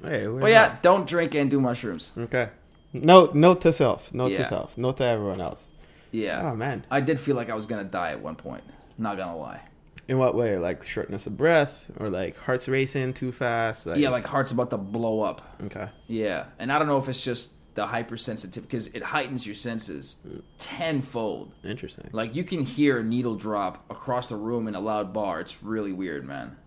Hey, 0.01 0.27
we're 0.27 0.39
But 0.39 0.51
yeah, 0.51 0.77
don't 0.81 1.05
drink 1.07 1.35
and 1.35 1.49
do 1.51 1.59
mushrooms. 1.59 2.11
Okay. 2.17 2.49
Note, 2.93 3.33
note 3.35 3.61
to 3.61 3.73
self. 3.73 4.13
Note 4.13 4.31
Yeah. 4.31 4.43
to 4.43 4.49
self. 4.49 4.77
Note 4.77 4.97
to 4.97 5.03
everyone 5.05 5.41
else. 5.41 5.67
Yeah. 6.11 6.51
Oh 6.51 6.55
man. 6.55 6.85
I 6.91 7.01
did 7.01 7.19
feel 7.19 7.35
like 7.35 7.49
I 7.49 7.55
was 7.55 7.65
gonna 7.65 7.83
die 7.83 8.11
at 8.11 8.21
one 8.21 8.35
point. 8.35 8.63
Not 8.97 9.17
gonna 9.17 9.37
lie. 9.37 9.61
In 10.07 10.17
what 10.19 10.35
way? 10.35 10.57
Like 10.57 10.83
shortness 10.83 11.25
of 11.27 11.35
breath, 11.37 11.89
or 11.99 12.09
like 12.09 12.35
heart's 12.37 12.67
racing 12.67 13.13
too 13.13 13.31
fast? 13.31 13.85
Like, 13.85 13.97
yeah, 13.97 14.09
like 14.09 14.25
heart's 14.25 14.51
about 14.51 14.69
to 14.71 14.77
blow 14.77 15.21
up. 15.21 15.41
Okay. 15.65 15.87
Yeah, 16.07 16.45
and 16.59 16.71
I 16.71 16.77
don't 16.77 16.87
know 16.87 16.97
if 16.97 17.07
it's 17.09 17.23
just 17.23 17.51
the 17.75 17.87
hypersensitivity 17.87 18.61
because 18.61 18.87
it 18.87 19.01
heightens 19.01 19.47
your 19.47 19.55
senses 19.55 20.17
tenfold. 20.59 21.53
Interesting. 21.63 22.09
Like 22.11 22.35
you 22.35 22.43
can 22.43 22.61
hear 22.63 22.99
a 22.99 23.03
needle 23.03 23.35
drop 23.35 23.83
across 23.89 24.27
the 24.27 24.35
room 24.35 24.67
in 24.67 24.75
a 24.75 24.79
loud 24.79 25.13
bar. 25.13 25.39
It's 25.39 25.63
really 25.63 25.91
weird, 25.93 26.25
man. 26.25 26.57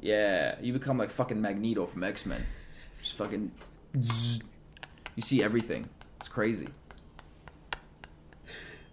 Yeah, 0.00 0.56
you 0.60 0.72
become 0.72 0.96
like 0.98 1.10
fucking 1.10 1.40
Magneto 1.40 1.84
from 1.84 2.02
X 2.04 2.24
Men. 2.26 2.46
Just 3.00 3.16
fucking. 3.16 3.50
zzz. 4.00 4.40
You 5.16 5.22
see 5.22 5.42
everything. 5.42 5.88
It's 6.20 6.28
crazy. 6.28 6.68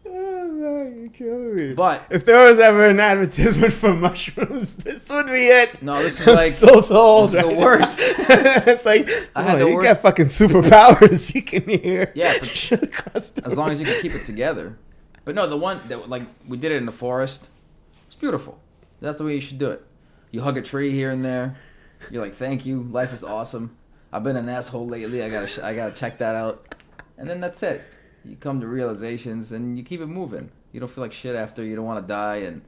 Oh 0.05 0.47
man, 0.47 0.99
you're 1.01 1.10
killing 1.10 1.55
me. 1.55 1.73
But 1.73 2.03
if 2.10 2.25
there 2.25 2.47
was 2.49 2.58
ever 2.58 2.88
an 2.88 2.99
advertisement 2.99 3.73
for 3.73 3.93
mushrooms, 3.93 4.75
this 4.77 5.10
would 5.10 5.27
be 5.27 5.47
it. 5.47 5.82
no, 5.84 6.01
this 6.01 6.19
is 6.21 6.27
I'm 6.27 6.36
like 6.36 6.51
so 6.51 6.82
sold. 6.82 7.32
this 7.32 7.43
is 7.43 7.49
the 7.49 7.55
worst. 7.55 7.99
it's 8.01 8.86
like, 8.86 9.08
I 9.36 9.43
had 9.43 9.60
the 9.60 9.67
you 9.67 9.75
worst- 9.75 9.86
got 9.88 10.01
fucking 10.01 10.27
superpowers. 10.27 11.34
You 11.39 11.43
can 11.43 11.63
hear. 11.67 12.12
Yeah, 12.15 12.34
for- 12.34 12.45
shit 12.45 12.82
across 12.84 13.29
the 13.32 13.45
as 13.45 13.58
long 13.58 13.69
as 13.71 13.79
you 13.79 13.86
can 13.86 14.01
keep 14.01 14.15
it 14.15 14.25
together. 14.25 14.77
But 15.25 15.36
no, 15.36 15.47
the 15.47 15.58
one 15.58 15.79
that 15.89 16.10
like 16.10 16.23
we 16.47 16.58
did 16.58 16.71
it 16.71 16.77
in 16.77 16.86
the 16.86 16.91
forest. 16.91 17.49
It's 18.08 18.15
beautiful. 18.15 18.60
That's 19.01 19.17
the 19.19 19.25
way 19.25 19.36
you 19.36 19.41
should 19.41 19.60
do 19.60 19.69
it. 19.69 19.86
You 20.32 20.41
hug 20.41 20.58
a 20.58 20.62
tree 20.62 20.91
here 20.91 21.12
and 21.12 21.23
there. 21.23 21.55
You're 22.10 22.23
like, 22.23 22.34
thank 22.34 22.65
you. 22.65 22.82
Life 22.84 23.13
is 23.13 23.23
awesome. 23.23 23.75
I've 24.11 24.23
been 24.23 24.35
an 24.37 24.49
asshole 24.49 24.87
lately. 24.87 25.23
I 25.23 25.29
gotta 25.29 25.47
sh- 25.47 25.59
I 25.59 25.75
gotta 25.75 25.93
check 25.95 26.17
that 26.19 26.35
out. 26.35 26.75
And 27.17 27.29
then 27.29 27.39
that's 27.39 27.61
it. 27.63 27.81
You 28.25 28.35
come 28.35 28.59
to 28.61 28.67
realizations 28.67 29.51
and 29.51 29.77
you 29.77 29.83
keep 29.83 30.01
it 30.01 30.07
moving. 30.07 30.49
You 30.71 30.79
don't 30.79 30.89
feel 30.89 31.03
like 31.03 31.13
shit 31.13 31.35
after. 31.35 31.63
You 31.63 31.75
don't 31.75 31.85
want 31.85 32.01
to 32.01 32.07
die 32.07 32.37
and 32.37 32.61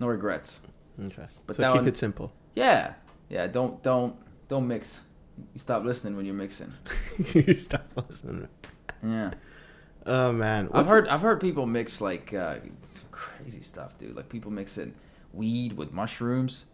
no 0.00 0.06
regrets. 0.06 0.60
Okay. 1.00 1.26
But 1.46 1.56
so 1.56 1.62
keep 1.68 1.74
one- 1.76 1.88
it 1.88 1.96
simple. 1.96 2.32
Yeah, 2.54 2.94
yeah. 3.28 3.46
Don't 3.46 3.82
don't 3.82 4.16
don't 4.48 4.66
mix. 4.66 5.02
You 5.54 5.60
stop 5.60 5.84
listening 5.84 6.16
when 6.16 6.26
you're 6.26 6.34
mixing. 6.34 6.72
you 7.34 7.56
stop 7.56 7.86
listening. 8.08 8.48
Yeah. 9.02 9.32
Oh 10.04 10.32
man, 10.32 10.66
I've 10.66 10.72
What's 10.72 10.88
heard 10.90 11.08
I've 11.08 11.20
heard 11.22 11.40
people 11.40 11.64
mix 11.66 12.00
like 12.00 12.34
uh, 12.34 12.56
some 12.82 13.06
crazy 13.10 13.62
stuff, 13.62 13.96
dude. 13.98 14.16
Like 14.16 14.28
people 14.28 14.50
mixing 14.50 14.94
weed 15.32 15.74
with 15.74 15.92
mushrooms. 15.92 16.64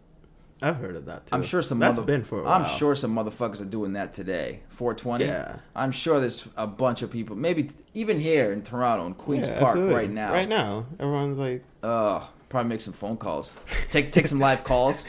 I've 0.61 0.75
heard 0.77 0.95
of 0.95 1.05
that 1.05 1.25
too. 1.27 1.35
I'm 1.35 1.43
sure 1.43 1.61
some 1.61 1.79
that's 1.79 1.97
mother- 1.97 2.05
been 2.05 2.23
for 2.23 2.41
a 2.41 2.43
while. 2.43 2.53
I'm 2.61 2.65
sure 2.77 2.93
some 2.95 3.15
motherfuckers 3.15 3.61
are 3.61 3.65
doing 3.65 3.93
that 3.93 4.11
today. 4.13 4.61
420. 4.69 5.25
Yeah. 5.25 5.55
I'm 5.75 5.91
sure 5.91 6.19
there's 6.19 6.49
a 6.57 6.67
bunch 6.67 7.01
of 7.01 7.09
people, 7.11 7.35
maybe 7.35 7.63
t- 7.63 7.75
even 7.93 8.19
here 8.19 8.51
in 8.51 8.61
Toronto, 8.63 9.05
in 9.05 9.13
Queens 9.13 9.47
Yeah, 9.47 9.59
Park, 9.59 9.71
absolutely. 9.77 9.95
right 9.95 10.09
now. 10.09 10.33
Right 10.33 10.49
now, 10.49 10.85
everyone's 10.99 11.37
like, 11.37 11.63
Uh, 11.81 12.25
probably 12.49 12.67
make 12.69 12.81
some 12.81 12.93
phone 12.93 13.15
calls. 13.15 13.55
Take 13.89 14.11
take 14.11 14.27
some 14.27 14.39
live 14.39 14.63
calls. 14.65 15.05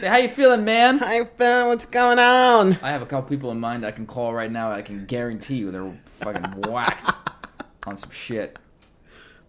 Say, 0.00 0.06
how 0.08 0.16
you 0.18 0.28
feeling, 0.28 0.64
man? 0.64 0.98
"Hi, 0.98 1.22
Ben, 1.22 1.68
what's 1.68 1.86
going 1.86 2.18
on?" 2.18 2.74
I 2.82 2.90
have 2.90 3.00
a 3.00 3.06
couple 3.06 3.28
people 3.30 3.50
in 3.52 3.58
mind 3.60 3.86
I 3.86 3.92
can 3.92 4.06
call 4.06 4.34
right 4.34 4.50
now. 4.52 4.70
I 4.70 4.82
can 4.82 5.06
guarantee 5.06 5.56
you 5.56 5.70
they're 5.70 5.92
fucking 6.04 6.70
whacked 6.70 7.10
on 7.86 7.96
some 7.96 8.10
shit. 8.10 8.58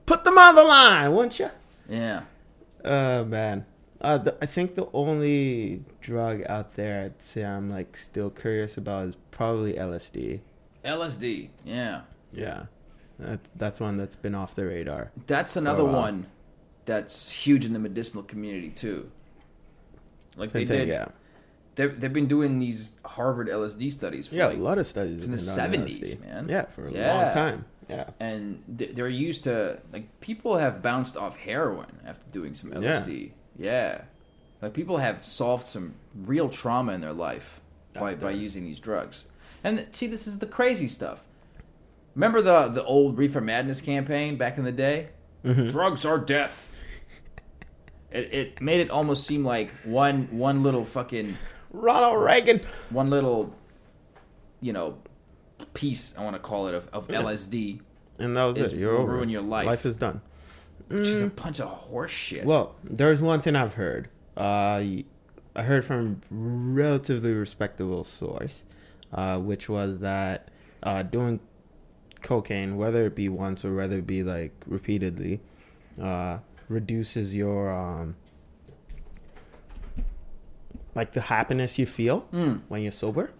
Put 0.05 0.23
them 0.23 0.37
on 0.37 0.55
the 0.55 0.63
line, 0.63 1.11
won't 1.11 1.39
you? 1.39 1.49
Yeah. 1.89 2.21
Oh 2.85 3.25
man, 3.25 3.65
uh, 4.01 4.17
the, 4.17 4.37
I 4.41 4.45
think 4.45 4.75
the 4.75 4.87
only 4.93 5.83
drug 6.01 6.43
out 6.47 6.73
there 6.75 7.03
I'd 7.05 7.21
say 7.21 7.43
I'm 7.45 7.69
like 7.69 7.95
still 7.97 8.29
curious 8.29 8.77
about 8.77 9.07
is 9.07 9.15
probably 9.31 9.73
LSD. 9.73 10.41
LSD. 10.83 11.49
Yeah. 11.65 12.01
Yeah, 12.33 12.65
that, 13.19 13.39
that's 13.57 13.79
one 13.79 13.97
that's 13.97 14.15
been 14.15 14.35
off 14.35 14.55
the 14.55 14.65
radar. 14.65 15.11
That's 15.27 15.55
another 15.57 15.83
one 15.83 16.27
that's 16.85 17.29
huge 17.29 17.65
in 17.65 17.73
the 17.73 17.79
medicinal 17.79 18.23
community 18.23 18.69
too. 18.69 19.11
Like 20.37 20.49
Same 20.51 20.65
they 20.65 20.65
thing, 20.77 20.87
did. 20.87 20.93
yeah, 20.93 21.07
They've, 21.75 21.99
they've 21.99 22.13
been 22.13 22.27
doing 22.27 22.59
these 22.59 22.91
Harvard 23.05 23.47
LSD 23.49 23.91
studies 23.91 24.27
for 24.27 24.35
yeah. 24.35 24.47
like 24.47 24.57
a 24.57 24.61
lot 24.61 24.77
of 24.77 24.87
studies 24.87 25.23
from 25.23 25.31
the 25.35 25.37
have 25.61 25.71
been 25.71 25.81
done 25.81 25.89
on 25.89 25.95
70s, 25.97 26.21
man. 26.21 26.49
Yeah, 26.49 26.65
for 26.65 26.87
a 26.87 26.91
Yeah. 26.91 27.13
long 27.25 27.33
time. 27.33 27.65
Yeah, 27.89 28.09
and 28.21 28.63
they're 28.69 29.09
used 29.09 29.43
to 29.43 29.79
like 29.91 30.21
people 30.21 30.55
have 30.57 30.81
bounced 30.81 31.17
off 31.17 31.35
heroin 31.35 31.99
after 32.05 32.25
doing 32.31 32.53
some 32.53 32.71
LSD. 32.71 33.25
Yeah, 33.25 33.31
like 34.61 34.73
people 34.73 34.97
have 34.97 35.25
solved 35.25 35.65
some 35.67 35.95
real 36.15 36.49
trauma 36.49 36.93
in 36.93 37.01
their 37.01 37.13
life 37.13 37.59
by 37.93 38.15
by 38.15 38.31
using 38.31 38.63
these 38.65 38.79
drugs. 38.79 39.25
And 39.63 39.77
th- 39.77 39.89
see, 39.93 40.07
this 40.07 40.27
is 40.27 40.39
the 40.39 40.45
crazy 40.47 40.87
stuff. 40.87 41.23
Remember 42.15 42.41
the 42.41 42.67
the 42.67 42.83
old 42.83 43.17
Reefer 43.17 43.41
Madness 43.41 43.81
campaign 43.81 44.37
back 44.37 44.57
in 44.57 44.63
the 44.63 44.71
day? 44.71 45.09
Mhm. 45.45 45.69
Drugs 45.71 46.05
are 46.05 46.17
death. 46.17 46.75
It, 48.11 48.33
it 48.33 48.61
made 48.61 48.81
it 48.81 48.89
almost 48.89 49.25
seem 49.25 49.45
like 49.45 49.71
one 49.85 50.27
one 50.31 50.63
little 50.63 50.83
fucking 50.83 51.37
Ronald 51.71 52.21
Reagan. 52.21 52.59
one 52.89 53.09
little, 53.09 53.55
you 54.59 54.73
know, 54.73 54.97
piece 55.73 56.13
I 56.17 56.23
want 56.23 56.35
to 56.35 56.41
call 56.41 56.67
it 56.67 56.73
of, 56.73 56.87
of 56.91 57.09
Yeah. 57.09 57.21
LSD, 57.21 57.79
And 58.19 58.35
that 58.35 58.43
was 58.43 58.73
it. 58.73 58.77
You're 58.77 58.93
will 58.95 59.01
over. 59.03 59.13
ruin 59.13 59.29
your 59.29 59.41
life. 59.41 59.65
Life 59.65 59.85
is 59.85 59.95
done. 59.97 60.21
Which 60.91 61.07
is 61.07 61.21
a 61.21 61.27
bunch 61.27 61.59
of 61.59 61.69
horse 61.69 62.11
shit. 62.11 62.43
Mm. 62.43 62.45
Well, 62.45 62.75
there's 62.83 63.21
one 63.21 63.41
thing 63.41 63.55
I've 63.55 63.75
heard. 63.75 64.09
Uh, 64.37 64.83
I 65.55 65.63
heard 65.63 65.83
from 65.85 66.21
relatively 66.29 67.33
respectable 67.33 68.03
source, 68.03 68.63
uh, 69.13 69.37
which 69.39 69.67
was 69.69 69.99
that 69.99 70.49
uh, 70.83 71.03
doing 71.03 71.39
cocaine, 72.21 72.77
whether 72.77 73.05
it 73.05 73.15
be 73.15 73.27
once 73.29 73.65
or 73.65 73.75
whether 73.75 73.97
it 73.99 74.07
be 74.07 74.23
like 74.23 74.53
repeatedly, 74.65 75.39
uh, 76.01 76.37
reduces 76.69 77.33
your 77.35 77.71
um, 77.71 78.15
like 80.95 81.13
the 81.13 81.21
happiness 81.21 81.77
you 81.79 81.85
feel 81.85 82.27
Mm, 82.33 82.61
when 82.67 82.81
you're 82.81 82.91
sober. 82.91 83.31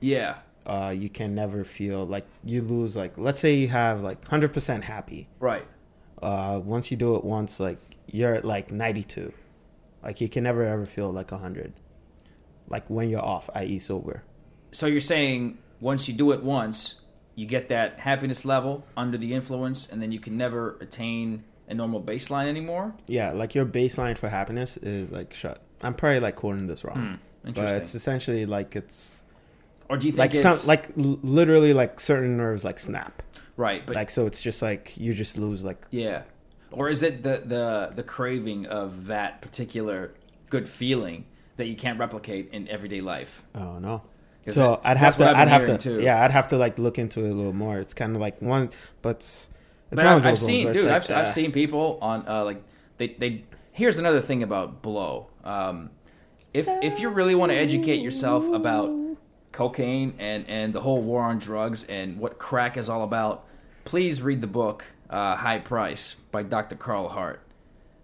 yeah, 0.00 0.38
Uh, 0.66 0.94
you 0.96 1.08
can 1.08 1.34
never 1.34 1.64
feel 1.64 2.06
like 2.06 2.26
you 2.44 2.60
lose 2.62 2.94
like 2.94 3.16
let's 3.16 3.40
say 3.40 3.54
you 3.54 3.68
have 3.68 4.02
like 4.02 4.22
hundred 4.28 4.52
percent 4.52 4.84
happy 4.84 5.26
right. 5.38 5.66
Uh, 6.22 6.60
once 6.62 6.90
you 6.90 6.96
do 6.96 7.14
it 7.16 7.24
once, 7.24 7.60
like 7.60 7.78
you're 8.06 8.34
at 8.34 8.44
like 8.44 8.70
92. 8.70 9.32
Like 10.02 10.20
you 10.20 10.28
can 10.28 10.44
never 10.44 10.64
ever 10.64 10.86
feel 10.86 11.12
like 11.12 11.30
100. 11.30 11.72
Like 12.68 12.88
when 12.88 13.08
you're 13.10 13.24
off, 13.24 13.50
i.e., 13.54 13.78
sober. 13.78 14.22
So 14.72 14.86
you're 14.86 15.00
saying 15.00 15.58
once 15.80 16.08
you 16.08 16.14
do 16.14 16.32
it 16.32 16.42
once, 16.42 17.00
you 17.34 17.46
get 17.46 17.68
that 17.68 17.98
happiness 17.98 18.44
level 18.44 18.84
under 18.96 19.18
the 19.18 19.32
influence, 19.34 19.88
and 19.88 20.00
then 20.00 20.12
you 20.12 20.20
can 20.20 20.36
never 20.36 20.76
attain 20.80 21.44
a 21.68 21.74
normal 21.74 22.02
baseline 22.02 22.48
anymore. 22.48 22.94
Yeah, 23.06 23.32
like 23.32 23.54
your 23.54 23.66
baseline 23.66 24.16
for 24.18 24.28
happiness 24.28 24.76
is 24.76 25.10
like 25.10 25.34
shut. 25.34 25.62
I'm 25.82 25.94
probably 25.94 26.20
like 26.20 26.36
quoting 26.36 26.66
this 26.66 26.84
wrong, 26.84 27.18
Hmm, 27.42 27.52
but 27.52 27.76
it's 27.76 27.94
essentially 27.94 28.44
like 28.46 28.76
it's 28.76 29.22
or 29.88 29.96
do 29.96 30.06
you 30.06 30.12
think 30.12 30.18
like 30.18 30.34
it's 30.34 30.42
some 30.42 30.68
like 30.68 30.88
literally 30.96 31.72
like 31.72 31.98
certain 31.98 32.36
nerves 32.36 32.64
like 32.64 32.78
snap. 32.78 33.22
Right? 33.60 33.86
But 33.86 33.94
like 33.96 34.10
so, 34.10 34.26
it's 34.26 34.40
just 34.42 34.62
like 34.62 34.96
you 34.96 35.14
just 35.14 35.38
lose 35.38 35.62
like 35.64 35.84
yeah, 35.90 36.22
or 36.72 36.88
is 36.88 37.02
it 37.02 37.22
the 37.22 37.42
the 37.44 37.92
the 37.94 38.02
craving 38.02 38.66
of 38.66 39.06
that 39.06 39.40
particular 39.42 40.12
good 40.48 40.68
feeling 40.68 41.26
that 41.56 41.66
you 41.66 41.76
can't 41.76 41.98
replicate 41.98 42.50
in 42.52 42.66
everyday 42.68 43.00
life? 43.00 43.42
oh 43.54 43.78
no. 43.78 44.02
So 44.48 44.70
that- 44.70 44.80
I'd 44.84 44.96
have 44.96 45.16
to 45.18 45.28
I've 45.28 45.48
have 45.48 45.66
to 45.66 45.78
too. 45.78 46.00
yeah 46.00 46.24
I'd 46.24 46.30
have 46.32 46.48
to 46.48 46.56
like 46.56 46.78
look 46.78 46.98
into 46.98 47.24
it 47.24 47.30
a 47.30 47.34
little 47.34 47.52
more. 47.52 47.78
It's 47.78 47.94
kind 47.94 48.16
of 48.16 48.20
like 48.22 48.40
one, 48.40 48.70
but 49.02 49.18
But 49.90 50.06
I, 50.06 50.14
i've 50.16 50.24
ones 50.24 50.40
seen, 50.40 50.72
dude. 50.72 50.86
like, 50.86 51.02
I've, 51.04 51.10
I've 51.10 51.26
uh, 51.26 51.32
seen 51.32 51.52
people 51.52 51.98
on 52.00 52.24
uh, 52.26 52.44
like 52.44 52.62
they 52.98 53.08
they. 53.18 53.44
Here's 53.72 53.98
another 53.98 54.20
thing 54.20 54.42
about 54.42 54.82
blow. 54.82 55.28
Um, 55.44 55.90
if 56.54 56.66
if 56.82 56.98
you 57.00 57.08
really 57.10 57.34
want 57.34 57.52
to 57.52 57.56
educate 57.56 58.00
yourself 58.00 58.48
about 58.48 58.90
cocaine 59.52 60.14
and 60.18 60.48
and 60.48 60.72
the 60.72 60.80
whole 60.80 61.02
war 61.02 61.22
on 61.22 61.38
drugs 61.38 61.84
and 61.84 62.18
what 62.18 62.38
crack 62.38 62.76
is 62.76 62.88
all 62.88 63.02
about, 63.02 63.44
please 63.90 64.22
read 64.22 64.40
the 64.40 64.46
book 64.46 64.84
uh, 65.10 65.34
High 65.34 65.58
Price 65.58 66.14
by 66.30 66.44
Dr. 66.44 66.76
Carl 66.76 67.08
Hart. 67.08 67.42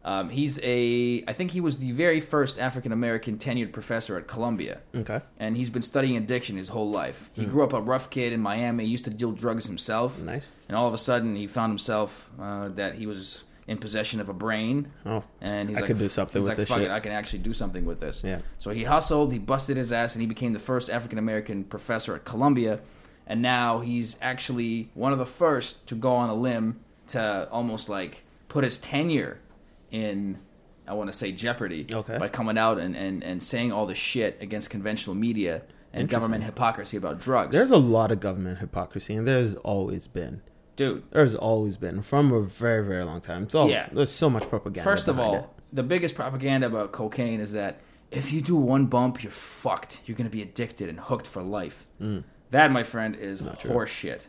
Um, 0.05 0.31
he's 0.31 0.59
a 0.65 1.23
I 1.29 1.33
think 1.33 1.53
he 1.53 1.61
was 1.61 1.79
the 1.79 1.93
very 1.93 2.19
first 2.19 2.59
African 2.59 2.91
American 2.91 3.39
tenured 3.39 3.73
professor 3.73 4.17
at 4.17 4.27
Columbia 4.27 4.81
Okay. 4.97 5.21
and 5.39 5.57
he's 5.57 5.71
been 5.71 5.83
studying 5.83 6.17
addiction 6.17 6.57
his 6.57 6.71
whole 6.71 6.91
life. 6.91 7.31
He 7.35 7.45
grew 7.45 7.63
up 7.63 7.73
a 7.73 7.81
rough 7.81 8.11
kid 8.11 8.33
in 8.33 8.41
Miami, 8.41 8.85
used 8.85 9.05
to 9.05 9.11
deal 9.11 9.31
drugs 9.31 9.67
himself, 9.67 10.21
Nice. 10.21 10.47
and 10.69 10.77
all 10.77 10.89
of 10.89 10.95
a 10.95 10.99
sudden 10.99 11.37
he 11.37 11.47
found 11.47 11.71
himself 11.71 12.31
uh, 12.41 12.69
that 12.71 12.97
he 12.97 13.07
was 13.07 13.45
in 13.69 13.79
possession 13.79 14.21
of 14.21 14.29
a 14.29 14.33
brain, 14.33 14.91
Oh, 15.05 15.23
and 15.41 15.69
he's 15.69 15.79
I 15.79 15.81
like, 15.83 15.87
could 15.89 15.99
do 15.99 16.09
something 16.09 16.41
with 16.41 16.49
like, 16.49 16.57
this 16.57 16.69
Fuck 16.69 16.79
shit." 16.79 16.87
it, 16.87 16.91
I 16.93 17.01
can 17.01 17.11
actually 17.13 17.41
do 17.41 17.53
something 17.53 17.85
with 17.85 17.99
this. 18.01 18.23
yeah. 18.25 18.39
So 18.61 18.71
he 18.71 18.85
hustled, 18.85 19.33
he 19.33 19.41
busted 19.41 19.77
his 19.77 19.91
ass, 19.93 20.15
and 20.17 20.21
he 20.23 20.27
became 20.29 20.53
the 20.53 20.61
first 20.61 20.89
African 20.91 21.19
American 21.19 21.63
professor 21.65 22.15
at 22.17 22.25
Columbia. 22.25 22.79
And 23.27 23.43
now 23.43 23.81
he's 23.81 24.17
actually 24.23 24.91
one 24.95 25.13
of 25.13 25.19
the 25.19 25.27
first 25.27 25.87
to 25.89 25.95
go 25.95 26.15
on 26.15 26.29
a 26.31 26.35
limb 26.35 26.81
to 27.09 27.49
almost 27.51 27.89
like 27.89 28.25
put 28.49 28.63
his 28.65 28.79
tenure 28.79 29.41
in, 29.91 30.39
I 30.87 30.95
want 30.95 31.11
to 31.11 31.17
say, 31.17 31.33
jeopardy 31.33 31.87
Okay. 31.93 32.19
by 32.19 32.29
coming 32.29 32.57
out 32.59 32.79
and, 32.79 32.97
and, 32.97 33.25
and 33.25 33.43
saying 33.43 33.73
all 33.73 33.87
the 33.87 33.95
shit 33.95 34.39
against 34.41 34.71
conventional 34.71 35.17
media 35.17 35.63
and 35.93 36.09
government 36.09 36.45
hypocrisy 36.45 36.97
about 36.97 37.19
drugs. 37.19 37.57
There's 37.57 37.71
a 37.71 37.77
lot 37.79 38.13
of 38.13 38.21
government 38.21 38.59
hypocrisy, 38.59 39.15
and 39.15 39.27
there's 39.27 39.55
always 39.57 40.07
been. 40.07 40.43
Dude, 40.77 41.05
There's 41.11 41.35
always 41.35 41.79
been 41.79 42.03
from 42.03 42.33
a 42.33 42.43
very, 42.43 42.87
very 42.87 43.03
long 43.03 43.23
time. 43.23 43.45
It's 43.45 43.55
all, 43.55 43.71
Yeah. 43.71 43.89
There's 43.91 44.13
so 44.13 44.29
much 44.29 44.47
propaganda. 44.49 44.85
First 44.85 45.09
of 45.09 45.19
all, 45.19 45.55
the 45.73 45.83
biggest 45.83 46.15
propaganda 46.15 46.67
about 46.67 46.93
cocaine 46.93 47.41
is 47.41 47.53
that 47.53 47.81
if 48.11 48.31
you 48.31 48.43
do 48.43 48.57
one 48.57 48.87
bump, 48.87 49.23
you're 49.23 49.33
fucked. 49.33 50.01
You're 50.05 50.17
going 50.19 50.29
to 50.29 50.37
be 50.37 50.43
addicted 50.43 50.91
and 50.91 51.01
hooked 51.01 51.27
for 51.27 51.43
life. 51.43 51.89
Mm. 52.01 52.25
That, 52.51 52.71
my 52.71 52.83
friend, 52.83 53.17
is 53.17 53.43
horseshit. 53.43 54.27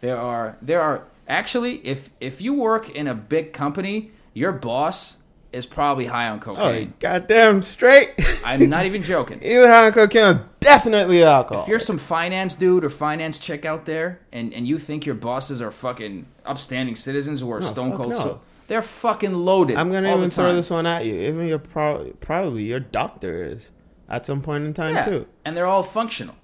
There 0.00 0.18
are 0.18 0.56
there 0.60 0.80
are 0.80 1.06
actually 1.28 1.76
if 1.86 2.10
if 2.20 2.40
you 2.40 2.54
work 2.54 2.90
in 2.90 3.06
a 3.06 3.14
big 3.14 3.52
company, 3.52 4.10
your 4.34 4.52
boss 4.52 5.16
is 5.52 5.66
probably 5.66 6.06
high 6.06 6.28
on 6.28 6.38
oh, 6.38 6.40
cocaine. 6.40 6.94
goddamn 7.00 7.62
straight. 7.62 8.10
I'm 8.44 8.68
not 8.68 8.86
even 8.86 9.02
joking. 9.02 9.42
Even 9.42 9.68
high 9.68 9.86
on 9.86 9.92
cocaine 9.92 10.36
is 10.36 10.42
definitely 10.60 11.22
alcohol. 11.24 11.64
If 11.64 11.68
you're 11.68 11.78
some 11.78 11.98
finance 11.98 12.54
dude 12.54 12.84
or 12.84 12.90
finance 12.90 13.38
chick 13.38 13.64
out 13.64 13.84
there, 13.84 14.20
and, 14.32 14.54
and 14.54 14.66
you 14.68 14.78
think 14.78 15.06
your 15.06 15.16
bosses 15.16 15.60
are 15.60 15.70
fucking 15.70 16.26
upstanding 16.44 16.94
citizens 16.94 17.40
who 17.40 17.50
are 17.50 17.60
No, 17.60 17.66
stone 17.66 17.96
cold, 17.96 18.10
no. 18.10 18.18
so 18.18 18.40
they're 18.68 18.82
fucking 18.82 19.34
loaded. 19.34 19.76
I'm 19.76 19.90
gonna 19.90 20.10
all 20.10 20.18
even 20.18 20.30
throw 20.30 20.54
this 20.54 20.70
one 20.70 20.86
at 20.86 21.04
you. 21.04 21.14
Even 21.14 21.46
your 21.46 21.58
pro- 21.58 22.12
probably 22.20 22.64
your 22.64 22.80
doctor 22.80 23.42
is 23.42 23.70
at 24.08 24.26
some 24.26 24.40
point 24.42 24.64
in 24.64 24.74
time 24.74 24.94
yeah, 24.94 25.04
too. 25.04 25.26
and 25.44 25.56
they're 25.56 25.66
all 25.66 25.82
functional. 25.82 26.36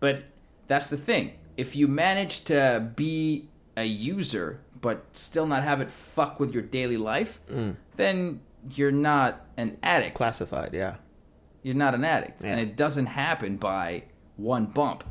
But 0.00 0.24
that's 0.68 0.88
the 0.90 0.96
thing. 0.96 1.32
If 1.56 1.74
you 1.74 1.88
manage 1.88 2.44
to 2.44 2.92
be 2.94 3.48
a 3.76 3.84
user 3.84 4.60
but 4.80 5.04
still 5.12 5.44
not 5.46 5.64
have 5.64 5.80
it 5.80 5.90
fuck 5.90 6.38
with 6.38 6.52
your 6.54 6.62
daily 6.62 6.96
life, 6.96 7.40
Mm. 7.50 7.74
then 7.96 8.40
you're 8.76 8.92
not 8.92 9.44
an 9.56 9.76
addict. 9.82 10.14
Classified, 10.14 10.70
yeah. 10.72 10.96
You're 11.64 11.74
not 11.74 11.94
an 11.94 12.04
addict, 12.04 12.44
and 12.44 12.60
it 12.60 12.76
doesn't 12.76 13.06
happen 13.06 13.56
by 13.56 14.04
one 14.36 14.66
bump. 14.66 15.02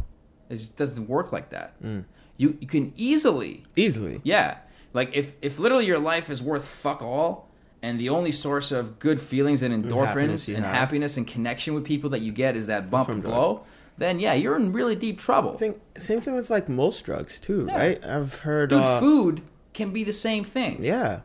It 0.50 0.56
just 0.56 0.78
doesn't 0.78 1.10
work 1.10 1.34
like 1.34 1.50
that. 1.50 1.82
Mm. 1.84 2.06
You 2.38 2.58
you 2.62 2.68
can 2.68 2.94
easily 2.96 3.66
Easily. 3.76 4.22
yeah. 4.24 4.60
Like 4.94 5.10
if 5.14 5.36
if 5.42 5.60
literally 5.60 5.86
your 5.86 6.00
life 6.00 6.30
is 6.30 6.42
worth 6.42 6.64
fuck 6.66 7.02
all 7.04 7.50
and 7.82 8.00
the 8.00 8.08
only 8.10 8.32
source 8.32 8.72
of 8.72 8.98
good 9.00 9.20
feelings 9.20 9.62
and 9.64 9.74
endorphins 9.74 10.08
happiness 10.08 10.48
and 10.50 10.66
happiness 10.66 11.18
and 11.18 11.28
connection 11.28 11.74
with 11.74 11.84
people 11.84 12.10
that 12.12 12.22
you 12.22 12.32
get 12.32 12.56
is 12.56 12.68
that 12.68 12.90
bump 12.90 13.08
From 13.08 13.16
and 13.16 13.24
blow, 13.24 13.66
then 13.98 14.20
yeah, 14.20 14.34
you're 14.34 14.56
in 14.56 14.72
really 14.74 14.96
deep 14.96 15.20
trouble. 15.20 15.54
I 15.54 15.58
think 15.58 15.80
same 15.98 16.22
thing 16.22 16.36
with 16.36 16.50
like 16.50 16.70
most 16.70 17.06
drugs 17.06 17.40
too, 17.40 17.66
Yeah. 17.68 17.78
right? 17.78 18.06
I've 18.06 18.40
heard. 18.40 18.70
Dude, 18.70 18.82
uh, 18.82 19.00
food 19.00 19.42
can 19.74 19.92
be 19.92 20.04
the 20.04 20.14
same 20.14 20.44
thing. 20.44 20.84
Yeah. 20.84 21.22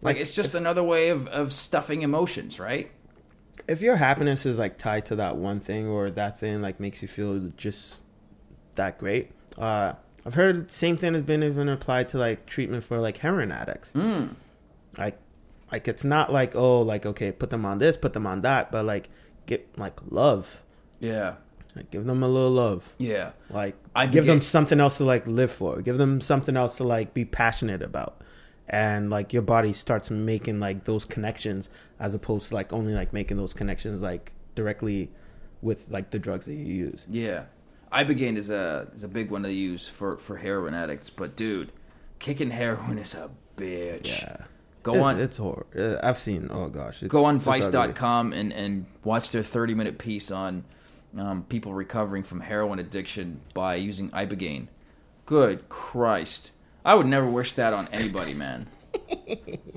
Like 0.00 0.16
it's 0.16 0.34
just 0.34 0.54
another 0.54 0.82
way 0.82 1.10
of, 1.10 1.28
of 1.28 1.52
stuffing 1.52 2.02
emotions, 2.02 2.58
right? 2.58 2.90
if 3.68 3.80
your 3.80 3.94
happiness 3.96 4.44
is 4.44 4.58
like 4.58 4.76
tied 4.76 5.06
to 5.06 5.14
that 5.14 5.36
one 5.36 5.60
thing 5.60 5.86
or 5.86 6.10
that 6.10 6.40
thing 6.40 6.60
like 6.60 6.80
makes 6.80 7.00
you 7.00 7.06
feel 7.06 7.38
just 7.56 8.02
that 8.74 8.98
great 8.98 9.30
uh 9.56 9.92
i've 10.26 10.34
heard 10.34 10.68
the 10.68 10.72
same 10.72 10.96
thing 10.96 11.12
has 11.12 11.22
been 11.22 11.44
even 11.44 11.68
applied 11.68 12.08
to 12.08 12.18
like 12.18 12.44
treatment 12.46 12.82
for 12.82 12.98
like 12.98 13.18
heroin 13.18 13.52
addicts 13.52 13.92
Mm. 13.92 14.30
like 14.98 15.16
like 15.70 15.86
it's 15.86 16.02
not 16.02 16.32
like 16.32 16.56
oh 16.56 16.80
like 16.80 17.06
okay 17.06 17.30
put 17.30 17.50
them 17.50 17.64
on 17.64 17.78
this 17.78 17.96
put 17.96 18.14
them 18.14 18.26
on 18.26 18.40
that 18.40 18.72
but 18.72 18.84
like 18.84 19.10
get 19.46 19.68
like 19.78 20.00
love 20.10 20.60
Yeah. 20.98 21.34
Like 21.76 21.90
give 21.90 22.04
them 22.04 22.22
a 22.22 22.28
little 22.28 22.50
love. 22.50 22.88
Yeah. 22.98 23.30
like 23.50 23.74
I 23.94 24.06
give 24.06 24.26
them 24.26 24.40
something 24.42 24.80
else 24.80 24.98
to 24.98 25.04
like 25.04 25.26
live 25.26 25.50
for. 25.50 25.80
Give 25.82 25.98
them 25.98 26.20
something 26.20 26.56
else 26.56 26.76
to 26.76 26.84
like 26.84 27.14
be 27.14 27.24
passionate 27.24 27.82
about. 27.82 28.20
And 28.68 29.10
like 29.10 29.32
your 29.32 29.42
body 29.42 29.72
starts 29.72 30.10
making 30.10 30.60
like 30.60 30.84
those 30.84 31.04
connections 31.04 31.68
as 32.00 32.14
opposed 32.14 32.48
to 32.48 32.54
like 32.54 32.72
only 32.72 32.92
like 32.94 33.12
making 33.12 33.36
those 33.36 33.52
connections 33.54 34.00
like 34.02 34.32
directly 34.54 35.10
with 35.62 35.88
like 35.90 36.10
the 36.10 36.18
drugs 36.18 36.46
that 36.46 36.54
you 36.54 36.64
use. 36.64 37.06
Yeah. 37.10 37.44
Ibogaine 37.92 38.36
is 38.36 38.48
a 38.50 38.88
is 38.94 39.04
a 39.04 39.08
big 39.08 39.30
one 39.30 39.42
to 39.42 39.52
use 39.52 39.86
for, 39.88 40.16
for 40.16 40.36
heroin 40.38 40.72
addicts, 40.74 41.10
but 41.10 41.36
dude, 41.36 41.72
kicking 42.18 42.50
heroin 42.50 42.98
is 42.98 43.14
a 43.14 43.30
bitch. 43.56 44.22
yeah. 44.22 44.36
Go 44.82 44.94
It- 44.94 45.00
on. 45.00 45.20
it's 45.20 45.36
horror 45.36 45.66
uh, 45.78 45.98
i've 46.02 46.18
seen 46.18 46.48
oh 46.50 46.66
gosh 46.68 47.04
go 47.06 47.24
on 47.24 47.38
vice.com 47.38 48.32
and, 48.32 48.52
and 48.52 48.86
watch 49.04 49.30
their 49.30 49.44
30 49.44 49.74
minute 49.74 49.96
piece 49.98 50.28
on 50.32 50.64
um, 51.18 51.44
people 51.48 51.74
recovering 51.74 52.22
from 52.22 52.40
heroin 52.40 52.78
addiction 52.78 53.40
by 53.54 53.74
using 53.76 54.10
ibogaine. 54.10 54.68
Good 55.26 55.68
christ. 55.68 56.50
I 56.84 56.94
would 56.94 57.06
never 57.06 57.26
wish 57.26 57.52
that 57.52 57.72
on 57.72 57.88
anybody 57.88 58.34
man. 58.34 58.66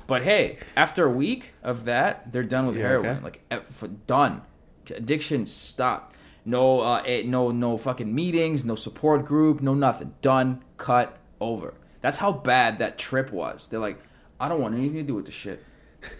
But 0.06 0.22
hey 0.22 0.58
after 0.76 1.04
a 1.06 1.10
week 1.10 1.54
of 1.62 1.84
that 1.86 2.30
they're 2.32 2.44
done 2.44 2.66
with 2.66 2.76
Yeah, 2.76 2.82
heroin. 2.88 3.08
okay. 3.16 3.24
like 3.24 3.40
eh, 3.50 3.60
for, 3.68 3.88
done. 3.88 4.42
Addiction 4.90 5.46
stopped. 5.46 6.14
No 6.44 6.80
uh, 6.80 7.02
eh, 7.06 7.22
no 7.24 7.50
no 7.50 7.76
fucking 7.76 8.14
meetings 8.14 8.64
no 8.64 8.74
support 8.74 9.24
group 9.24 9.60
no 9.60 9.74
nothing. 9.74 10.14
Done. 10.22 10.62
Cut. 10.76 11.18
Over. 11.40 11.74
That's 12.02 12.18
how 12.18 12.32
bad 12.32 12.78
that 12.78 12.98
trip 12.98 13.30
was. 13.32 13.68
They're 13.68 13.80
like 13.80 13.98
i 14.38 14.48
don't 14.48 14.60
want 14.60 14.74
anything 14.74 14.96
to 14.98 15.02
do 15.02 15.14
with 15.14 15.26
the 15.26 15.32
shit. 15.32 15.64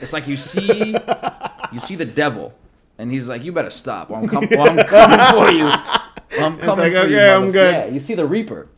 It's 0.01 0.13
like 0.13 0.27
you 0.27 0.37
see 0.37 0.97
you 1.73 1.81
see 1.81 1.95
the 1.97 2.05
devil, 2.07 2.55
and 2.99 3.11
he's 3.11 3.29
like, 3.29 3.45
"You 3.45 3.53
better 3.53 3.71
stop, 3.71 4.11
or 4.11 4.17
I'm, 4.19 4.29
com- 4.35 4.45
or 4.45 4.69
I'm 4.69 4.87
coming 4.87 5.27
for 5.31 5.51
you. 5.53 5.67
Or 5.67 6.45
I'm 6.45 6.59
coming 6.59 6.93
like, 6.93 7.03
for 7.03 7.09
you." 7.09 7.17
"Okay, 7.17 7.31
I'm 7.33 7.43
motherf-" 7.49 7.53
good. 7.53 7.75
Yeah, 7.75 7.87
you 7.87 8.01
see 8.01 8.15
the 8.15 8.27
Reaper, 8.27 8.69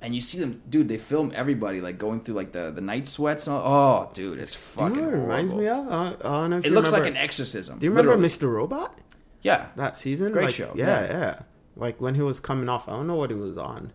and 0.00 0.14
you 0.14 0.20
see 0.20 0.38
them, 0.38 0.62
dude. 0.68 0.88
They 0.88 0.98
film 0.98 1.32
everybody 1.34 1.80
like 1.80 1.98
going 1.98 2.20
through 2.20 2.34
like 2.34 2.52
the 2.52 2.70
the 2.70 2.80
night 2.80 3.06
sweats. 3.08 3.46
And 3.46 3.56
all. 3.56 4.08
Oh, 4.08 4.10
dude, 4.14 4.38
it's 4.38 4.54
fucking. 4.54 4.96
you 4.96 5.02
know 5.02 5.08
it 5.08 5.12
reminds 5.12 5.50
horrible. 5.52 5.84
me 5.84 5.88
of 5.90 5.92
uh, 5.92 6.16
I 6.28 6.40
don't 6.40 6.50
know 6.50 6.58
if 6.58 6.64
It 6.64 6.68
you 6.70 6.74
looks 6.74 6.92
like 6.92 7.06
an 7.06 7.16
exorcism. 7.16 7.78
do 7.78 7.86
you 7.86 7.90
remember 7.90 8.16
literally. 8.16 8.28
mr 8.28 8.52
robot 8.52 8.98
Yeah, 9.42 9.66
that 9.76 9.96
season 9.96 10.32
Great 10.32 10.46
Like, 10.46 10.54
show, 10.54 10.72
yeah, 10.74 10.86
yeah. 10.86 11.10
yeah 11.12 11.38
like 11.76 12.00
when 12.00 12.14
he 12.14 12.22
was 12.22 12.40
coming 12.40 12.68
off 12.70 12.88
i 12.88 12.92
don't 12.92 13.06
know 13.06 13.16
what 13.16 13.28
he 13.30 13.36
was 13.36 13.58
on 13.58 13.92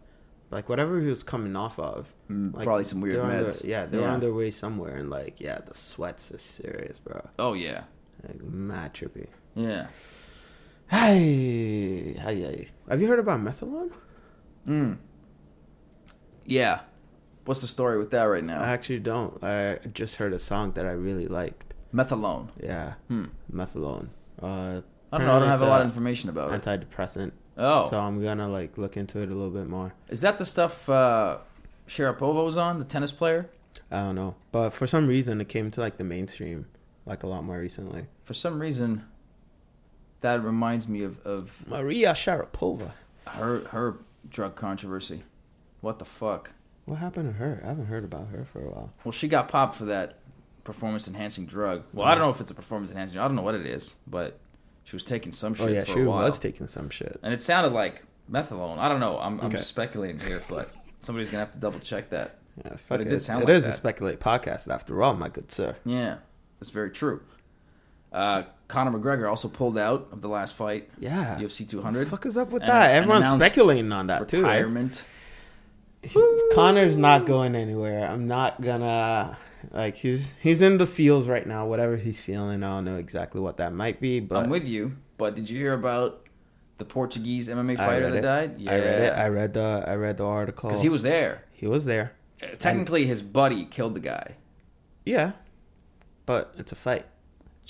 like 0.51 0.69
whatever 0.69 0.99
he 1.01 1.07
was 1.07 1.23
coming 1.23 1.55
off 1.55 1.79
of 1.79 2.13
Mm, 2.29 2.53
like, 2.55 2.63
probably 2.63 2.83
some 2.83 3.01
weird 3.01 3.15
they're 3.15 3.25
their- 3.27 3.45
meds. 3.45 3.63
yeah 3.65 3.85
they're 3.87 4.01
Yeah. 4.01 4.13
on 4.13 4.19
their 4.19 4.33
way 4.33 4.51
somewhere 4.51 4.95
and 4.97 5.09
like 5.09 5.41
yeah 5.41 5.57
the 5.65 5.73
sweats 5.73 6.29
is 6.31 6.41
serious 6.43 6.99
bro 6.99 7.27
Oh 7.39 7.53
yeah, 7.53 7.83
like 8.27 8.41
mad 8.43 8.93
trippy 8.93 9.27
yeah. 9.55 9.87
Hey, 10.89 12.13
hey, 12.13 12.35
hey. 12.41 12.67
Have 12.89 13.01
you 13.01 13.07
heard 13.07 13.19
about 13.19 13.39
methadone? 13.39 13.91
Mm. 14.67 14.97
Yeah. 16.45 16.81
What's 17.45 17.61
the 17.61 17.67
story 17.67 17.97
with 17.97 18.11
that 18.11 18.23
right 18.23 18.43
now? 18.43 18.59
I 18.61 18.69
actually 18.69 18.99
don't. 18.99 19.41
I 19.43 19.79
just 19.93 20.15
heard 20.15 20.33
a 20.33 20.39
song 20.39 20.73
that 20.73 20.85
I 20.85 20.91
really 20.91 21.27
liked. 21.27 21.73
Methadone. 21.93 22.49
Yeah, 22.61 22.93
Hmm. 23.07 23.25
Uh, 23.53 23.61
I 24.43 25.17
don't 25.17 25.27
know. 25.27 25.35
I 25.35 25.39
don't 25.39 25.41
have 25.47 25.53
it's 25.53 25.61
a 25.61 25.65
lot 25.65 25.81
of 25.81 25.87
information 25.87 26.29
about 26.29 26.53
it. 26.53 26.61
Antidepressant. 26.61 27.31
Oh, 27.57 27.89
So 27.89 27.99
I'm 27.99 28.21
gonna 28.23 28.47
like 28.47 28.77
look 28.77 28.95
into 28.97 29.19
it 29.19 29.29
a 29.29 29.33
little 29.33 29.49
bit 29.49 29.67
more. 29.67 29.93
is 30.09 30.21
that 30.21 30.37
the 30.37 30.45
stuff 30.45 30.89
uh, 30.89 31.37
Sharapova 31.87 32.45
was 32.45 32.57
on, 32.57 32.79
the 32.79 32.85
tennis 32.85 33.11
player? 33.11 33.49
I 33.89 33.97
don't 34.03 34.15
know, 34.15 34.35
but 34.51 34.69
for 34.71 34.87
some 34.87 35.07
reason 35.07 35.41
it 35.41 35.49
came 35.49 35.69
to 35.71 35.81
like 35.81 35.97
the 35.97 36.03
mainstream 36.03 36.67
like 37.05 37.23
a 37.23 37.27
lot 37.27 37.43
more 37.43 37.59
recently. 37.59 38.05
For 38.23 38.33
some 38.33 38.59
reason, 38.61 39.03
that 40.21 40.43
reminds 40.43 40.87
me 40.87 41.03
of, 41.03 41.19
of 41.25 41.53
Maria 41.67 42.11
Sharapova. 42.13 42.91
her 43.27 43.59
her 43.69 43.97
drug 44.29 44.55
controversy. 44.55 45.23
What 45.81 45.99
the 45.99 46.05
fuck? 46.05 46.51
What 46.85 46.95
happened 46.99 47.33
to 47.33 47.37
her? 47.39 47.61
I 47.63 47.67
haven't 47.69 47.85
heard 47.87 48.03
about 48.03 48.27
her 48.29 48.45
for 48.45 48.59
a 48.59 48.69
while. 48.69 48.93
Well, 49.03 49.11
she 49.11 49.27
got 49.27 49.47
popped 49.47 49.75
for 49.75 49.85
that 49.85 50.17
performance 50.63 51.07
enhancing 51.07 51.45
drug. 51.45 51.83
Well, 51.93 52.07
I 52.07 52.13
don't 52.15 52.23
know 52.23 52.29
if 52.29 52.39
it's 52.41 52.51
a 52.51 52.55
performance 52.55 52.91
enhancing. 52.91 53.19
I 53.19 53.27
don't 53.27 53.35
know 53.35 53.41
what 53.41 53.55
it 53.55 53.65
is, 53.65 53.97
but 54.07 54.39
she 54.83 54.95
was 54.95 55.03
taking 55.03 55.31
some 55.31 55.53
oh, 55.53 55.55
shit 55.55 55.69
oh 55.69 55.71
yeah, 55.71 55.79
for 55.81 55.93
she 55.93 56.01
a 56.01 56.05
while, 56.05 56.23
was 56.23 56.39
taking 56.39 56.67
some 56.67 56.89
shit. 56.89 57.19
and 57.23 57.33
it 57.33 57.41
sounded 57.41 57.73
like 57.73 58.03
methadone. 58.31 58.77
I 58.77 58.89
don't 58.89 58.99
know. 58.99 59.17
I'm, 59.19 59.39
I'm 59.39 59.47
Okay. 59.47 59.57
just 59.57 59.69
speculating 59.69 60.19
here, 60.19 60.41
but 60.49 60.71
somebody's 60.99 61.29
gonna 61.31 61.43
have 61.43 61.51
to 61.51 61.59
double 61.59 61.79
check 61.79 62.09
that. 62.11 62.37
Yeah, 62.57 62.71
fuck 62.71 62.79
But 62.89 63.01
it 63.01 63.07
it. 63.07 63.09
did 63.11 63.21
sound 63.21 63.43
It 63.43 63.45
like 63.47 63.55
is 63.55 63.63
a 63.63 63.67
that. 63.67 63.75
speculate 63.75 64.19
podcast 64.19 64.71
after 64.71 65.01
all, 65.01 65.13
my 65.15 65.29
good 65.29 65.51
sir. 65.51 65.77
Yeah, 65.85 66.17
that's 66.59 66.69
very 66.71 66.91
true. 66.91 67.21
Uh, 68.11 68.43
Conor 68.67 68.97
McGregor 68.97 69.29
also 69.29 69.47
pulled 69.47 69.77
out 69.77 70.07
of 70.11 70.21
the 70.21 70.27
last 70.29 70.53
fight, 70.55 70.89
Yeah. 70.99 71.37
UFC 71.39 71.61
What 71.65 71.69
200. 71.69 72.05
the 72.05 72.09
fuck 72.09 72.25
is 72.25 72.37
up 72.37 72.51
with 72.51 72.63
And- 72.63 72.71
that? 72.71 72.91
Everyone's 72.95 73.27
speculating 73.29 73.91
on 73.91 74.07
that 74.07 74.27
too. 74.29 74.43
Right? 74.43 74.57
Retirement. 74.57 75.03
Conor's 76.55 76.97
not 76.97 77.25
going 77.25 77.55
anywhere. 77.55 78.07
I'm 78.07 78.25
not 78.25 78.61
gonna 78.61 79.37
like 79.71 79.95
he's 79.97 80.35
he's 80.41 80.61
in 80.61 80.77
the 80.77 80.87
feels 80.87 81.27
right 81.27 81.45
now. 81.45 81.65
Whatever 81.67 81.95
he's 81.97 82.21
feeling, 82.21 82.63
I 82.63 82.67
don't 82.69 82.85
know 82.85 82.97
exactly 82.97 83.39
what 83.39 83.57
that 83.57 83.71
might 83.73 84.01
be, 84.01 84.19
but 84.19 84.43
I'm 84.43 84.49
with 84.49 84.67
you, 84.67 84.97
but 85.17 85.35
did 85.35 85.49
you 85.49 85.57
hear 85.59 85.73
about 85.73 86.25
the 86.79 86.85
Portuguese 86.85 87.47
MMA 87.47 87.77
fighter 87.77 88.09
that 88.09 88.17
it. 88.17 88.21
died? 88.21 88.59
Yeah, 88.59 88.71
I 88.71 88.75
read 88.79 89.01
it. 89.01 89.13
I 89.13 89.27
read 89.27 89.53
the 89.53 89.83
I 89.87 89.95
read 89.95 90.17
the 90.17 90.25
article. 90.25 90.69
because 90.69 90.81
he 90.81 90.89
was 90.89 91.03
there. 91.03 91.43
he 91.53 91.67
was 91.67 91.85
there. 91.85 92.13
Uh, 92.41 92.47
Technically, 92.57 93.05
his 93.05 93.21
buddy 93.21 93.65
killed 93.65 93.93
the 93.93 93.99
guy. 93.99 94.35
Yeah, 95.05 95.33
but 96.25 96.53
it's 96.57 96.71
a 96.71 96.75
fight. 96.75 97.05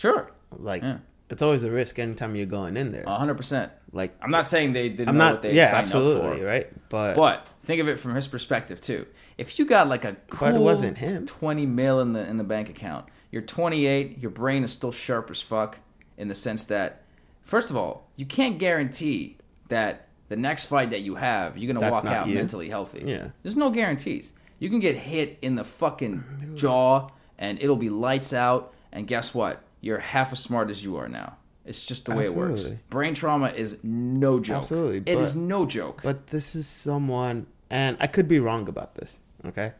Sure, 0.02 0.32
Like 0.58 0.82
Yeah. 0.82 0.98
it's 1.30 1.44
always 1.44 1.64
a 1.64 1.70
risk 1.70 2.00
anytime 2.00 2.36
you're 2.36 2.48
going 2.48 2.76
in 2.76 2.92
there. 2.92 3.04
hundred 3.08 3.36
percent. 3.36 3.72
like 3.94 4.16
I'm 4.22 4.32
not 4.32 4.46
saying 4.48 4.74
they 4.74 4.90
didn't 4.90 5.10
I'm 5.10 5.18
know 5.18 5.26
not. 5.26 5.34
what 5.34 5.42
they 5.44 5.54
Yeah, 5.54 5.70
signed 5.70 5.84
absolutely 5.84 6.32
up 6.32 6.40
for, 6.40 6.46
right. 6.46 6.90
But, 6.90 7.16
but 7.16 7.48
think 7.64 7.80
of 7.82 7.88
it 7.88 8.00
from 8.00 8.16
his 8.16 8.28
perspective 8.28 8.82
too. 8.82 9.06
If 9.38 9.60
you 9.60 9.66
got 9.66 9.88
like 9.88 10.04
a 10.04 10.16
cool 10.30 10.64
wasn't 10.64 10.98
him. 10.98 11.26
20 11.28 11.66
mil 11.68 12.00
in 12.00 12.14
the 12.14 12.28
in 12.28 12.38
the 12.38 12.44
bank 12.44 12.68
account, 12.70 13.06
you're 13.32 13.44
28, 13.44 14.18
your 14.18 14.32
brain 14.32 14.64
is 14.64 14.72
still 14.72 14.92
sharp 14.92 15.30
as 15.30 15.40
fuck 15.42 15.78
in 16.18 16.28
the 16.30 16.36
sense 16.36 16.66
that, 16.66 17.04
first 17.44 17.70
of 17.70 17.78
all, 17.78 18.08
you 18.16 18.26
can't 18.26 18.58
guarantee 18.58 19.38
that 19.70 20.08
the 20.30 20.36
next 20.36 20.66
fight 20.66 20.90
that 20.90 21.02
you 21.02 21.16
have, 21.16 21.58
you're 21.58 21.72
gonna 21.72 21.80
That's 21.80 22.04
walk 22.04 22.06
out 22.06 22.28
you. 22.28 22.36
mentally 22.36 22.70
healthy. 22.70 23.04
Yeah. 23.06 23.28
There's 23.44 23.56
no 23.56 23.70
guarantees. 23.70 24.34
You 24.60 24.70
can 24.70 24.80
get 24.80 24.96
hit 24.96 25.38
in 25.44 25.56
the 25.56 25.64
fucking 25.64 26.24
mm, 26.24 26.56
jaw 26.56 27.10
and 27.38 27.62
it'll 27.62 27.76
be 27.76 27.90
lights 27.90 28.34
out. 28.34 28.74
And 28.92 29.08
guess 29.08 29.34
what? 29.34 29.64
You're 29.82 30.00
half 30.00 30.32
as 30.32 30.40
smart 30.40 30.70
as 30.70 30.84
you 30.86 30.96
are 30.98 31.10
now. 31.10 31.38
It's 31.66 31.86
just 31.86 32.06
the 32.06 32.16
way 32.16 32.26
it 32.26 32.34
works. 32.34 32.70
Brain 32.90 33.14
trauma 33.14 33.50
is 33.50 33.78
no 33.84 34.40
joke. 34.40 34.62
Absolutely, 34.64 34.98
It 35.12 35.16
but- 35.16 35.24
is 35.24 35.36
no 35.36 35.66
joke. 35.66 36.02
But 36.04 36.28
this 36.28 36.56
is 36.56 36.68
someone, 36.68 37.48
and 37.70 37.98
I 38.00 38.08
could 38.08 38.28
be 38.28 38.40
wrong 38.40 38.68
about 38.68 38.96
this, 38.96 39.20
okay? 39.46 39.74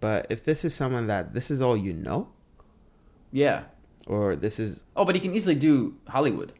But 0.00 0.26
if 0.30 0.44
this 0.44 0.64
is 0.64 0.74
someone 0.74 1.06
that 1.08 1.34
this 1.34 1.50
is 1.50 1.60
all 1.60 1.76
you 1.76 1.92
know, 1.92 2.28
yeah. 3.32 3.64
or 4.06 4.34
this 4.34 4.58
is 4.58 4.82
Oh, 4.96 5.04
but 5.04 5.14
he 5.14 5.20
can 5.20 5.34
easily 5.34 5.54
do 5.54 5.96
Hollywood. 6.08 6.52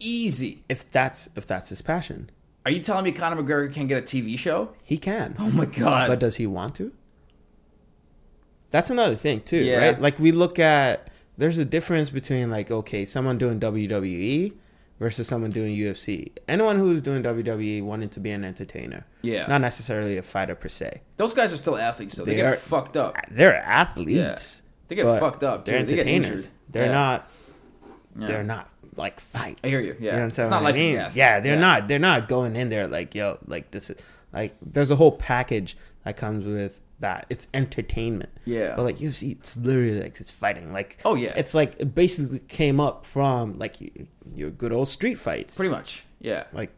Easy. 0.00 0.64
if 0.68 0.90
that's 0.90 1.28
if 1.36 1.46
that's 1.46 1.68
his 1.70 1.82
passion, 1.82 2.30
Are 2.66 2.70
you 2.70 2.80
telling 2.80 3.04
me 3.04 3.12
Conor 3.12 3.42
McGregor 3.42 3.72
can 3.72 3.86
get 3.88 3.98
a 3.98 4.02
TV 4.02 4.38
show? 4.38 4.70
he 4.82 4.96
can. 4.96 5.34
Oh 5.38 5.50
my 5.50 5.66
god. 5.66 6.08
But 6.08 6.20
does 6.20 6.36
he 6.36 6.46
want 6.46 6.74
to? 6.76 6.92
That's 8.70 8.90
another 8.90 9.14
thing 9.16 9.40
too, 9.40 9.64
Yeah. 9.64 9.76
right? 9.78 10.00
Like 10.00 10.18
we 10.18 10.32
look 10.32 10.58
at 10.58 11.08
there's 11.36 11.58
a 11.58 11.64
difference 11.64 12.10
between 12.10 12.50
like 12.50 12.70
okay, 12.70 13.04
someone 13.04 13.38
doing 13.38 13.60
WWE 13.60 14.52
versus 15.00 15.26
someone 15.26 15.50
doing 15.50 15.74
UFC. 15.76 16.30
Anyone 16.48 16.78
who's 16.78 17.02
doing 17.02 17.22
WWE 17.22 17.82
wanted 17.82 18.12
to 18.12 18.20
be 18.20 18.30
an 18.30 18.44
entertainer, 18.44 19.04
yeah. 19.22 19.46
not 19.46 19.60
necessarily 19.60 20.16
a 20.18 20.22
fighter 20.22 20.54
per 20.54 20.68
se. 20.68 21.02
Those 21.16 21.34
guys 21.34 21.52
are 21.52 21.56
still 21.56 21.76
athletes, 21.76 22.14
though. 22.16 22.24
They, 22.24 22.32
They 22.32 22.36
get 22.42 22.46
are- 22.46 22.56
fucked 22.56 22.96
up. 22.96 23.16
They're 23.30 23.56
athletes. 23.56 24.62
They 24.88 24.94
get 24.96 25.04
fucked 25.18 25.42
up. 25.42 25.64
Too. 25.64 25.72
They're 25.72 25.82
They 25.82 25.94
get 25.96 26.06
entertainers. 26.06 26.48
They're 26.68 26.86
Yeah. 26.86 26.92
not. 26.92 27.30
Yeah. 28.20 28.26
They're 28.26 28.44
not 28.44 28.68
like 28.96 29.18
fight. 29.18 29.58
I 29.64 29.68
hear 29.68 29.80
you. 29.80 29.96
Yeah. 29.98 29.98
You 29.98 30.10
know 30.12 30.16
what 30.18 30.22
I'm 30.24 30.30
saying? 30.30 30.44
it's 30.46 30.50
not 30.50 30.62
What 30.62 30.68
I 30.68 30.70
life 30.70 30.74
mean? 30.76 31.12
Yeah, 31.16 31.40
they're 31.40 31.56
not. 31.56 31.88
They're 31.88 31.98
not 31.98 32.28
going 32.28 32.54
in 32.54 32.68
there 32.68 32.86
like 32.86 33.14
yo, 33.14 33.38
like 33.48 33.70
this 33.72 33.90
is 33.90 33.96
Like 34.32 34.54
there's 34.62 34.90
a 34.92 34.96
whole 34.96 35.10
package 35.12 35.76
that 36.04 36.16
comes 36.16 36.44
with 36.44 36.80
that. 37.00 37.26
It's 37.30 37.48
entertainment. 37.54 38.30
Yeah. 38.44 38.74
But 38.76 38.84
like 38.84 38.96
UFC, 38.96 39.32
it's 39.32 39.56
literally 39.56 40.00
like 40.00 40.20
it's 40.20 40.30
fighting. 40.30 40.72
Like 40.72 40.98
Oh, 41.04 41.14
yeah. 41.14 41.32
it's 41.36 41.54
like 41.54 41.76
it 41.78 41.94
basically 41.94 42.38
came 42.40 42.80
up 42.80 43.04
from 43.04 43.58
like 43.58 43.80
your, 43.80 43.90
your 44.34 44.50
good 44.50 44.72
old 44.72 44.88
street 44.88 45.18
fights. 45.18 45.56
Pretty 45.56 45.70
much. 45.70 46.04
Yeah. 46.20 46.44
like 46.52 46.70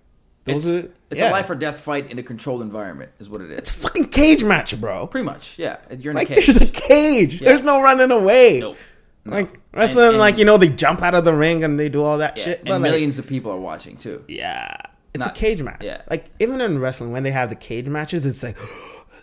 It's, 0.47 0.65
those 0.65 0.77
are 0.85 0.89
it's 1.11 1.21
yeah. 1.21 1.31
a 1.31 1.33
life 1.33 1.49
or 1.51 1.55
death 1.55 1.81
fight 1.81 2.11
in 2.11 2.19
a 2.19 2.23
controlled 2.23 2.63
environment, 2.63 3.13
is 3.21 3.29
what 3.31 3.41
it 3.41 3.51
is. 3.51 3.59
It's 3.59 3.71
a 3.71 3.75
fucking 3.75 4.09
cage 4.09 4.43
match, 4.43 4.81
bro. 4.81 5.07
Pretty 5.07 5.25
much. 5.25 5.59
Yeah. 5.59 5.77
You're 5.97 6.11
in 6.13 6.17
Like 6.17 6.31
a 6.31 6.35
cage. 6.37 6.47
there's 6.47 6.61
a 6.63 6.67
cage. 6.67 7.41
Yeah. 7.41 7.49
There's 7.51 7.63
no 7.65 7.81
running 7.83 8.11
away. 8.11 8.59
Nope. 8.61 8.77
No. 9.25 9.33
Like 9.37 9.59
wrestling, 9.73 10.09
and- 10.11 10.19
like 10.19 10.39
you 10.39 10.45
know, 10.45 10.57
they 10.57 10.69
jump 10.69 11.03
out 11.03 11.15
of 11.15 11.25
the 11.25 11.35
ring 11.35 11.63
and 11.65 11.79
they 11.79 11.89
do 11.89 12.03
all 12.03 12.19
that 12.19 12.37
Yeah. 12.37 12.45
shit. 12.45 12.59
And 12.61 12.69
But 12.69 12.81
like, 12.81 12.83
millions 12.91 13.19
of 13.19 13.27
people 13.27 13.51
are 13.53 13.59
watching 13.61 13.97
too. 13.97 14.25
yeah, 14.29 14.77
it's 15.15 15.25
Not- 15.25 15.37
a 15.37 15.41
cage 15.41 15.63
match. 15.63 15.83
yeah. 15.83 16.03
like 16.11 16.27
even 16.41 16.61
in 16.61 16.79
wrestling, 16.79 17.11
when 17.13 17.23
they 17.25 17.33
have 17.33 17.49
the 17.49 17.57
cage 17.57 17.87
matches, 17.87 18.25
it's 18.27 18.43
like 18.43 18.57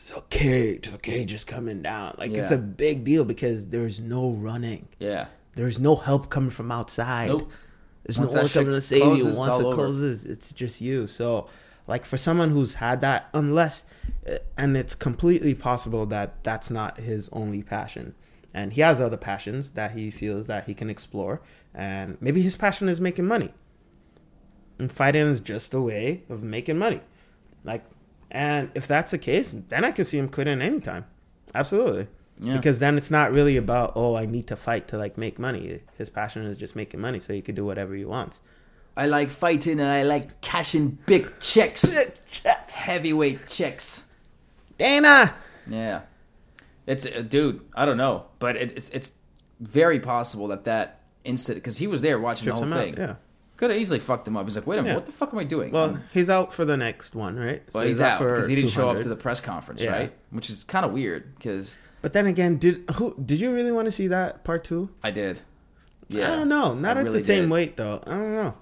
it's 0.03 0.17
a 0.17 0.21
cage. 0.23 0.89
The 0.89 0.97
cage 0.97 1.31
is 1.31 1.45
coming 1.45 1.81
down. 1.81 2.15
Like 2.17 2.31
it's 2.31 2.51
a 2.51 2.57
big 2.57 3.05
deal 3.05 3.23
because 3.23 3.67
there's 3.67 4.01
no 4.01 4.31
running. 4.31 4.89
Yeah. 4.99 5.27
There's 5.55 5.79
no 5.79 5.95
help 5.95 6.29
coming 6.29 6.49
from 6.49 6.71
outside. 6.71 7.29
Nope. 7.29 7.51
There's 8.03 8.19
Once 8.19 8.33
no 8.33 8.41
one 8.41 8.49
coming 8.49 8.73
to 8.73 8.81
save 8.81 9.17
you. 9.17 9.25
Once 9.27 9.61
it 9.61 9.65
over. 9.65 9.75
closes, 9.75 10.25
it's 10.25 10.51
just 10.51 10.81
you. 10.81 11.07
So, 11.07 11.47
like 11.87 12.03
for 12.03 12.17
someone 12.17 12.51
who's 12.51 12.75
had 12.75 12.99
that, 12.99 13.29
unless, 13.33 13.85
uh, 14.29 14.39
and 14.57 14.75
it's 14.75 14.93
completely 14.93 15.55
possible 15.55 16.05
that 16.07 16.43
that's 16.43 16.69
not 16.69 16.99
his 16.99 17.29
only 17.31 17.63
passion, 17.63 18.13
and 18.53 18.73
he 18.73 18.81
has 18.81 18.99
other 18.99 19.15
passions 19.15 19.71
that 19.71 19.91
he 19.91 20.11
feels 20.11 20.47
that 20.47 20.65
he 20.65 20.73
can 20.73 20.89
explore, 20.89 21.41
and 21.73 22.17
maybe 22.19 22.41
his 22.41 22.57
passion 22.57 22.89
is 22.89 22.99
making 22.99 23.25
money. 23.25 23.53
And 24.79 24.91
fighting 24.91 25.27
is 25.27 25.39
just 25.39 25.73
a 25.73 25.79
way 25.79 26.23
of 26.29 26.43
making 26.43 26.77
money, 26.77 26.99
like, 27.63 27.85
and 28.33 28.71
if 28.75 28.87
that's 28.87 29.11
the 29.11 29.17
case, 29.17 29.53
then 29.69 29.85
I 29.85 29.91
can 29.91 30.03
see 30.03 30.17
him 30.17 30.27
quitting 30.27 30.61
anytime, 30.61 31.05
absolutely. 31.55 32.07
Yeah. 32.39 32.57
Because 32.57 32.79
then 32.79 32.97
it's 32.97 33.11
not 33.11 33.31
really 33.31 33.57
about 33.57 33.93
oh 33.95 34.15
I 34.15 34.25
need 34.25 34.47
to 34.47 34.55
fight 34.55 34.87
to 34.89 34.97
like 34.97 35.17
make 35.17 35.37
money. 35.39 35.79
His 35.97 36.09
passion 36.09 36.43
is 36.45 36.57
just 36.57 36.75
making 36.75 36.99
money, 36.99 37.19
so 37.19 37.31
he 37.31 37.41
could 37.41 37.55
do 37.55 37.63
whatever 37.63 37.93
he 37.93 38.03
wants. 38.05 38.39
I 38.97 39.05
like 39.05 39.31
fighting 39.31 39.79
and 39.79 39.89
I 39.89 40.03
like 40.03 40.41
cashing 40.41 40.97
big 41.05 41.39
checks. 41.39 41.95
Heavyweight 42.69 43.47
checks. 43.47 44.03
Dana. 44.77 45.33
Yeah. 45.67 46.01
It's 46.85 47.05
uh, 47.05 47.23
dude, 47.27 47.61
I 47.75 47.85
don't 47.85 47.97
know, 47.97 48.25
but 48.39 48.55
it, 48.55 48.73
it's 48.75 48.89
it's 48.89 49.11
very 49.59 49.99
possible 49.99 50.47
that 50.47 50.65
that 50.65 50.99
incident 51.23 51.63
because 51.63 51.77
he 51.77 51.87
was 51.87 52.01
there 52.01 52.19
watching 52.19 52.45
Trips 52.45 52.59
the 52.59 52.65
whole 52.65 52.73
out. 52.75 52.83
thing. 52.83 52.97
Yeah. 52.97 53.15
Could 53.63 53.69
have 53.71 53.79
easily 53.79 53.99
fucked 53.99 54.27
him 54.27 54.35
up. 54.35 54.45
He's 54.45 54.57
like, 54.57 54.67
wait 54.67 54.77
a 54.77 54.81
minute, 54.81 54.91
Yeah. 54.91 54.95
what 54.97 55.05
the 55.05 55.13
fuck 55.13 55.31
am 55.31 55.39
I 55.39 55.45
doing? 55.45 55.71
Well, 55.71 55.97
he's 56.11 56.29
out 56.29 56.51
for 56.51 56.65
the 56.65 56.75
next 56.75 57.15
one, 57.15 57.37
right? 57.37 57.63
Well, 57.73 57.83
So 57.83 57.87
he's 57.87 58.01
out 58.01 58.17
for 58.17 58.31
because 58.35 58.49
he 58.49 58.55
didn't 58.55 58.71
show 58.71 58.89
up 58.89 58.95
200. 58.95 59.03
to 59.03 59.09
the 59.09 59.15
press 59.15 59.39
conference, 59.39 59.81
Yeah. 59.81 59.91
right? 59.93 60.13
Which 60.31 60.49
is 60.49 60.65
kind 60.65 60.85
of 60.85 60.91
weird 60.91 61.33
because 61.35 61.77
But 62.01 62.11
then 62.11 62.25
again, 62.27 62.57
did 62.57 62.83
who 62.95 63.15
did 63.25 63.39
you 63.39 63.53
really 63.53 63.71
want 63.71 63.85
to 63.85 63.91
see 63.93 64.07
that 64.07 64.43
part 64.43 64.65
two? 64.65 64.89
I 65.01 65.11
did. 65.11 65.39
Yeah, 66.09 66.33
I 66.33 66.35
don't 66.35 66.49
know. 66.49 66.73
Not 66.73 66.97
I 66.97 66.99
at 66.99 67.05
really 67.05 67.21
the 67.21 67.25
same 67.25 67.43
did. 67.43 67.51
weight 67.51 67.77
though. 67.77 68.01
I 68.05 68.09
don't 68.09 68.33
know. 68.33 68.53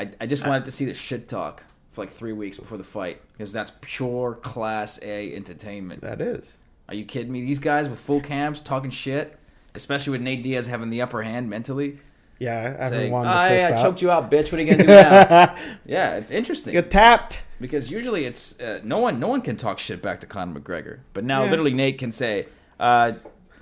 I, 0.00 0.10
I 0.20 0.26
just 0.26 0.44
wanted 0.44 0.64
to 0.64 0.72
see 0.72 0.84
the 0.86 0.94
shit 0.94 1.28
talk 1.28 1.62
for 1.92 2.02
like 2.02 2.10
three 2.10 2.32
weeks 2.32 2.58
before 2.58 2.78
the 2.78 2.82
fight 2.84 3.20
because 3.32 3.52
that's 3.52 3.70
pure 3.80 4.34
class 4.42 4.98
A 5.04 5.36
entertainment. 5.36 6.00
That 6.00 6.20
is. 6.20 6.58
Are 6.88 6.96
you 6.96 7.04
kidding 7.04 7.30
me? 7.30 7.42
These 7.42 7.60
guys 7.60 7.88
with 7.88 8.00
full 8.00 8.20
cams 8.20 8.60
talking 8.60 8.90
shit, 8.90 9.38
especially 9.76 10.10
with 10.10 10.20
Nate 10.22 10.42
Diaz 10.42 10.66
having 10.66 10.90
the 10.90 11.00
upper 11.00 11.22
hand 11.22 11.48
mentally. 11.48 12.00
Yeah, 12.38 12.76
I 12.78 12.84
haven't 12.84 13.10
won 13.10 13.26
oh, 13.26 13.30
yeah, 13.30 13.74
I 13.78 13.82
choked 13.82 14.00
you 14.00 14.10
out, 14.10 14.30
bitch. 14.30 14.52
What 14.52 14.60
are 14.60 14.62
you 14.62 14.70
gonna 14.70 14.82
do 14.82 14.86
now? 14.88 15.54
yeah, 15.86 16.16
it's 16.16 16.30
interesting 16.30 16.72
Get 16.72 16.88
tapped. 16.90 17.40
because 17.60 17.90
usually 17.90 18.24
it's 18.26 18.58
uh, 18.60 18.80
no 18.84 18.98
one. 18.98 19.18
No 19.18 19.26
one 19.28 19.40
can 19.42 19.56
talk 19.56 19.78
shit 19.80 20.00
back 20.02 20.20
to 20.20 20.26
Conor 20.26 20.60
McGregor, 20.60 21.00
but 21.14 21.24
now 21.24 21.42
Yeah. 21.44 21.50
literally 21.50 21.74
Nate 21.74 21.98
can 21.98 22.12
say, 22.12 22.46
uh, 22.78 23.12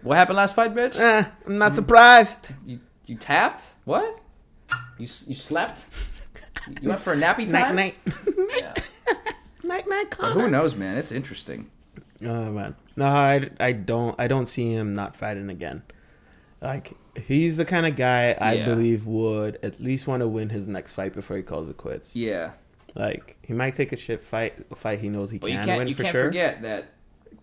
"What 0.02 0.16
happened 0.16 0.36
last 0.36 0.54
fight, 0.54 0.74
bitch? 0.74 0.98
Eh, 1.00 1.24
I'm 1.46 1.56
not 1.58 1.74
surprised. 1.74 2.48
You 2.66 2.80
you 3.06 3.16
tapped? 3.16 3.68
What? 3.84 4.18
You 4.98 5.08
you 5.26 5.34
slept? 5.34 5.86
You 6.82 6.88
went 6.90 7.00
for 7.00 7.12
a 7.12 7.16
nappy 7.16 7.48
Night 7.48 7.62
time? 7.62 7.76
night. 7.76 7.94
Yeah. 8.56 8.74
night 9.62 9.88
night. 9.88 10.14
But 10.18 10.32
who 10.32 10.48
knows, 10.50 10.74
man? 10.76 10.98
It's 10.98 11.12
interesting. 11.12 11.70
Oh 12.22 12.50
man, 12.50 12.74
no, 12.96 13.06
I, 13.06 13.48
I 13.60 13.72
don't 13.72 14.14
I 14.18 14.26
don't 14.26 14.46
see 14.46 14.72
him 14.72 14.92
not 14.92 15.16
fighting 15.16 15.48
again. 15.48 15.82
Like 16.60 16.92
he's 17.26 17.56
the 17.56 17.64
kind 17.64 17.86
of 17.86 17.96
guy 17.96 18.36
I 18.40 18.54
Yeah. 18.54 18.64
believe 18.66 19.06
would 19.06 19.58
at 19.62 19.80
least 19.80 20.06
want 20.06 20.20
to 20.22 20.28
win 20.28 20.48
his 20.50 20.66
next 20.66 20.92
fight 20.92 21.12
before 21.14 21.36
he 21.36 21.42
calls 21.42 21.68
it 21.70 21.76
quits. 21.76 22.14
Yeah. 22.16 22.52
Like 22.94 23.36
he 23.42 23.52
might 23.52 23.74
take 23.74 23.92
a 23.92 23.96
shit 23.96 24.22
fight, 24.24 24.54
a 24.70 24.74
fight 24.74 24.98
he 25.00 25.08
knows 25.08 25.30
he 25.30 25.38
Well, 25.38 25.50
can 25.50 25.64
can't 25.66 25.78
win 25.78 25.88
you 25.88 25.94
for 25.94 26.02
can't 26.04 26.12
sure. 26.12 26.24
forget 26.26 26.62
that 26.62 26.86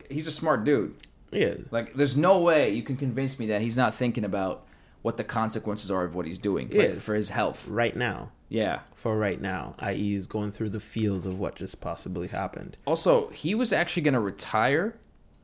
he's 0.10 0.28
a 0.28 0.32
smart 0.32 0.64
dude. 0.64 0.96
He 1.32 1.40
is. 1.42 1.72
Like, 1.72 1.96
there's 1.96 2.16
no 2.18 2.40
way 2.40 2.70
you 2.72 2.84
can 2.84 2.96
convince 2.98 3.40
me 3.40 3.48
that 3.48 3.62
he's 3.62 3.76
not 3.78 3.96
thinking 3.96 4.24
about 4.24 4.66
what 5.02 5.18
the 5.18 5.24
consequences 5.24 5.90
are 5.92 6.04
of 6.06 6.14
what 6.16 6.26
he's 6.28 6.38
doing 6.38 6.70
He 6.70 6.78
like, 6.78 6.96
for 6.98 7.16
his 7.16 7.32
health. 7.32 7.68
Right 7.68 7.96
now, 7.96 8.32
Yeah. 8.50 8.80
for 8.94 9.18
right 9.18 9.42
now, 9.42 9.74
i.e., 9.80 9.98
he's 9.98 10.28
going 10.28 10.52
through 10.52 10.70
the 10.70 10.80
feels 10.80 11.26
of 11.26 11.38
what 11.40 11.56
just 11.56 11.82
possibly 11.82 12.28
happened. 12.28 12.78
Also, 12.86 13.30
he 13.30 13.54
was 13.56 13.74
actually 13.74 14.04
going 14.04 14.14
to 14.14 14.20
retire 14.20 14.96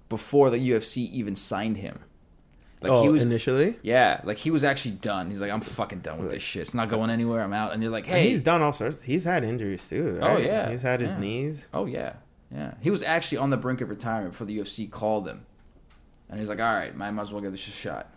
before 0.10 0.50
the 0.50 0.58
UFC 0.60 1.10
even 1.12 1.36
signed 1.36 1.78
him. 1.78 2.00
Like 2.82 2.92
oh, 2.94 3.04
he 3.04 3.10
was 3.10 3.26
initially, 3.26 3.76
Yeah, 3.82 4.22
like 4.24 4.38
he 4.38 4.52
was 4.52 4.64
actually 4.64 4.92
done. 4.92 5.30
He's 5.30 5.42
like, 5.42 5.52
I'm 5.52 5.60
fucking 5.60 6.00
done 6.00 6.22
with 6.22 6.32
this 6.32 6.42
shit. 6.42 6.62
It's 6.62 6.74
not 6.74 6.88
going 6.88 7.10
anywhere. 7.10 7.42
I'm 7.42 7.52
out. 7.52 7.74
And 7.74 7.84
they're 7.84 7.90
like, 7.90 8.06
And 8.06 8.14
hey, 8.16 8.30
he's 8.30 8.42
done 8.42 8.62
all 8.62 8.72
sorts. 8.72 9.02
He's 9.04 9.26
had 9.26 9.44
injuries 9.44 9.88
too. 9.88 10.18
Oh, 10.22 10.38
yeah. 10.38 10.70
he's 10.72 10.82
had 10.82 11.02
his 11.02 11.16
Yeah. 11.16 11.20
knees. 11.20 11.68
oh 11.74 11.86
yeah, 11.86 12.14
yeah. 12.54 12.76
He 12.80 12.90
was 12.90 13.04
actually 13.04 13.40
on 13.40 13.50
the 13.50 13.58
brink 13.58 13.82
of 13.82 13.90
retirement 13.90 14.32
before 14.32 14.48
the 14.48 14.58
UFC 14.58 14.90
called 14.90 15.28
him, 15.28 15.46
and 16.30 16.40
he's 16.40 16.48
like, 16.48 16.60
all 16.60 16.74
right, 16.74 16.96
might 16.96 17.20
as 17.20 17.34
well 17.34 17.42
give 17.42 17.52
this 17.52 17.68
a 17.68 17.72
shot. 17.72 18.08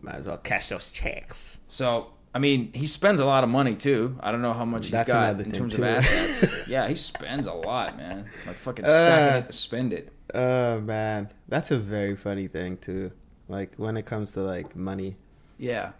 Might 0.00 0.16
as 0.16 0.26
well 0.26 0.36
cash 0.38 0.68
those 0.68 0.90
checks. 0.92 1.58
So 1.68 2.08
I 2.32 2.38
mean, 2.38 2.72
he 2.72 2.86
spends 2.86 3.18
a 3.20 3.24
lot 3.24 3.42
of 3.44 3.50
money 3.50 3.74
too. 3.74 4.16
I 4.20 4.30
don't 4.32 4.42
know 4.42 4.52
how 4.52 4.64
much 4.64 4.86
he's 4.90 5.04
got 5.06 5.40
in 5.40 5.50
terms 5.52 5.74
too. 5.74 5.82
of 5.82 5.88
assets. 5.88 6.68
yeah, 6.68 6.86
he 6.88 6.94
spends 6.94 7.46
a 7.46 7.52
lot, 7.52 7.96
man. 7.96 8.26
Like 8.46 8.56
fucking 8.56 8.86
stacking 8.86 9.34
Uh, 9.34 9.38
it 9.38 9.46
to 9.46 9.52
spend 9.52 9.92
it. 9.92 10.12
Oh 10.32 10.80
man, 10.80 11.30
that's 11.48 11.70
a 11.72 11.78
very 11.78 12.14
funny 12.16 12.46
thing 12.48 12.76
too. 12.76 13.10
Like 13.48 13.74
when 13.76 13.96
it 13.96 14.06
comes 14.06 14.32
to 14.32 14.40
like 14.40 14.74
money, 14.74 15.16
Yeah, 15.58 15.92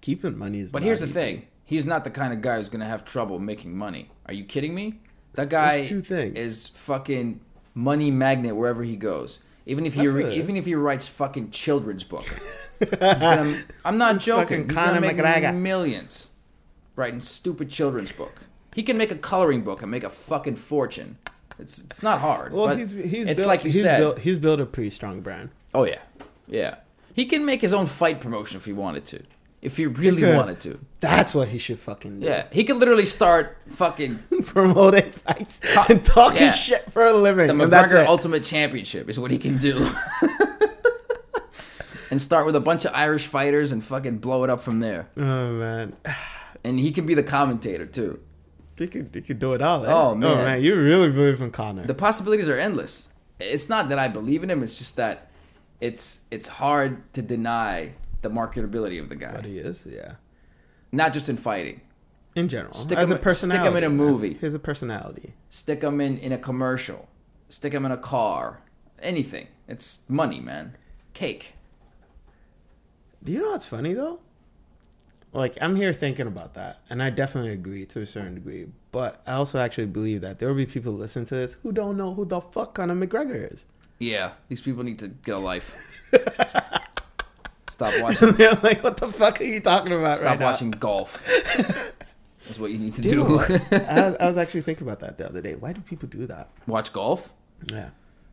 keeping 0.00 0.38
money 0.38 0.60
is. 0.60 0.72
but 0.72 0.82
here's 0.82 1.00
the 1.00 1.06
easy. 1.06 1.14
thing: 1.14 1.46
he's 1.64 1.84
not 1.86 2.04
the 2.04 2.10
kind 2.10 2.32
of 2.32 2.40
guy 2.40 2.56
who's 2.56 2.68
gonna 2.68 2.86
have 2.86 3.04
trouble 3.04 3.38
making 3.38 3.76
money. 3.76 4.10
Are 4.26 4.32
you 4.34 4.44
kidding 4.44 4.74
me? 4.74 5.00
That 5.34 5.48
guy 5.50 5.84
two 5.86 6.00
things. 6.00 6.36
is 6.36 6.68
fucking 6.68 7.40
money 7.74 8.10
magnet 8.10 8.56
wherever 8.56 8.82
he 8.84 8.96
goes. 8.96 9.40
Even 9.64 9.86
if 9.86 9.94
he 9.94 10.08
re- 10.08 10.34
even 10.36 10.56
if 10.56 10.66
he 10.66 10.74
writes 10.74 11.08
fucking 11.08 11.50
children's 11.50 12.04
book, 12.04 12.24
he's 12.80 12.88
gonna, 12.90 13.62
I'm 13.84 13.96
not 13.98 14.18
joking. 14.18 14.62
fucking 14.62 14.68
He's 14.68 14.74
gonna 14.74 14.88
Conor 14.88 15.00
make 15.00 15.16
McGregor. 15.16 15.54
millions 15.54 16.28
writing 16.96 17.20
stupid 17.20 17.70
children's 17.70 18.12
book. 18.12 18.44
He 18.74 18.82
can 18.82 18.96
make 18.96 19.10
a 19.10 19.16
coloring 19.16 19.62
book 19.62 19.82
and 19.82 19.90
make 19.90 20.02
a 20.04 20.10
fucking 20.10 20.56
fortune. 20.56 21.18
It's 21.58 21.78
it's 21.82 22.02
not 22.02 22.20
hard. 22.20 22.52
Well, 22.52 22.74
he's 22.76 22.90
he's 22.92 23.28
it's 23.28 23.38
built, 23.40 23.46
like 23.48 23.64
you 23.64 23.70
he's 23.70 23.82
said. 23.82 23.98
built 23.98 24.18
he's 24.20 24.38
built 24.38 24.58
a 24.58 24.66
pretty 24.66 24.90
strong 24.90 25.20
brand. 25.20 25.50
Oh 25.74 25.84
yeah, 25.84 26.00
yeah. 26.46 26.76
He 27.14 27.26
can 27.26 27.44
make 27.44 27.60
his 27.60 27.72
own 27.74 27.86
fight 27.86 28.20
promotion 28.20 28.56
if 28.56 28.64
he 28.64 28.72
wanted 28.72 29.04
to. 29.06 29.22
If 29.60 29.76
he 29.76 29.86
really 29.86 30.24
wanted 30.34 30.58
to. 30.60 30.80
That's 31.00 31.34
what 31.34 31.48
he 31.48 31.58
should 31.58 31.78
fucking 31.78 32.20
do. 32.20 32.26
Yeah, 32.26 32.46
he 32.50 32.64
could 32.64 32.76
literally 32.78 33.06
start 33.06 33.58
fucking 33.68 34.18
promoting 34.46 35.12
fights 35.12 35.60
Co- 35.62 35.84
and 35.88 36.04
talking 36.04 36.42
yeah. 36.46 36.50
shit 36.50 36.90
for 36.90 37.06
a 37.06 37.12
living. 37.12 37.46
the 37.46 37.52
and 37.62 37.70
McGregor. 37.72 38.06
Ultimate 38.06 38.42
Championship 38.44 39.08
is 39.08 39.20
what 39.20 39.30
he 39.30 39.38
can 39.38 39.58
do. 39.58 39.88
and 42.10 42.20
start 42.20 42.44
with 42.46 42.56
a 42.56 42.60
bunch 42.60 42.84
of 42.84 42.92
Irish 42.94 43.26
fighters 43.26 43.72
and 43.72 43.84
fucking 43.84 44.18
blow 44.18 44.44
it 44.44 44.50
up 44.50 44.60
from 44.60 44.80
there. 44.80 45.08
oh 45.16 45.52
man, 45.52 45.96
And 46.64 46.78
he 46.78 46.92
can 46.92 47.06
be 47.06 47.14
the 47.14 47.22
commentator 47.24 47.86
too. 47.86 48.20
they 48.76 48.86
could 48.86 49.12
they 49.12 49.20
could 49.20 49.38
do 49.38 49.52
it 49.54 49.60
all. 49.62 49.84
eh? 49.84 49.92
Oh, 49.92 50.14
man. 50.14 50.62
you 50.62 50.76
really 50.76 51.10
believe 51.10 51.40
in 51.40 51.50
Conor? 51.50 51.86
The 51.86 51.94
possibilities 51.94 52.48
are 52.48 52.56
endless. 52.58 53.08
It's 53.40 53.68
not 53.68 53.88
that 53.88 53.98
I 53.98 54.06
believe 54.08 54.42
in 54.44 54.50
him, 54.50 54.62
it's 54.62 54.76
just 54.78 54.96
that 54.96 55.28
it's 55.82 56.22
it's 56.30 56.46
hard 56.46 57.12
to 57.12 57.20
deny 57.20 57.92
the 58.22 58.30
marketability 58.30 59.00
of 59.00 59.08
the 59.08 59.16
guy. 59.16 59.32
What 59.34 59.44
he 59.44 59.58
is, 59.58 59.82
yeah. 59.84 60.14
Not 60.92 61.12
just 61.12 61.28
in 61.28 61.36
fighting. 61.36 61.80
In 62.34 62.48
general, 62.48 62.72
Stick 62.72 62.96
as 62.96 63.10
him- 63.10 63.16
a 63.16 63.20
personality, 63.20 63.58
stick 63.60 63.70
him 63.72 63.76
in 63.76 63.84
a 63.84 63.90
movie. 63.90 64.34
He's 64.40 64.54
a 64.54 64.58
personality. 64.58 65.34
Stick 65.50 65.82
him 65.82 66.00
in, 66.00 66.16
in 66.18 66.32
a 66.32 66.38
commercial. 66.38 67.08
Stick 67.50 67.74
him 67.74 67.84
in 67.84 67.92
a 67.92 67.98
car. 67.98 68.60
Anything. 69.00 69.48
It's 69.68 70.00
money, 70.08 70.40
man. 70.40 70.76
Cake. 71.12 71.54
Do 73.22 73.32
you 73.32 73.42
know 73.42 73.50
what's 73.50 73.66
funny 73.66 73.92
though? 73.92 74.20
Like 75.32 75.58
I'm 75.60 75.74
here 75.74 75.92
thinking 75.92 76.26
about 76.28 76.54
that, 76.54 76.80
and 76.88 77.02
I 77.02 77.10
definitely 77.10 77.52
agree 77.52 77.86
to 77.86 78.00
a 78.02 78.06
certain 78.06 78.34
degree. 78.36 78.66
But 78.92 79.20
I 79.26 79.32
also 79.32 79.58
actually 79.58 79.86
believe 79.86 80.20
that 80.20 80.38
there 80.38 80.48
will 80.48 80.54
be 80.54 80.66
people 80.66 80.92
listening 80.92 81.26
to 81.26 81.34
this 81.34 81.56
who 81.64 81.72
don't 81.72 81.96
know 81.96 82.14
who 82.14 82.24
the 82.24 82.40
fuck 82.40 82.74
Conor 82.74 82.94
McGregor 82.94 83.52
is. 83.52 83.64
Yeah, 84.02 84.32
these 84.48 84.60
people 84.60 84.82
need 84.82 84.98
to 84.98 85.08
get 85.08 85.36
a 85.36 85.38
life. 85.38 85.68
Stop 87.70 87.94
watching. 88.02 88.32
They're 88.32 88.52
like, 88.62 88.82
"What 88.82 88.96
the 88.96 89.08
fuck 89.08 89.40
are 89.40 89.44
you 89.44 89.60
talking 89.60 89.92
about 89.92 90.18
Stop 90.18 90.26
right 90.30 90.40
now?" 90.40 90.52
Stop 90.52 90.54
watching 90.54 90.70
golf. 90.72 91.22
Is 92.50 92.58
what 92.58 92.72
you 92.72 92.78
need 92.78 92.94
to 92.94 93.00
Do 93.02 93.10
do. 93.10 93.38
I, 93.38 93.46
was, 94.08 94.16
I 94.18 94.26
was 94.26 94.36
actually 94.36 94.62
thinking 94.62 94.86
about 94.86 94.98
that 95.00 95.16
the 95.16 95.26
other 95.28 95.40
day. 95.40 95.54
Why 95.54 95.72
do 95.72 95.80
people 95.82 96.08
do 96.08 96.26
that? 96.26 96.50
Watch 96.66 96.92
golf. 96.92 97.32
Yeah, 97.66 97.90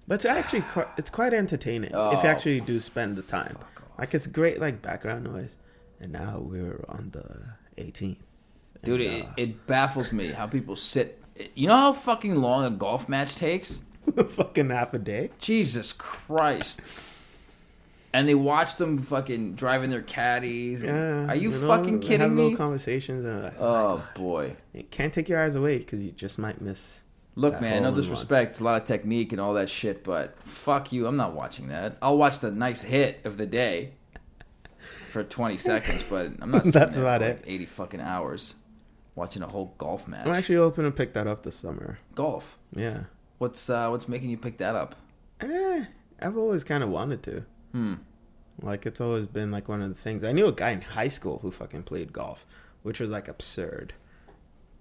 but 0.07 0.15
it's 0.15 0.26
actually 0.26 0.61
qui- 0.61 0.89
it's 0.97 1.11
quite 1.11 1.34
entertaining 1.34 1.91
if 1.91 1.95
Oh, 1.95 2.11
you 2.11 2.28
actually 2.28 2.61
do 2.61 2.80
spend 2.80 3.15
the 3.15 3.22
time. 3.22 3.55
Like 3.99 4.13
it's 4.15 4.26
great, 4.28 4.59
like 4.59 4.82
background 4.82 5.24
noise. 5.26 5.55
And 6.01 6.11
now 6.13 6.39
we're 6.39 6.84
on 6.89 7.11
the 7.11 7.84
18th. 7.84 8.17
Dude, 8.84 9.01
And, 9.01 9.13
it, 9.13 9.26
uh, 9.26 9.32
it 9.38 9.67
baffles 9.67 10.11
me 10.11 10.28
how 10.30 10.47
people 10.47 10.76
sit. 10.76 11.22
You 11.53 11.67
know 11.67 11.76
how 11.76 11.93
fucking 11.93 12.36
long 12.36 12.65
a 12.65 12.70
golf 12.72 13.07
match 13.09 13.36
takes? 13.36 13.80
fucking 14.30 14.70
half 14.70 14.93
a 14.93 14.99
day. 14.99 15.32
Jesus 15.39 15.93
Christ. 15.93 16.82
And 18.12 18.28
they 18.28 18.34
watch 18.34 18.78
them 18.78 18.97
fucking 18.97 19.53
driving 19.53 19.91
their 19.91 20.01
caddies. 20.01 20.82
Yeah, 20.82 21.28
Are 21.28 21.36
you 21.36 21.51
know, 21.51 21.68
fucking 21.68 22.01
have 22.01 22.01
kidding 22.01 22.36
little 22.36 22.51
me? 22.51 22.57
conversations 22.57 23.24
and 23.24 23.45
uh, 23.45 23.51
Oh 23.60 24.07
boy. 24.16 24.55
you 24.74 24.84
can't 24.84 25.14
take 25.14 25.30
your 25.30 25.43
eyes 25.43 25.53
away 25.55 25.78
because 25.78 26.01
you 26.01 26.12
just 26.12 26.39
might 26.39 26.60
miss. 26.60 27.03
Look, 27.36 27.62
man, 27.62 27.84
no 27.84 27.93
disrespect. 27.95 28.51
It's 28.51 28.60
a 28.60 28.64
lot 28.64 28.82
of 28.82 28.88
technique 28.88 29.32
and 29.32 29.39
all 29.39 29.53
that 29.53 29.70
shit, 29.70 30.03
but 30.03 30.36
fuck 30.43 30.91
you. 30.91 31.05
I'm 31.07 31.16
not 31.18 31.34
watching 31.36 31.68
that. 31.68 31.97
I'll 32.01 32.18
watch 32.18 32.39
the 32.39 32.49
nice 32.51 32.82
hit 32.82 33.22
of 33.24 33.38
the 33.38 33.45
day 33.45 33.91
for 35.10 35.24
20 35.24 35.55
seconds, 35.70 36.03
but 36.10 36.32
I'm 36.41 36.49
not 36.51 36.64
That's 36.64 36.95
there 36.95 37.03
about 37.05 37.22
it. 37.22 37.38
like 37.41 37.43
80 37.47 37.66
fucking 37.68 38.01
hours 38.01 38.55
watching 39.16 39.43
a 39.43 39.47
whole 39.47 39.76
golf 39.78 40.07
match. 40.07 40.26
I'm 40.26 40.34
actually 40.34 40.55
hoping 40.55 40.86
to 40.86 40.91
pick 40.91 41.14
that 41.14 41.28
up 41.28 41.43
this 41.43 41.55
summer. 41.55 41.99
golf. 42.16 42.57
Yeah. 42.76 43.01
What's 43.40 43.70
uh, 43.70 43.90
what's 43.90 44.08
making 44.08 44.30
you 44.30 44.38
pick 44.38 44.58
that 44.58 44.76
up? 44.76 44.96
Eh, 45.42 45.86
I've 46.22 46.38
always 46.38 46.64
kind 46.64 46.84
of 46.84 46.90
wanted 46.90 47.24
to. 47.24 47.44
Hmm. 47.72 47.94
Like 48.62 48.86
it's 48.86 49.00
always 49.02 49.26
been 49.26 49.52
like 49.52 49.68
one 49.70 49.82
of 49.82 49.90
the 49.90 49.96
things. 50.00 50.24
I 50.24 50.32
knew 50.34 50.48
a 50.48 50.52
guy 50.52 50.72
in 50.72 50.82
high 50.82 51.08
school 51.08 51.40
who 51.42 51.50
fucking 51.50 51.84
played 51.84 52.12
golf, 52.14 52.46
which 52.84 53.00
was 53.00 53.10
like 53.10 53.28
absurd. 53.28 53.94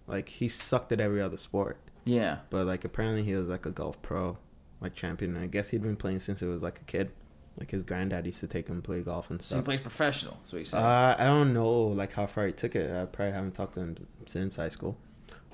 Like 0.09 0.29
he 0.29 0.49
sucked 0.49 0.91
at 0.93 1.01
every 1.01 1.23
other 1.23 1.37
sport, 1.37 1.77
Yeah. 2.05 2.39
but 2.51 2.67
like 2.67 2.85
apparently 2.85 3.23
he 3.23 3.35
was 3.35 3.47
like 3.47 3.67
a 3.67 3.71
golf 3.71 4.01
pro, 4.03 4.39
like 4.81 4.95
champion. 4.95 5.37
And 5.37 5.45
I 5.45 5.47
guess 5.47 5.69
he'd 5.69 5.83
been 5.83 5.97
playing 5.97 6.19
since 6.21 6.41
he 6.41 6.47
was 6.47 6.63
like 6.63 6.81
a 6.81 6.85
kid. 6.85 7.13
Like 7.61 7.71
his 7.71 7.83
granddad 7.83 8.25
used 8.27 8.41
to 8.41 8.47
take 8.47 8.69
him 8.69 8.83
play 8.83 9.01
golf 9.01 9.31
and 9.31 9.41
So 9.43 9.57
he 9.57 9.63
plays 9.63 9.81
professional. 9.81 10.39
So 10.47 10.57
he 10.57 10.65
said. 10.65 10.79
Uh, 10.79 11.15
I 11.19 11.25
don't 11.27 11.53
know 11.55 11.71
like 11.89 12.13
how 12.15 12.27
far 12.27 12.47
he 12.47 12.53
took 12.53 12.75
it. 12.75 12.91
I 12.91 13.05
probably 13.05 13.33
haven't 13.33 13.53
talked 13.55 13.75
to 13.75 13.81
him 13.81 13.97
since 14.27 14.57
high 14.57 14.69
school, 14.71 14.97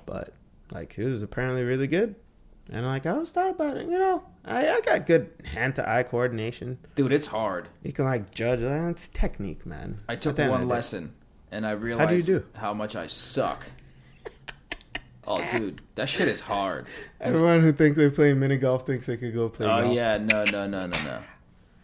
but 0.06 0.32
like 0.70 0.94
he 0.94 1.02
was 1.02 1.22
apparently 1.22 1.62
really 1.62 1.86
good. 1.88 2.14
And 2.70 2.78
I'm 2.78 2.84
like 2.86 3.04
I 3.06 3.12
was 3.12 3.30
thought 3.30 3.50
about 3.50 3.76
it, 3.76 3.84
you 3.86 3.98
know, 3.98 4.22
I, 4.44 4.68
I 4.68 4.80
got 4.80 5.06
good 5.06 5.30
hand 5.44 5.76
to 5.76 5.88
eye 5.88 6.02
coordination. 6.02 6.78
Dude, 6.94 7.12
it's 7.12 7.26
hard. 7.26 7.68
You 7.82 7.92
can 7.92 8.04
like 8.06 8.34
judge. 8.34 8.62
Uh, 8.62 8.88
it's 8.90 9.08
technique, 9.08 9.66
man. 9.66 10.00
I 10.08 10.16
took 10.16 10.36
the 10.36 10.44
end 10.44 10.52
of 10.52 10.58
one 10.60 10.68
the 10.68 10.74
lesson 10.74 11.12
and 11.52 11.66
I 11.66 11.72
realized 11.72 12.26
do? 12.26 12.44
how 12.54 12.72
much 12.72 12.96
I 12.96 13.06
suck. 13.06 13.66
Oh, 15.26 15.46
dude, 15.50 15.80
that 15.94 16.08
shit 16.08 16.28
is 16.28 16.42
hard. 16.42 16.86
Everyone 17.20 17.60
who 17.62 17.72
thinks 17.72 17.96
they're 17.96 18.10
playing 18.10 18.40
mini 18.40 18.56
golf 18.56 18.86
thinks 18.86 19.06
they 19.06 19.16
could 19.16 19.34
go 19.34 19.48
play 19.48 19.66
oh 19.66 19.82
golf. 19.82 19.94
yeah, 19.94 20.18
no, 20.18 20.44
no, 20.44 20.66
no, 20.66 20.86
no, 20.86 21.02
no. 21.04 21.22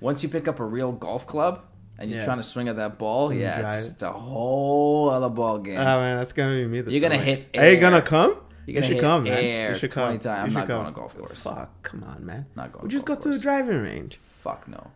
Once 0.01 0.23
you 0.23 0.29
pick 0.29 0.49
up 0.49 0.61
a 0.61 0.65
real 0.65 0.93
golf 0.93 1.27
club 1.27 1.63
and 1.99 2.11
you're 2.11 2.21
Yeah. 2.21 2.25
trying 2.25 2.39
to 2.39 2.43
swing 2.43 2.69
at 2.69 2.77
that 2.77 2.99
ball, 2.99 3.33
yeah, 3.33 3.67
it's, 3.67 3.89
it. 3.89 3.93
it's 3.93 4.03
a 4.03 4.13
whole 4.13 5.11
other 5.11 5.29
ball 5.29 5.59
game. 5.59 5.79
Oh 5.79 5.85
man, 6.01 6.19
that's 6.19 6.33
gonna 6.33 6.55
be 6.55 6.67
me. 6.67 6.81
This 6.81 6.93
You're 6.93 7.01
gonna 7.03 7.15
summer. 7.17 7.25
hit 7.25 7.49
Are 7.59 7.71
you 7.71 7.79
gonna 7.81 8.03
come? 8.03 8.37
You're 8.67 8.81
gonna 8.83 8.95
should 8.95 9.01
come, 9.01 9.25
man. 9.25 9.71
you 9.73 9.77
should 9.79 9.91
20 9.91 10.09
come. 10.15 10.19
times. 10.21 10.27
I'm 10.45 10.49
You 10.51 10.55
not 10.59 10.69
going 10.69 10.87
to 10.87 10.93
golf 10.93 11.17
course. 11.19 11.43
Fuck, 11.43 11.83
come 11.83 12.05
on, 12.05 12.25
man. 12.25 12.47
Not 12.57 12.73
going. 12.73 12.85
We 12.85 12.91
just 12.91 13.05
go 13.07 13.15
golf 13.15 13.23
to 13.25 13.29
the 13.31 13.39
driving 13.39 13.79
range. 13.83 14.17
Fuck 14.23 14.69
no. 14.69 14.91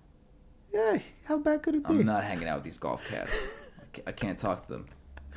Yeah, 0.73 0.99
how 1.25 1.39
bad 1.39 1.62
could 1.62 1.75
it 1.77 1.87
be? 1.87 1.95
I'm 1.95 2.05
not 2.07 2.25
hanging 2.25 2.49
out 2.49 2.57
with 2.57 2.65
these 2.65 2.79
golf 2.79 3.07
cats. 3.09 3.69
I 4.07 4.12
can't 4.12 4.39
talk 4.39 4.67
to 4.67 4.73
them. 4.73 4.87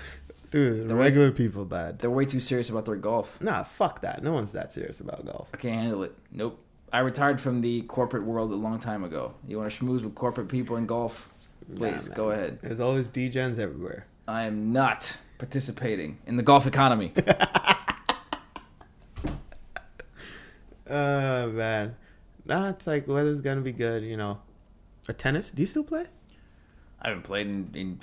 Dude, 0.51 0.83
the 0.83 0.87
The 0.87 0.95
way- 0.95 1.01
regular 1.01 1.31
people 1.31 1.65
bad. 1.65 1.99
They're 1.99 2.09
way 2.09 2.25
too 2.25 2.39
serious 2.39 2.69
about 2.69 2.85
their 2.85 2.95
golf. 2.95 3.39
Nah, 3.41 3.63
fuck 3.63 4.01
that. 4.01 4.23
No 4.23 4.33
one's 4.33 4.53
that 4.53 4.73
serious 4.73 4.99
about 4.99 5.25
golf. 5.25 5.49
I 5.53 5.57
can't 5.57 5.75
handle 5.81 6.03
it. 6.03 6.15
Nope. 6.31 6.63
I 6.91 6.99
retired 6.99 7.39
from 7.41 7.61
the 7.61 7.81
corporate 7.81 8.23
world 8.23 8.51
a 8.51 8.55
long 8.55 8.79
time 8.79 9.03
ago. 9.03 9.33
You 9.47 9.57
want 9.59 9.69
to 9.71 9.83
schmooze 9.83 10.03
with 10.03 10.15
corporate 10.15 10.47
people 10.47 10.77
in 10.77 10.85
golf? 10.85 11.29
Please 11.75 12.07
Nah, 12.09 12.15
go 12.15 12.29
ahead. 12.31 12.59
There's 12.61 12.79
always 12.79 13.09
DJs 13.09 13.59
everywhere. 13.59 14.07
I 14.27 14.43
am 14.43 14.71
not 14.71 15.17
participating 15.37 16.17
in 16.25 16.37
the 16.37 16.43
golf 16.43 16.65
economy. 16.65 17.11
Oh 20.89 21.51
man, 21.51 21.95
nah, 22.45 22.69
it's 22.69 22.87
like 22.87 23.07
weather's 23.07 23.41
gonna 23.41 23.61
be 23.61 23.71
good, 23.71 24.03
you 24.03 24.17
know. 24.17 24.39
Or 25.09 25.13
tennis? 25.13 25.51
Do 25.51 25.61
you 25.61 25.65
still 25.65 25.83
play? 25.83 26.05
I 27.01 27.09
haven't 27.09 27.23
played 27.23 27.47
in, 27.47 27.69
in 27.73 27.99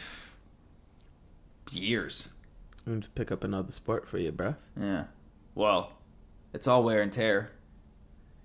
years. 1.70 2.30
I'm 2.86 3.00
gonna 3.00 3.06
pick 3.14 3.32
up 3.32 3.44
another 3.44 3.72
sport 3.72 4.08
for 4.08 4.18
you, 4.18 4.32
bro. 4.32 4.54
Yeah. 4.80 5.04
Well, 5.54 5.92
it's 6.52 6.66
all 6.66 6.82
wear 6.82 7.02
and 7.02 7.12
tear. 7.12 7.50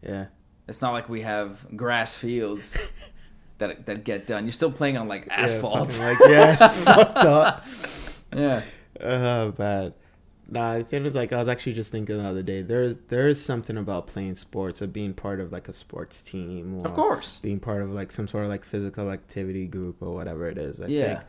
Yeah. 0.01 0.27
It's 0.67 0.81
not 0.81 0.93
like 0.93 1.09
we 1.09 1.21
have 1.21 1.65
grass 1.75 2.15
fields 2.15 2.77
that 3.57 3.85
that 3.85 4.03
get 4.03 4.27
done. 4.27 4.45
You're 4.45 4.51
still 4.51 4.71
playing 4.71 4.97
on 4.97 5.07
like 5.07 5.27
asphalt. 5.29 5.97
Yeah, 5.97 6.07
like, 6.07 6.17
yeah, 6.29 6.55
fucked 6.55 7.17
up. 7.17 7.65
Yeah. 8.31 8.61
Oh, 9.01 9.49
bad. 9.49 9.95
Nah, 10.51 10.81
thing 10.83 11.05
is, 11.05 11.13
like, 11.15 11.31
I 11.31 11.37
was 11.37 11.47
actually 11.47 11.73
just 11.73 11.91
thinking 11.91 12.17
the 12.17 12.27
other 12.27 12.41
day. 12.43 12.61
There's 12.61 12.95
there 13.07 13.27
is 13.27 13.43
something 13.43 13.77
about 13.77 14.07
playing 14.07 14.35
sports 14.35 14.81
or 14.81 14.87
being 14.87 15.13
part 15.13 15.39
of 15.39 15.51
like 15.51 15.67
a 15.67 15.73
sports 15.73 16.23
team, 16.23 16.75
or 16.79 16.85
Of 16.85 16.93
course. 16.93 17.39
being 17.39 17.59
part 17.59 17.81
of 17.81 17.91
like 17.91 18.11
some 18.11 18.27
sort 18.27 18.43
of 18.45 18.49
like 18.49 18.63
physical 18.63 19.11
activity 19.11 19.67
group 19.67 19.97
or 20.01 20.13
whatever 20.13 20.47
it 20.49 20.57
is. 20.57 20.81
I 20.81 20.87
Yeah. 20.87 21.07
think 21.19 21.27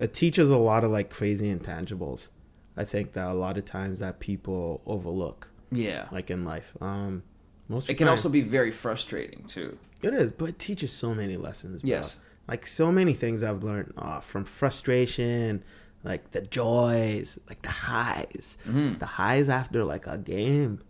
it 0.00 0.12
teaches 0.14 0.50
a 0.50 0.56
lot 0.56 0.84
of 0.84 0.90
like 0.90 1.10
crazy 1.10 1.54
intangibles. 1.54 2.28
I 2.76 2.84
think 2.84 3.12
that 3.12 3.28
a 3.28 3.34
lot 3.34 3.56
of 3.56 3.64
times 3.64 4.00
that 4.00 4.18
people 4.20 4.82
overlook, 4.86 5.48
Yeah. 5.70 6.08
like 6.12 6.30
in 6.30 6.44
life. 6.44 6.74
Um, 6.80 7.22
most 7.68 7.88
It 7.88 7.94
can 7.94 8.06
also 8.08 8.28
be 8.28 8.42
very 8.42 8.70
frustrating 8.70 9.44
too. 9.44 9.78
it 10.02 10.12
is, 10.12 10.30
but 10.32 10.50
it 10.50 10.58
teaches 10.58 10.92
so 10.92 11.14
many 11.14 11.36
lessons. 11.36 11.82
bro. 11.82 11.88
Yes. 11.90 12.18
like 12.48 12.64
so 12.64 12.92
many 12.92 13.12
things 13.12 13.42
I've 13.42 13.64
learned 13.64 13.92
uh, 13.98 14.20
from 14.20 14.44
frustration, 14.44 15.64
like 16.06 16.30
the 16.30 16.40
joys, 16.42 17.38
like 17.48 17.60
the 17.62 17.68
highs, 17.90 18.56
Mhm. 18.68 18.98
the 18.98 19.06
highs 19.06 19.48
after 19.48 19.84
like 19.84 20.06
a 20.06 20.16
game 20.18 20.80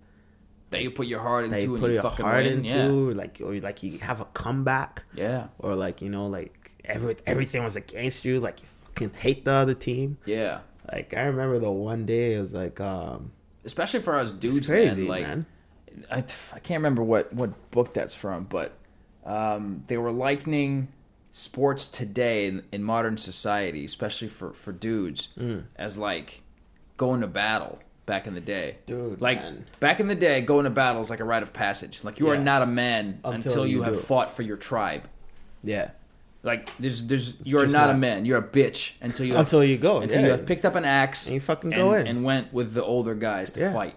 That 0.70 0.82
you 0.82 0.90
put 0.90 1.06
your 1.06 1.20
heart 1.20 1.44
into 1.46 1.60
you 1.60 1.72
and 1.74 1.80
put 1.80 1.88
you 1.90 1.94
your 1.94 2.02
fucking 2.02 2.24
heart 2.26 2.44
win. 2.44 2.64
into, 2.66 3.10
like 3.12 3.40
or 3.44 3.54
like 3.60 3.82
you 3.82 3.98
have 4.00 4.20
a 4.20 4.26
comeback, 4.26 5.02
Yeah. 5.14 5.24
Yeah. 5.28 5.46
or 5.58 5.74
like 5.74 6.02
you 6.02 6.10
know 6.10 6.26
like 6.26 6.54
every 6.84 7.16
everything 7.26 7.64
was 7.64 7.76
against 7.76 8.24
you, 8.24 8.40
like 8.40 8.60
you 8.62 8.68
fucking 8.84 9.12
hate 9.24 9.44
the 9.44 9.52
other 9.52 9.74
team. 9.74 10.18
Yeah. 10.26 10.60
Like 10.92 11.14
I 11.14 11.22
remember 11.22 11.58
the 11.58 11.70
one 11.70 12.06
day 12.06 12.34
it 12.34 12.40
was 12.40 12.52
like 12.52 12.78
um, 12.80 13.32
Especially 13.64 14.00
for 14.00 14.14
us 14.14 14.32
dudes, 14.32 14.66
crazy, 14.66 15.02
man. 15.02 15.08
Like 15.08 15.26
man. 15.26 15.46
I, 16.10 16.18
I 16.18 16.58
can't 16.60 16.78
remember 16.82 17.02
what, 17.02 17.32
what 17.32 17.50
book 17.70 17.94
that's 17.94 18.14
from, 18.14 18.44
but 18.44 18.72
um, 19.24 19.82
they 19.88 19.96
were 19.96 20.12
likening 20.12 20.88
sports 21.36 21.86
today 21.86 22.46
in, 22.46 22.62
in 22.72 22.82
modern 22.82 23.18
society, 23.18 23.84
especially 23.84 24.28
for, 24.28 24.52
for 24.54 24.72
dudes, 24.72 25.28
Mm. 25.38 25.64
as 25.76 25.98
like 25.98 26.40
going 26.96 27.20
to 27.20 27.26
battle 27.26 27.78
back 28.06 28.26
in 28.26 28.32
the 28.34 28.40
day. 28.40 28.76
Dude, 28.86 29.20
like 29.20 29.38
man. 29.42 29.66
back 29.78 30.00
in 30.00 30.08
the 30.08 30.14
day, 30.14 30.40
going 30.40 30.64
to 30.64 30.70
battle 30.70 31.02
is 31.02 31.10
like 31.10 31.20
a 31.20 31.24
rite 31.24 31.42
of 31.42 31.52
passage. 31.52 32.02
Like 32.04 32.18
you 32.20 32.30
are 32.30 32.38
not 32.38 32.62
a 32.62 32.66
man 32.66 33.20
until, 33.22 33.32
Until 33.34 33.66
you, 33.66 33.76
you 33.78 33.82
have 33.82 34.00
fought 34.00 34.30
for 34.30 34.42
your 34.42 34.56
tribe. 34.56 35.02
Yeah, 35.62 35.90
Like 36.42 36.74
there's 36.78 37.04
there's 37.04 37.34
you're 37.42 37.64
just 37.64 37.74
not, 37.74 37.90
a 37.90 37.94
man. 37.94 38.24
You're 38.24 38.38
a 38.38 38.42
bitch 38.42 38.92
until 39.02 39.26
you 39.26 39.32
have, 39.34 39.44
until 39.44 39.62
you 39.64 39.76
go, 39.76 39.98
until 40.00 40.20
yeah. 40.20 40.26
you 40.26 40.32
have 40.32 40.46
picked 40.46 40.64
up 40.64 40.74
an 40.74 40.84
axe 40.86 41.26
And 41.26 41.34
you 41.34 41.40
fucking 41.40 41.72
and, 41.74 41.82
go 41.82 41.92
in. 41.92 42.06
and 42.06 42.24
went 42.24 42.52
with 42.54 42.72
the 42.72 42.82
older 42.84 43.14
guys 43.14 43.50
to 43.52 43.60
Yeah. 43.60 43.72
fight. 43.74 43.94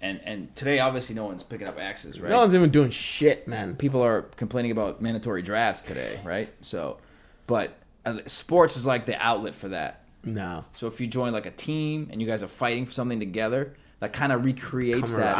And 0.00 0.20
and 0.24 0.54
today, 0.54 0.78
obviously, 0.78 1.14
no 1.16 1.24
one's 1.24 1.42
picking 1.42 1.66
up 1.66 1.78
axes, 1.78 2.20
right? 2.20 2.30
No 2.30 2.38
one's 2.38 2.54
even 2.54 2.70
doing 2.70 2.90
shit, 2.90 3.48
man. 3.48 3.74
People 3.76 4.02
are 4.02 4.22
complaining 4.36 4.70
about 4.70 5.02
mandatory 5.02 5.42
drafts 5.42 5.82
today, 5.82 6.20
right? 6.24 6.48
So, 6.60 6.98
but 7.46 7.72
uh, 8.06 8.20
sports 8.26 8.76
is 8.76 8.86
like 8.86 9.06
the 9.06 9.20
outlet 9.20 9.54
for 9.54 9.68
that. 9.70 10.04
No. 10.24 10.64
So 10.72 10.86
if 10.86 11.00
you 11.00 11.06
join 11.06 11.32
like 11.32 11.46
a 11.46 11.50
team 11.50 12.08
and 12.12 12.20
you 12.20 12.26
guys 12.28 12.42
are 12.42 12.48
fighting 12.48 12.86
for 12.86 12.92
something 12.92 13.18
together, 13.18 13.74
that 14.00 14.12
kind 14.12 14.30
of 14.32 14.44
recreates 14.44 15.12
that. 15.14 15.36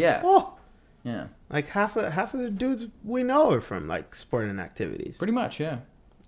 Yeah, 0.00 0.20
Oh, 0.24 0.54
yeah, 1.02 1.26
like 1.50 1.68
half 1.68 1.96
of 1.96 2.12
half 2.12 2.34
of 2.34 2.40
the 2.40 2.50
dudes 2.50 2.86
we 3.04 3.22
know 3.22 3.52
are 3.52 3.60
from 3.60 3.86
like 3.88 4.14
sporting 4.14 4.58
activities, 4.58 5.16
pretty 5.18 5.32
much, 5.32 5.60
yeah. 5.60 5.78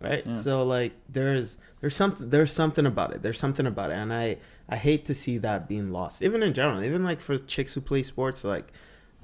Right? 0.00 0.24
Yeah. 0.26 0.40
So 0.40 0.62
like 0.64 0.92
there's 1.08 1.56
there's 1.80 1.96
something 1.96 2.30
there's 2.30 2.52
something 2.52 2.86
about 2.86 3.14
it. 3.14 3.22
There's 3.22 3.38
something 3.38 3.66
about 3.66 3.90
it, 3.90 3.94
and 3.94 4.12
I 4.12 4.38
I 4.68 4.76
hate 4.76 5.04
to 5.06 5.14
see 5.14 5.38
that 5.38 5.68
being 5.68 5.90
lost. 5.92 6.22
Even 6.22 6.42
in 6.42 6.52
general, 6.54 6.82
even 6.82 7.04
like 7.04 7.20
for 7.20 7.38
chicks 7.38 7.74
who 7.74 7.80
play 7.80 8.02
sports, 8.02 8.44
like 8.44 8.72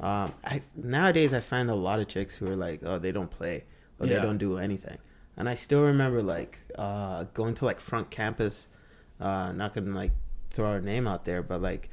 um, 0.00 0.32
I 0.44 0.62
nowadays 0.76 1.32
I 1.34 1.40
find 1.40 1.70
a 1.70 1.74
lot 1.74 2.00
of 2.00 2.08
chicks 2.08 2.34
who 2.34 2.46
are 2.50 2.56
like, 2.56 2.80
oh, 2.84 2.98
they 2.98 3.12
don't 3.12 3.30
play 3.30 3.64
or 3.98 4.06
Yeah. 4.06 4.16
they 4.16 4.22
don't 4.22 4.38
do 4.38 4.58
anything. 4.58 4.98
And 5.36 5.48
I 5.48 5.54
still 5.54 5.82
remember 5.82 6.22
like 6.22 6.58
uh, 6.76 7.24
going 7.34 7.54
to 7.54 7.64
like 7.64 7.80
front 7.80 8.10
campus. 8.10 8.68
Uh, 9.20 9.52
not 9.52 9.74
gonna 9.74 9.94
like 9.94 10.12
throw 10.50 10.72
her 10.72 10.80
name 10.80 11.06
out 11.06 11.24
there, 11.24 11.42
but 11.42 11.62
like 11.62 11.88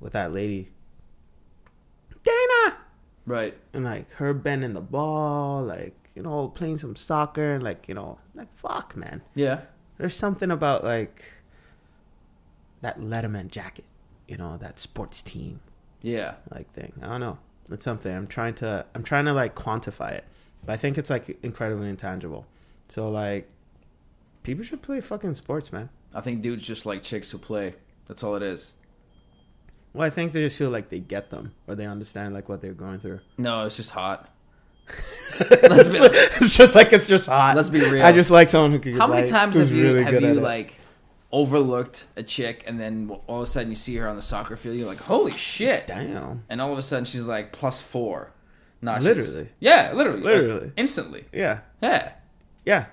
with 0.00 0.12
that 0.12 0.32
lady, 0.32 0.70
Dana. 2.22 2.76
Right. 3.26 3.54
and 3.72 3.84
like 3.84 4.10
her 4.12 4.34
bending 4.34 4.74
the 4.74 4.80
ball, 4.82 5.62
like 5.62 5.94
you 6.14 6.22
know, 6.22 6.48
playing 6.48 6.78
some 6.78 6.96
soccer, 6.96 7.54
and 7.54 7.62
like 7.62 7.88
you 7.88 7.94
know, 7.94 8.18
like 8.34 8.52
fuck, 8.54 8.96
man. 8.96 9.22
Yeah. 9.34 9.62
There's 9.98 10.16
something 10.16 10.50
about 10.50 10.82
like 10.84 11.24
that 12.80 13.00
Letterman 13.00 13.48
jacket, 13.48 13.84
you 14.28 14.36
know, 14.36 14.56
that 14.58 14.78
sports 14.78 15.22
team 15.22 15.60
Yeah. 16.02 16.34
like 16.50 16.70
thing. 16.72 16.92
I 17.02 17.06
don't 17.06 17.20
know. 17.20 17.38
It's 17.70 17.84
something 17.84 18.14
I'm 18.14 18.26
trying 18.26 18.54
to 18.56 18.84
I'm 18.94 19.02
trying 19.02 19.24
to 19.26 19.32
like 19.32 19.54
quantify 19.54 20.12
it, 20.12 20.24
but 20.64 20.72
I 20.72 20.76
think 20.76 20.98
it's 20.98 21.10
like 21.10 21.38
incredibly 21.42 21.88
intangible. 21.88 22.46
So 22.88 23.08
like, 23.08 23.48
people 24.42 24.64
should 24.64 24.82
play 24.82 25.00
fucking 25.00 25.34
sports, 25.34 25.72
man. 25.72 25.88
I 26.14 26.20
think 26.20 26.42
dudes 26.42 26.62
just 26.64 26.84
like 26.86 27.02
chicks 27.02 27.30
who 27.30 27.38
play. 27.38 27.74
That's 28.06 28.22
all 28.22 28.34
it 28.36 28.42
is. 28.42 28.74
Well, 29.94 30.06
I 30.06 30.10
think 30.10 30.32
they 30.32 30.40
just 30.44 30.58
feel 30.58 30.70
like 30.70 30.88
they 30.90 30.98
get 30.98 31.30
them 31.30 31.54
or 31.66 31.74
they 31.76 31.86
understand 31.86 32.34
like 32.34 32.48
what 32.48 32.60
they're 32.60 32.72
going 32.74 32.98
through. 33.00 33.20
No, 33.38 33.64
it's 33.64 33.76
just 33.76 33.92
hot. 33.92 34.28
Be, 35.38 35.46
it's 36.40 36.56
just 36.56 36.74
like 36.74 36.92
it's 36.92 37.08
just 37.08 37.26
hot. 37.26 37.56
let's 37.56 37.68
be 37.68 37.80
real. 37.80 38.04
I 38.04 38.12
just 38.12 38.30
like 38.30 38.48
someone 38.48 38.70
who 38.72 38.78
can. 38.78 38.96
How 38.96 39.08
many 39.08 39.22
like, 39.22 39.30
times 39.30 39.56
have 39.56 39.72
you 39.72 39.82
really 39.82 40.04
have 40.04 40.12
you 40.12 40.28
at 40.28 40.36
it. 40.36 40.42
like 40.42 40.74
overlooked 41.32 42.06
a 42.14 42.22
chick 42.22 42.62
and 42.68 42.78
then 42.78 43.10
all 43.26 43.38
of 43.38 43.42
a 43.42 43.46
sudden 43.46 43.68
you 43.70 43.74
see 43.74 43.96
her 43.96 44.06
on 44.06 44.14
the 44.14 44.22
soccer 44.22 44.56
field? 44.56 44.76
You're 44.76 44.86
like, 44.86 44.98
holy 45.00 45.32
shit! 45.32 45.88
Damn. 45.88 46.44
And 46.48 46.60
all 46.60 46.70
of 46.72 46.78
a 46.78 46.82
sudden 46.82 47.04
she's 47.04 47.22
like 47.22 47.52
plus 47.52 47.80
four. 47.80 48.32
Not 48.80 49.02
Literally. 49.02 49.48
yeah, 49.60 49.92
literally, 49.94 50.20
like, 50.20 50.26
Literally. 50.26 50.72
instantly. 50.76 51.24
Yeah. 51.32 51.60
Yeah. 51.80 52.12
Yeah. 52.66 52.86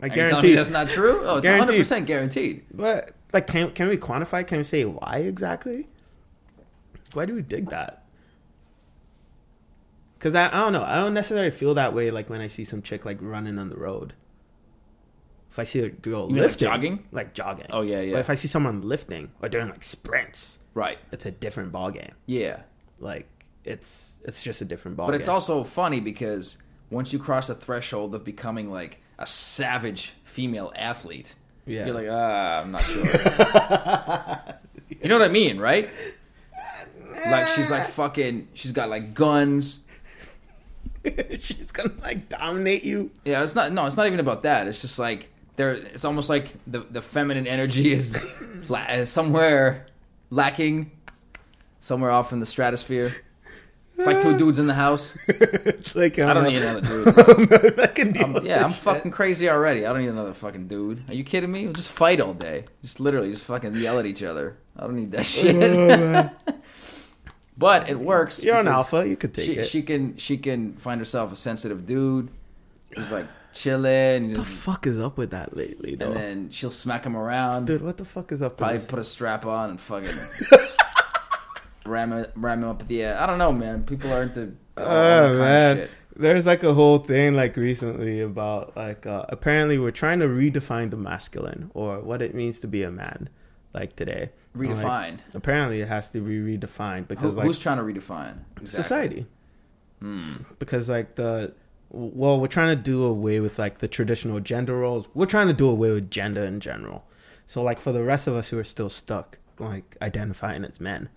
I 0.00 0.06
Are 0.06 0.08
you 0.08 0.10
me 0.10 0.16
guarantee. 0.16 0.54
that's 0.56 0.68
not 0.68 0.88
true? 0.88 1.22
Oh, 1.24 1.38
it's 1.38 1.46
100 1.46 1.76
percent 1.76 2.06
guaranteed. 2.06 2.64
But 2.74 3.12
like, 3.32 3.46
can 3.46 3.70
can 3.70 3.88
we 3.88 3.96
quantify? 3.96 4.44
Can 4.44 4.58
we 4.58 4.64
say 4.64 4.84
why 4.84 5.18
exactly? 5.18 5.86
Why 7.14 7.24
do 7.24 7.34
we 7.34 7.42
dig 7.42 7.70
that? 7.70 8.01
Because 10.22 10.36
I, 10.36 10.46
I 10.46 10.60
don't 10.62 10.72
know. 10.72 10.84
I 10.84 11.00
don't 11.00 11.14
necessarily 11.14 11.50
feel 11.50 11.74
that 11.74 11.92
way. 11.94 12.12
Like 12.12 12.30
when 12.30 12.40
I 12.40 12.46
see 12.46 12.62
some 12.64 12.80
chick 12.80 13.04
like 13.04 13.18
running 13.20 13.58
on 13.58 13.70
the 13.70 13.76
road. 13.76 14.12
If 15.50 15.58
I 15.58 15.64
see 15.64 15.80
a 15.80 15.88
girl 15.88 16.28
You 16.28 16.34
mean, 16.34 16.36
like, 16.36 16.42
lifting, 16.50 16.68
jogging? 16.68 17.06
like 17.10 17.34
jogging. 17.34 17.66
Oh, 17.70 17.80
yeah, 17.82 18.00
yeah. 18.02 18.12
But 18.12 18.20
if 18.20 18.30
I 18.30 18.36
see 18.36 18.46
someone 18.46 18.82
lifting 18.82 19.32
or 19.42 19.48
doing 19.48 19.68
like 19.68 19.82
sprints, 19.82 20.60
Right. 20.74 20.98
it's 21.10 21.26
a 21.26 21.32
different 21.32 21.72
ball 21.72 21.90
game. 21.90 22.12
Yeah. 22.26 22.60
Like 23.00 23.26
it's 23.64 24.14
it's 24.22 24.44
just 24.44 24.60
a 24.60 24.64
different 24.64 24.96
ball. 24.96 25.06
But 25.06 25.16
it's 25.16 25.26
also 25.26 25.64
funny 25.64 25.98
because 25.98 26.58
once 26.88 27.12
you 27.12 27.18
cross 27.18 27.48
the 27.48 27.56
threshold 27.56 28.14
of 28.14 28.22
becoming 28.22 28.70
like 28.70 29.00
a 29.18 29.26
savage 29.26 30.12
female 30.22 30.72
athlete, 30.76 31.34
Yeah. 31.66 31.86
you're 31.86 31.94
like, 31.96 32.06
ah, 32.08 32.60
I'm 32.60 32.70
not 32.70 32.82
sure. 32.82 33.02
you 35.02 35.08
know 35.08 35.18
what 35.18 35.28
I 35.28 35.32
mean, 35.32 35.58
right? 35.58 35.88
Like 37.26 37.48
she's 37.48 37.70
like 37.72 37.86
fucking. 37.86 38.48
She's 38.54 38.70
got 38.72 38.88
like 38.88 39.14
guns. 39.14 39.80
she's 41.40 41.72
gonna 41.72 41.92
like 42.00 42.28
dominate 42.28 42.84
you. 42.84 43.10
Yeah, 43.24 43.42
it's 43.42 43.54
not. 43.54 43.72
No, 43.72 43.86
it's 43.86 43.96
not 43.96 44.06
even 44.06 44.20
about 44.20 44.42
that. 44.42 44.66
It's 44.66 44.80
just 44.80 44.98
like 44.98 45.30
there. 45.56 45.72
It's 45.72 46.04
almost 46.04 46.28
like 46.28 46.50
the 46.66 46.80
the 46.80 47.02
feminine 47.02 47.46
energy 47.46 47.92
is 47.92 48.16
la- 48.68 49.04
somewhere 49.04 49.86
lacking, 50.30 50.90
somewhere 51.80 52.10
off 52.10 52.32
in 52.32 52.40
the 52.40 52.46
stratosphere. 52.46 53.14
It's 53.98 54.06
like 54.06 54.20
two 54.20 54.36
dudes 54.36 54.58
in 54.58 54.66
the 54.66 54.74
house. 54.74 55.16
it's 55.28 55.94
like 55.94 56.18
I 56.18 56.32
don't 56.32 56.44
know. 56.44 56.50
need 56.50 56.62
another 56.62 56.80
dude. 56.80 57.08
I 57.08 57.22
don't 57.22 57.80
I 57.80 57.86
can 57.88 58.12
deal 58.12 58.36
I'm, 58.36 58.44
yeah, 58.44 58.64
I'm 58.64 58.72
shit. 58.72 58.80
fucking 58.80 59.10
crazy 59.12 59.48
already. 59.48 59.86
I 59.86 59.92
don't 59.92 60.02
need 60.02 60.08
another 60.08 60.32
fucking 60.32 60.66
dude. 60.66 61.04
Are 61.08 61.14
you 61.14 61.22
kidding 61.22 61.52
me? 61.52 61.64
We'll 61.64 61.74
just 61.74 61.90
fight 61.90 62.20
all 62.20 62.34
day. 62.34 62.64
Just 62.80 62.98
literally, 62.98 63.30
just 63.30 63.44
fucking 63.44 63.76
yell 63.76 63.98
at 64.00 64.06
each 64.06 64.22
other. 64.22 64.56
I 64.76 64.82
don't 64.82 64.96
need 64.96 65.12
that 65.12 65.20
oh, 65.20 65.22
shit. 65.22 66.61
But 67.62 67.88
it 67.88 67.98
works. 67.98 68.42
You're 68.44 68.58
an 68.60 68.68
alpha. 68.68 69.08
You 69.08 69.16
could 69.16 69.32
take 69.32 69.46
She, 69.46 69.52
it. 69.54 69.64
she 69.66 69.82
can 69.82 70.16
she 70.18 70.36
can 70.36 70.74
find 70.74 71.00
herself 71.00 71.32
a 71.32 71.36
sensitive 71.36 71.86
dude 71.86 72.28
who's 72.94 73.10
like 73.10 73.26
chilling, 73.54 74.28
what 74.30 74.36
the 74.38 74.44
fuck 74.44 74.86
is 74.86 75.00
up 75.00 75.16
with 75.18 75.30
that 75.30 75.56
lately, 75.56 75.94
though? 75.94 76.06
and 76.08 76.16
then 76.16 76.50
she'll 76.50 76.70
smack 76.70 77.04
him 77.04 77.16
around. 77.16 77.66
Dude, 77.66 77.82
what 77.82 77.96
the 77.96 78.04
fuck 78.04 78.32
is 78.32 78.42
up 78.42 78.56
Probably 78.58 78.78
put 78.80 78.98
a 78.98 79.04
strap 79.04 79.44
on 79.46 79.70
and 79.70 79.80
fucking 79.80 80.10
ram 81.86 82.12
it, 82.12 82.32
ram 82.36 82.62
him 82.62 82.68
up 82.70 82.80
at 82.82 82.88
the 82.88 83.04
ass. 83.04 83.20
I 83.20 83.26
don't 83.26 83.38
know, 83.38 83.52
man. 83.52 83.84
People 83.84 84.12
are 84.12 84.22
into 84.22 84.54
Oh 84.76 84.84
kind 85.28 85.38
man, 85.38 85.76
of 85.78 85.82
shit. 85.84 85.90
there's 86.16 86.46
like 86.46 86.62
a 86.62 86.72
whole 86.72 86.98
thing 86.98 87.34
like 87.34 87.56
recently 87.56 88.20
about 88.20 88.74
like 88.76 89.04
uh, 89.06 89.26
apparently 89.28 89.78
we're 89.78 89.90
trying 89.90 90.20
to 90.20 90.26
redefine 90.26 90.90
the 90.90 90.96
masculine 90.96 91.70
or 91.74 92.00
what 92.00 92.22
it 92.22 92.34
means 92.34 92.58
to 92.60 92.66
be 92.68 92.82
a 92.82 92.90
man, 92.90 93.28
like 93.74 93.96
today. 93.96 94.30
Like, 94.54 94.68
Redefined. 94.70 95.18
apparently, 95.34 95.80
it 95.80 95.88
has 95.88 96.10
to 96.10 96.20
be 96.20 96.38
redefined 96.58 97.08
because 97.08 97.30
Who, 97.32 97.36
like 97.38 97.46
who's 97.46 97.58
trying 97.58 97.78
to 97.78 97.82
redefine 97.84 98.38
Exactly. 98.60 98.66
society. 98.82 99.26
Hmm. 100.00 100.34
because 100.58 100.88
like 100.88 101.14
the 101.14 101.54
well 101.90 102.40
we're 102.40 102.48
trying 102.48 102.76
to 102.76 102.82
do 102.82 103.04
away 103.04 103.38
with 103.38 103.56
like 103.58 103.78
the 103.78 103.86
traditional 103.86 104.40
gender 104.40 104.76
roles 104.78 105.06
we're 105.14 105.26
trying 105.26 105.46
to 105.46 105.52
do 105.52 105.68
away 105.68 105.92
with 105.92 106.10
gender 106.10 106.42
in 106.44 106.58
general 106.58 107.04
so 107.46 107.62
like 107.62 107.78
for 107.78 107.92
the 107.92 108.02
rest 108.02 108.26
of 108.26 108.34
us 108.34 108.48
who 108.48 108.58
are 108.58 108.64
still 108.64 108.88
stuck 108.88 109.38
like 109.60 109.96
identifying 110.02 110.64
as 110.64 110.80
men 110.80 111.08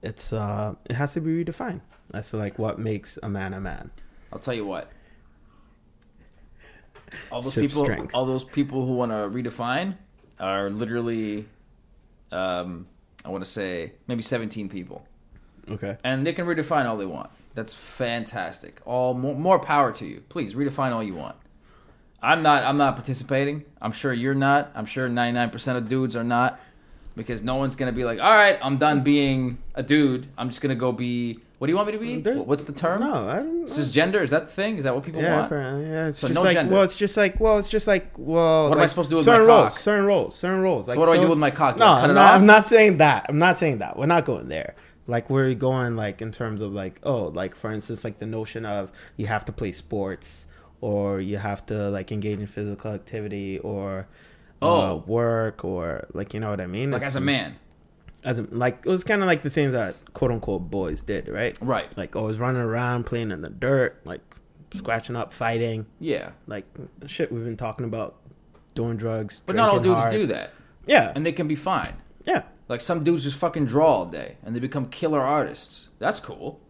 it's 0.00 0.32
uh 0.32 0.74
it 0.88 0.94
has 0.94 1.12
to 1.14 1.20
be 1.20 1.44
redefined 1.44 1.80
as 2.12 2.30
to 2.30 2.36
like 2.36 2.56
what 2.56 2.78
makes 2.78 3.18
a 3.24 3.28
man 3.28 3.52
a 3.52 3.60
man 3.60 3.90
I'll 4.32 4.38
tell 4.38 4.54
you 4.54 4.64
what. 4.66 4.90
All 7.30 7.42
those 7.42 7.54
Sip 7.54 7.62
people, 7.68 7.84
strength. 7.84 8.14
all 8.14 8.26
those 8.26 8.44
people 8.44 8.86
who 8.86 8.94
want 8.94 9.12
to 9.12 9.16
redefine, 9.28 9.96
are 10.40 10.70
literally, 10.70 11.46
um, 12.34 12.86
I 13.24 13.30
want 13.30 13.44
to 13.44 13.50
say 13.50 13.92
maybe 14.06 14.22
seventeen 14.22 14.68
people, 14.68 15.06
okay 15.70 15.96
and 16.04 16.26
they 16.26 16.32
can 16.32 16.46
redefine 16.46 16.86
all 16.86 16.96
they 16.96 17.06
want. 17.06 17.30
That's 17.54 17.72
fantastic. 17.72 18.80
All 18.84 19.14
more, 19.14 19.34
more 19.34 19.58
power 19.58 19.92
to 19.92 20.04
you. 20.04 20.22
Please 20.28 20.54
redefine 20.54 20.92
all 20.92 21.02
you 21.02 21.14
want. 21.14 21.36
I'm 22.20 22.42
not. 22.42 22.64
I'm 22.64 22.76
not 22.76 22.96
participating. 22.96 23.64
I'm 23.80 23.92
sure 23.92 24.12
you're 24.12 24.34
not. 24.34 24.72
I'm 24.74 24.86
sure 24.86 25.08
99% 25.08 25.76
of 25.76 25.88
dudes 25.88 26.16
are 26.16 26.24
not, 26.24 26.58
because 27.16 27.42
no 27.42 27.56
one's 27.56 27.76
gonna 27.76 27.92
be 27.92 28.04
like, 28.04 28.20
all 28.20 28.34
right, 28.34 28.58
I'm 28.62 28.76
done 28.78 29.02
being 29.02 29.58
a 29.74 29.82
dude. 29.82 30.26
I'm 30.36 30.48
just 30.48 30.60
gonna 30.60 30.74
go 30.74 30.92
be. 30.92 31.38
What 31.58 31.68
do 31.68 31.72
you 31.72 31.76
want 31.76 31.86
me 31.86 31.92
to 31.92 31.98
be? 31.98 32.20
There's- 32.20 32.46
What's 32.46 32.64
the 32.64 32.72
term? 32.72 33.00
no 33.00 33.28
i 33.28 33.36
don't 33.36 33.64
Cisgender? 33.66 34.20
Is 34.20 34.30
that 34.30 34.48
the 34.48 34.52
thing? 34.52 34.76
Is 34.76 34.84
that 34.84 34.94
what 34.94 35.04
people 35.04 35.22
yeah, 35.22 35.36
want? 35.36 35.46
apparently, 35.46 35.86
yeah. 35.88 36.08
It's 36.08 36.18
So 36.18 36.28
just 36.28 36.36
no 36.36 36.42
like 36.42 36.54
gender. 36.54 36.74
well, 36.74 36.82
it's 36.82 36.96
just 36.96 37.16
like 37.16 37.40
well, 37.40 37.58
it's 37.58 37.68
just 37.70 37.86
like 37.86 38.10
well. 38.18 38.68
What 38.68 38.78
am 38.78 38.82
I 38.82 38.86
supposed 38.86 39.08
to 39.10 39.12
do 39.14 39.16
with 39.16 39.24
certain 39.24 39.46
my 39.46 39.54
roles? 39.54 39.72
cock? 39.72 39.78
Certain 39.78 40.04
roles, 40.04 40.34
certain 40.34 40.60
roles. 40.62 40.88
Like, 40.88 40.98
what 40.98 41.06
do 41.06 41.12
I 41.12 41.18
do 41.18 41.28
with 41.28 41.38
my 41.38 41.50
cock? 41.50 41.78
No, 41.78 41.86
I'm 41.86 42.12
not. 42.14 42.34
I'm 42.34 42.46
not 42.46 42.66
saying 42.68 42.98
that. 42.98 43.26
I'm 43.28 43.38
not 43.38 43.58
saying 43.58 43.78
that. 43.78 43.96
We're 43.98 44.06
not 44.06 44.24
going 44.24 44.48
there. 44.48 44.74
Like 45.06 45.28
we're 45.30 45.54
going 45.54 45.96
like 45.96 46.22
in 46.22 46.32
terms 46.32 46.60
of 46.62 46.72
like 46.72 46.98
oh, 47.02 47.26
like 47.26 47.54
for 47.54 47.70
instance, 47.70 48.04
like 48.04 48.18
the 48.18 48.26
notion 48.26 48.64
of 48.66 48.90
you 49.16 49.26
have 49.26 49.44
to 49.46 49.52
play 49.52 49.72
sports 49.72 50.46
or 50.80 51.20
you 51.20 51.38
have 51.38 51.64
to 51.66 51.88
like 51.90 52.10
engage 52.12 52.40
in 52.40 52.46
physical 52.46 52.92
activity 52.92 53.58
or 53.60 54.06
uh, 54.64 54.92
Oh. 54.92 55.04
work 55.06 55.64
or 55.64 56.06
like 56.14 56.34
you 56.34 56.40
know 56.40 56.50
what 56.50 56.60
I 56.60 56.66
mean. 56.66 56.90
Like 56.90 57.02
It's- 57.02 57.12
as 57.12 57.16
a 57.16 57.20
man, 57.20 57.56
as 58.24 58.38
a, 58.38 58.42
like 58.50 58.78
it 58.84 58.88
was 58.88 59.04
kind 59.04 59.20
of 59.22 59.26
like 59.26 59.42
the 59.42 59.50
things 59.50 59.72
that 59.72 59.94
quote 60.14 60.30
unquote 60.30 60.70
boys 60.70 61.02
did, 61.02 61.28
right? 61.28 61.56
right? 61.60 61.94
Like 61.96 62.16
always 62.16 62.38
running 62.38 62.62
around, 62.62 63.04
playing 63.04 63.30
in 63.30 63.42
the 63.42 63.50
dirt, 63.50 64.00
like 64.04 64.20
scratching 64.74 65.14
up, 65.16 65.32
fighting 65.32 65.86
Yeah, 66.00 66.30
like 66.46 66.64
shit 67.06 67.30
we've 67.30 67.44
been 67.44 67.56
talking 67.56 67.84
about 67.84 68.16
doing 68.74 68.96
drugs 68.96 69.40
but 69.46 69.54
not 69.54 69.70
all 69.70 69.78
dudes 69.78 70.00
hard. 70.00 70.12
do 70.12 70.26
that, 70.26 70.50
yeah 70.84 71.12
and 71.14 71.24
they 71.24 71.30
can 71.30 71.46
be 71.46 71.54
fine. 71.54 71.94
yeah 72.24 72.42
Like 72.68 72.80
some 72.80 73.04
dudes 73.04 73.22
just 73.22 73.38
fucking 73.38 73.66
draw 73.66 73.86
all 73.86 74.06
day 74.06 74.36
and 74.42 74.54
they 74.56 74.58
become 74.58 74.86
killer 74.88 75.20
artists. 75.20 75.90
That's 76.00 76.18
cool. 76.18 76.60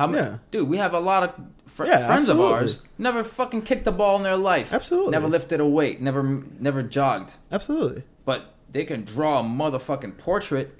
How 0.00 0.06
many? 0.06 0.22
Yeah. 0.26 0.38
Dude, 0.50 0.68
we 0.68 0.78
have 0.78 0.94
a 0.94 1.00
lot 1.00 1.22
of 1.22 1.30
fr- 1.66 1.84
Yeah, 1.86 2.06
friends 2.06 2.28
absolutely. 2.28 2.46
of 2.46 2.52
ours 2.60 2.82
never 2.98 3.22
fucking 3.22 3.62
kicked 3.62 3.84
the 3.84 3.92
ball 3.92 4.16
in 4.16 4.22
their 4.22 4.36
life. 4.36 4.72
Absolutely. 4.72 5.10
Never 5.12 5.28
lifted 5.28 5.60
a 5.60 5.66
weight. 5.66 6.00
Never 6.00 6.22
never 6.58 6.82
jogged. 6.82 7.36
absolutely 7.52 8.02
But 8.24 8.54
they 8.70 8.84
can 8.84 9.04
draw 9.04 9.40
a 9.40 9.42
motherfucking 9.42 10.16
portrait. 10.18 10.76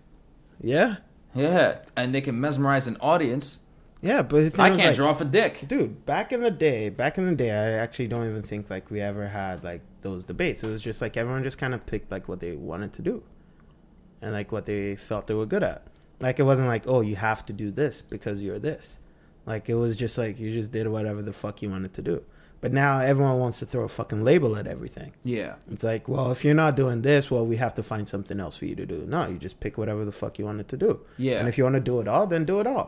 yeah 0.60 0.96
Yeah, 1.34 1.78
and 1.96 2.14
they 2.14 2.20
can 2.20 2.40
mesmerize 2.40 2.86
an 2.86 2.96
audience. 3.00 3.60
yeah 4.02 4.22
but 4.22 4.58
I 4.58 4.68
can't 4.70 4.78
like, 4.78 4.94
draw 4.96 5.12
for 5.12 5.24
dick. 5.26 5.64
dude 5.68 6.06
back 6.06 6.32
in 6.32 6.40
the 6.40 6.50
day 6.50 6.88
back 6.88 7.18
in 7.18 7.26
the 7.26 7.34
day 7.44 7.50
i 7.50 7.66
actually 7.84 8.08
don't 8.08 8.26
even 8.30 8.42
think 8.42 8.70
like 8.70 8.90
we 8.90 8.98
ever 9.10 9.28
had 9.28 9.62
like 9.70 9.82
those 10.06 10.24
debates 10.24 10.62
it 10.64 10.70
was 10.70 10.82
just 10.82 11.02
like 11.04 11.14
everyone 11.18 11.42
just 11.42 11.58
kind 11.58 11.74
of 11.74 11.84
picked 11.84 12.10
like 12.10 12.26
what 12.30 12.40
they 12.40 12.52
wanted 12.70 12.92
to 12.98 13.02
do 13.02 13.22
and 14.22 14.32
like 14.32 14.52
what 14.52 14.64
they 14.64 14.96
felt 14.96 15.26
they 15.26 15.34
were 15.34 15.44
good 15.54 15.62
at 15.62 15.80
like 16.20 16.38
it 16.40 16.44
wasn't 16.44 16.66
like 16.74 16.84
oh 16.86 17.02
you 17.02 17.16
have 17.16 17.44
to 17.44 17.52
do 17.52 17.70
this 17.70 18.00
because 18.14 18.40
you're 18.40 18.58
this 18.70 18.98
like 19.52 19.64
it 19.68 19.78
was 19.84 19.92
just 20.04 20.16
like 20.22 20.34
you 20.42 20.48
just 20.60 20.70
did 20.76 20.86
whatever 20.94 21.20
the 21.28 21.32
fuck 21.42 21.54
you 21.62 21.68
wanted 21.74 21.92
to 21.98 22.02
do 22.12 22.16
but 22.62 22.72
now 22.72 22.92
everyone 23.00 23.38
wants 23.44 23.58
to 23.60 23.66
throw 23.70 23.84
a 23.84 23.88
fucking 23.98 24.22
label 24.30 24.56
at 24.60 24.66
everything 24.66 25.10
Yeah. 25.24 25.54
It's 25.72 25.84
like, 25.92 26.04
well, 26.12 26.30
if 26.30 26.44
you're 26.44 26.60
not 26.64 26.72
doing 26.82 27.00
this, 27.02 27.30
well, 27.32 27.46
we 27.52 27.56
have 27.64 27.74
to 27.80 27.82
find 27.82 28.04
something 28.14 28.38
else 28.44 28.54
for 28.58 28.66
you 28.66 28.76
to 28.82 28.86
do. 28.94 28.98
No, 29.14 29.20
you 29.32 29.38
just 29.38 29.60
pick 29.64 29.78
whatever 29.80 30.04
the 30.04 30.12
fuck 30.12 30.38
you 30.38 30.44
wanted 30.50 30.68
to 30.68 30.76
do. 30.76 30.90
Yeah. 31.16 31.38
And 31.38 31.48
if 31.48 31.56
you 31.56 31.64
want 31.64 31.76
to 31.80 31.80
do 31.92 32.00
it 32.02 32.06
all, 32.12 32.26
then 32.26 32.44
do 32.44 32.60
it 32.60 32.66
all. 32.66 32.86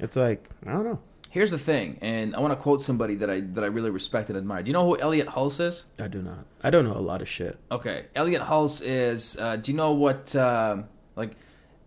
It's 0.00 0.16
like, 0.16 0.40
I 0.66 0.72
don't 0.72 0.84
know. 0.90 0.98
Here's 1.30 1.52
the 1.52 1.58
thing, 1.70 1.98
and 2.00 2.34
I 2.34 2.40
want 2.40 2.52
to 2.56 2.60
quote 2.66 2.82
somebody 2.82 3.14
that 3.16 3.30
I 3.34 3.38
that 3.54 3.62
I 3.62 3.66
really 3.66 3.90
respect 3.90 4.30
and 4.30 4.38
admire. 4.42 4.62
Do 4.64 4.68
you 4.70 4.72
know 4.72 4.86
who 4.88 4.98
Elliott 4.98 5.28
Hulse 5.28 5.60
is? 5.60 5.84
I 6.00 6.08
do 6.08 6.20
not. 6.22 6.46
I 6.66 6.70
don't 6.70 6.84
know 6.88 6.96
a 6.96 7.06
lot 7.12 7.20
of 7.20 7.28
shit. 7.28 7.58
Okay, 7.70 8.06
Elliott 8.14 8.42
Hulse 8.50 8.80
is. 8.82 9.36
Uh, 9.38 9.56
do 9.56 9.70
you 9.70 9.76
know 9.76 9.92
what? 9.92 10.34
Um, 10.34 10.86
like, 11.14 11.32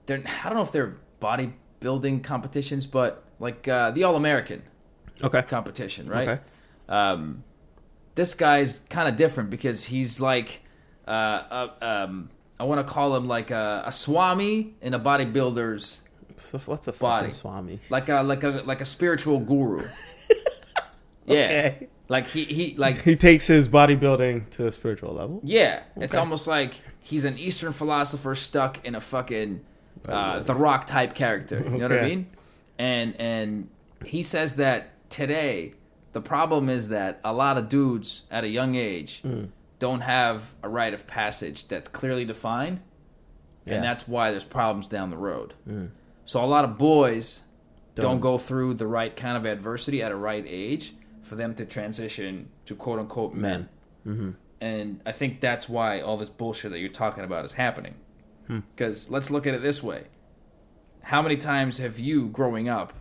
they're. 0.06 0.22
I 0.44 0.48
don't 0.50 0.56
know 0.56 0.68
if 0.70 0.72
they're 0.72 0.98
bodybuilding 1.20 2.24
competitions, 2.24 2.86
but 2.86 3.24
like 3.40 3.68
uh, 3.68 3.92
the 3.92 4.04
All 4.04 4.16
American 4.16 4.64
Okay. 5.24 5.42
competition, 5.44 6.08
right? 6.08 6.28
Okay. 6.30 6.42
Um, 6.88 7.44
this 8.16 8.34
guy's 8.36 8.80
kind 8.90 9.08
of 9.08 9.16
different 9.16 9.50
because 9.50 9.86
he's 9.86 10.20
like 10.22 10.62
uh, 11.08 11.68
a, 11.82 11.88
um, 12.06 12.30
I 12.60 12.64
want 12.64 12.86
to 12.86 12.92
call 12.94 13.16
him 13.16 13.28
like 13.28 13.52
a, 13.52 13.84
a 13.86 13.92
swami 13.92 14.74
in 14.82 14.94
a 14.94 15.00
bodybuilder's 15.00 16.02
what's 16.66 16.88
a 16.88 16.92
Body. 16.94 17.28
fucking 17.28 17.32
swami? 17.36 17.80
like 17.90 18.08
a 18.10 18.22
like 18.22 18.44
a 18.44 18.50
like 18.66 18.82
a 18.82 18.86
spiritual 18.86 19.40
guru. 19.40 19.88
yeah, 21.26 21.36
Okay. 21.44 21.88
like 22.08 22.26
he 22.28 22.46
he 22.46 22.76
like 22.78 23.02
He 23.02 23.16
takes 23.16 23.48
his 23.48 23.68
bodybuilding 23.70 24.50
to 24.52 24.68
a 24.68 24.72
spiritual 24.72 25.14
level. 25.14 25.42
yeah. 25.44 25.84
It's 25.98 26.16
almost 26.16 26.48
like 26.48 26.74
he's 27.00 27.26
an 27.26 27.38
Eastern 27.38 27.74
philosopher 27.74 28.36
stuck 28.36 28.84
in 28.86 28.96
a 28.96 29.02
fucking 29.02 29.62
uh, 30.08 30.40
the 30.40 30.56
Rock 30.56 30.88
type 30.88 31.14
character. 31.14 31.60
You 31.64 31.78
know 31.78 31.88
what 31.90 32.00
I 32.00 32.04
mean? 32.08 32.28
And 32.80 33.16
and 33.20 33.70
he 34.06 34.24
says 34.24 34.56
that 34.56 35.10
today 35.12 35.74
the 36.14 36.22
problem 36.22 36.70
is 36.70 36.88
that 36.90 37.20
a 37.24 37.34
lot 37.34 37.58
of 37.58 37.70
dudes 37.70 38.24
at 38.32 38.44
a 38.44 38.48
young 38.48 38.74
age 38.76 39.22
Mm. 39.24 39.50
don't 39.78 40.02
have 40.02 40.56
a 40.64 40.70
rite 40.70 40.94
of 40.96 41.06
passage 41.06 41.68
that's 41.68 41.88
clearly 41.90 42.26
defined, 42.26 42.80
Yeah. 43.66 43.76
and 43.76 43.84
that's 43.84 44.08
why 44.08 44.32
there's 44.32 44.44
problems 44.46 44.88
down 44.88 45.12
the 45.12 45.18
road. 45.18 45.54
So 46.26 46.44
a 46.44 46.48
lot 46.48 46.64
of 46.66 46.78
boys 46.78 47.42
don't. 47.96 48.06
Don't. 48.06 48.20
go 48.22 48.38
through 48.38 48.76
the 48.76 48.88
right 48.88 49.14
kind 49.16 49.36
of 49.38 49.46
adversity 49.46 50.02
at 50.02 50.12
a 50.12 50.16
right 50.16 50.46
age 50.48 50.94
for 51.22 51.36
them 51.36 51.54
to 51.56 51.66
transition 51.66 52.48
to 52.66 52.74
quote 52.76 52.98
unquote 53.00 53.34
men. 53.34 53.68
Mm-hmm. 54.08 54.32
And 54.62 55.02
I 55.06 55.12
think 55.12 55.42
that's 55.42 55.68
why 55.70 56.00
all 56.02 56.18
this 56.18 56.30
bullshit 56.30 56.72
that 56.72 56.80
you're 56.80 56.90
talking 56.90 57.24
about 57.24 57.46
is 57.46 57.54
happening. 57.54 57.96
Hmm. 58.48 58.60
Because 58.76 59.10
let's 59.10 59.30
look 59.30 59.46
at 59.48 59.54
it 59.54 59.62
this 59.62 59.84
way: 59.84 60.06
How 61.10 61.24
many 61.24 61.38
times 61.38 61.80
have 61.80 61.98
you, 61.98 62.28
growing 62.28 62.70
up, 62.70 62.94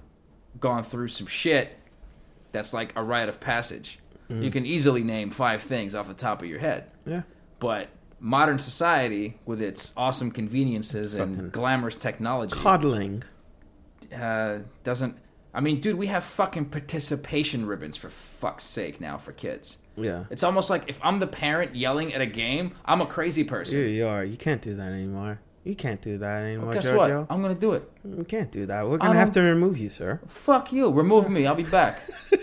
gone 0.58 0.82
through 0.82 1.08
some 1.08 1.26
shit 1.26 1.76
that's 2.52 2.72
like 2.72 2.94
a 2.96 3.02
rite 3.02 3.28
of 3.28 3.38
passage? 3.38 3.98
Mm-hmm. 4.30 4.42
You 4.44 4.50
can 4.50 4.64
easily 4.64 5.02
name 5.04 5.28
five 5.30 5.60
things 5.62 5.94
off 5.94 6.08
the 6.08 6.14
top 6.14 6.40
of 6.40 6.48
your 6.48 6.58
head. 6.58 6.90
Yeah. 7.04 7.22
But 7.60 7.88
modern 8.18 8.58
society, 8.58 9.38
with 9.44 9.60
its 9.60 9.92
awesome 9.94 10.30
conveniences 10.30 11.12
and 11.12 11.34
Fucking- 11.36 11.50
glamorous 11.50 11.96
technology, 11.96 12.54
Coddling. 12.56 13.24
uh, 14.18 14.60
doesn't. 14.84 15.18
I 15.52 15.60
mean, 15.60 15.78
dude, 15.80 15.96
we 15.96 16.06
have 16.06 16.24
fucking 16.24 16.66
participation 16.66 17.66
ribbons 17.66 17.98
for 17.98 18.08
fuck's 18.08 18.64
sake 18.64 19.02
now 19.02 19.18
for 19.18 19.32
kids. 19.32 19.78
Yeah. 19.96 20.24
It's 20.30 20.42
almost 20.42 20.70
like 20.70 20.84
if 20.88 20.98
I'm 21.04 21.18
the 21.18 21.26
parent 21.26 21.76
yelling 21.76 22.14
at 22.14 22.22
a 22.22 22.26
game, 22.26 22.74
I'm 22.86 23.02
a 23.02 23.06
crazy 23.06 23.44
person. 23.44 23.78
You, 23.80 23.84
you 23.84 24.06
are. 24.06 24.24
You 24.24 24.38
can't 24.38 24.62
do 24.62 24.74
that 24.76 24.92
anymore. 24.92 25.40
You 25.68 25.74
can't 25.74 26.00
do 26.00 26.16
that 26.18 26.44
anymore, 26.44 26.66
Well, 26.68 26.74
guess 26.76 26.84
Giorgio. 26.84 27.20
what? 27.20 27.26
I'm 27.30 27.42
gonna 27.42 27.54
do 27.54 27.72
it. 27.72 27.82
You 28.02 28.24
can't 28.24 28.50
do 28.50 28.64
that. 28.66 28.88
We're 28.88 28.96
gonna 28.96 29.18
have 29.18 29.32
to 29.32 29.42
remove 29.42 29.76
you, 29.76 29.90
sir. 29.90 30.18
Fuck 30.26 30.72
you. 30.72 30.90
Remove 30.90 31.28
me. 31.28 31.46
I'll 31.46 31.54
be 31.54 31.62
back. 31.62 32.00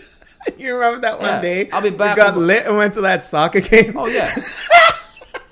you 0.60 0.76
remember 0.76 1.00
that 1.02 1.18
one 1.20 1.28
Yeah, 1.28 1.42
day? 1.42 1.70
I'll 1.72 1.82
be 1.82 1.90
back 1.90 2.16
We 2.18 2.22
got 2.22 2.36
with- 2.36 2.46
lit 2.46 2.68
and 2.68 2.78
went 2.78 2.94
to 2.94 3.02
that 3.02 3.26
soccer 3.26 3.62
game. 3.62 3.98
Oh 3.98 4.08
yeah. 4.08 4.30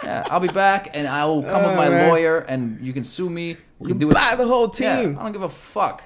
Yeah, 0.03 0.23
I'll 0.29 0.41
be 0.41 0.49
back, 0.49 0.89
and 0.93 1.07
I 1.07 1.23
will 1.25 1.41
come 1.43 1.63
with 1.63 1.71
Oh, 1.71 1.75
my 1.77 1.87
man. 1.87 2.09
lawyer, 2.09 2.39
and 2.39 2.77
you 2.85 2.91
can 2.91 3.05
sue 3.05 3.29
me. 3.29 3.55
We 3.79 3.87
You 3.87 3.93
can 3.93 3.99
do 3.99 4.09
it. 4.09 4.13
buy 4.15 4.35
the 4.37 4.45
whole 4.45 4.69
Yeah, 4.77 5.01
team. 5.01 5.17
I 5.17 5.23
don't 5.23 5.31
give 5.31 5.43
a 5.43 5.47
fuck. 5.47 6.03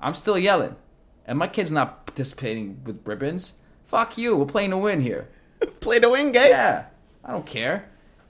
I'm 0.00 0.14
still 0.14 0.38
yelling, 0.38 0.76
and 1.26 1.38
my 1.38 1.46
kid's 1.46 1.70
not 1.70 2.06
participating 2.06 2.80
with 2.86 3.06
ribbons. 3.06 3.58
Fuck 3.84 4.16
you. 4.16 4.34
We're 4.34 4.46
playing 4.46 4.70
to 4.70 4.78
win 4.78 5.02
here. 5.02 5.28
Play 5.80 5.98
to 6.00 6.08
win 6.08 6.32
game. 6.32 6.52
Yeah, 6.52 6.86
I 7.22 7.32
don't 7.32 7.44
care. 7.44 7.84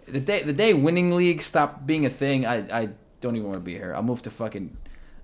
The 0.07 0.21
day 0.21 0.43
the 0.43 0.53
day 0.53 0.75
winning 0.75 1.13
league 1.17 1.43
stopped 1.43 1.87
being 1.87 2.05
a 2.07 2.11
thing, 2.11 2.45
I 2.47 2.57
I 2.83 2.89
don't 3.21 3.37
even 3.37 3.49
want 3.49 3.57
to 3.61 3.65
be 3.65 3.75
here. 3.75 3.93
I'll 3.95 4.03
move 4.03 4.23
to 4.23 4.31
fucking 4.31 4.77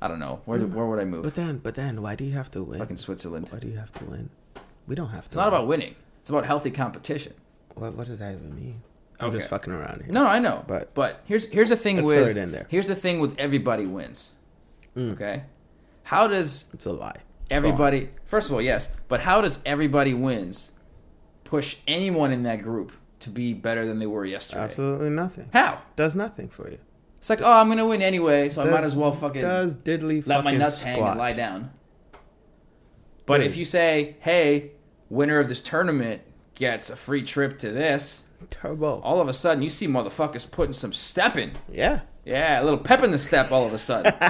I 0.02 0.08
don't 0.08 0.18
know 0.18 0.40
where 0.46 0.58
where 0.60 0.86
would 0.86 0.98
I 0.98 1.04
move? 1.04 1.22
But 1.22 1.34
then, 1.34 1.58
but 1.58 1.74
then, 1.74 2.00
why 2.02 2.14
do 2.14 2.24
you 2.24 2.32
have 2.32 2.50
to 2.52 2.62
win? 2.62 2.78
fucking 2.78 2.96
Switzerland. 2.96 3.48
Why 3.50 3.58
do 3.58 3.68
you 3.68 3.76
have 3.76 3.92
to 3.94 4.04
win? 4.04 4.30
We 4.86 4.94
don't 4.94 5.10
have 5.10 5.24
to. 5.24 5.28
It's 5.28 5.36
not 5.36 5.46
win. 5.52 5.54
about 5.54 5.66
winning. 5.68 5.94
It's 6.20 6.30
about 6.30 6.46
healthy 6.46 6.70
competition. 6.70 7.34
What, 7.74 7.94
what 7.94 8.06
does 8.06 8.18
that 8.18 8.34
even 8.34 8.54
mean? 8.54 8.82
I'm 9.20 9.28
Okay. 9.28 9.38
just 9.38 9.50
fucking 9.50 9.72
around 9.72 10.02
here. 10.02 10.12
No, 10.12 10.22
no, 10.24 10.28
I 10.30 10.38
know. 10.38 10.64
But- 10.66 10.94
but 10.94 11.20
here's 11.26 11.46
here's 11.46 11.68
the 11.68 11.76
thing 11.76 12.02
with 12.02 12.36
in 12.36 12.50
there. 12.52 12.66
here's 12.70 12.86
the 12.86 12.94
thing 12.94 13.20
with 13.20 13.38
everybody 13.38 13.84
wins. 13.86 14.32
Mm. 14.96 15.12
Okay, 15.12 15.42
how 16.04 16.26
does 16.26 16.66
It's 16.72 16.86
a 16.86 16.92
lie. 16.92 17.16
everybody? 17.50 18.08
First 18.24 18.48
of 18.48 18.54
all, 18.54 18.62
yes, 18.62 18.88
but 19.08 19.20
how 19.20 19.40
does 19.42 19.60
everybody 19.66 20.14
wins 20.14 20.72
push 21.44 21.76
anyone 21.86 22.32
in 22.32 22.42
that 22.44 22.62
group 22.62 22.92
to 23.20 23.30
be 23.30 23.52
better 23.54 23.86
than 23.86 23.98
they 23.98 24.06
were 24.06 24.24
yesterday? 24.24 24.62
Absolutely 24.62 25.10
nothing. 25.10 25.48
How? 25.52 25.82
Does 25.96 26.16
nothing 26.16 26.48
for 26.48 26.70
you. 26.70 26.78
It's 27.18 27.28
like, 27.30 27.42
oh, 27.42 27.52
I'm 27.52 27.68
gonna 27.68 27.86
win 27.86 28.00
anyway, 28.02 28.48
so 28.48 28.62
I 28.62 28.70
might 28.70 28.82
as 28.84 28.96
well 28.96 29.12
fucking 29.12 29.42
Does 29.42 29.74
diddly 29.74 30.26
let 30.26 30.42
my 30.42 30.54
nuts 30.56 30.82
hang 30.82 31.02
and 31.02 31.18
lie 31.18 31.32
down. 31.32 31.70
But 33.26 33.34
Really? 33.40 33.46
if 33.46 33.56
you 33.56 33.64
say, 33.64 34.16
hey, 34.20 34.72
winner 35.08 35.38
of 35.38 35.48
this 35.48 35.60
tournament 35.60 36.22
gets 36.54 36.88
a 36.90 36.96
free 36.96 37.22
trip 37.22 37.58
to 37.58 37.70
this, 37.70 38.22
Turbo. 38.48 39.00
all 39.02 39.20
of 39.20 39.28
a 39.28 39.32
sudden 39.34 39.62
you 39.62 39.68
see 39.68 39.86
motherfuckers 39.86 40.50
putting 40.50 40.72
some 40.72 40.92
step 40.94 41.36
in. 41.36 41.52
Yeah. 41.70 42.00
Yeah, 42.24 42.60
a 42.60 42.64
little 42.64 42.78
pep 42.78 43.02
in 43.02 43.10
the 43.10 43.18
step 43.18 43.50
all 43.52 43.66
of 43.66 43.72
a 43.74 43.78
sudden. 43.78 44.14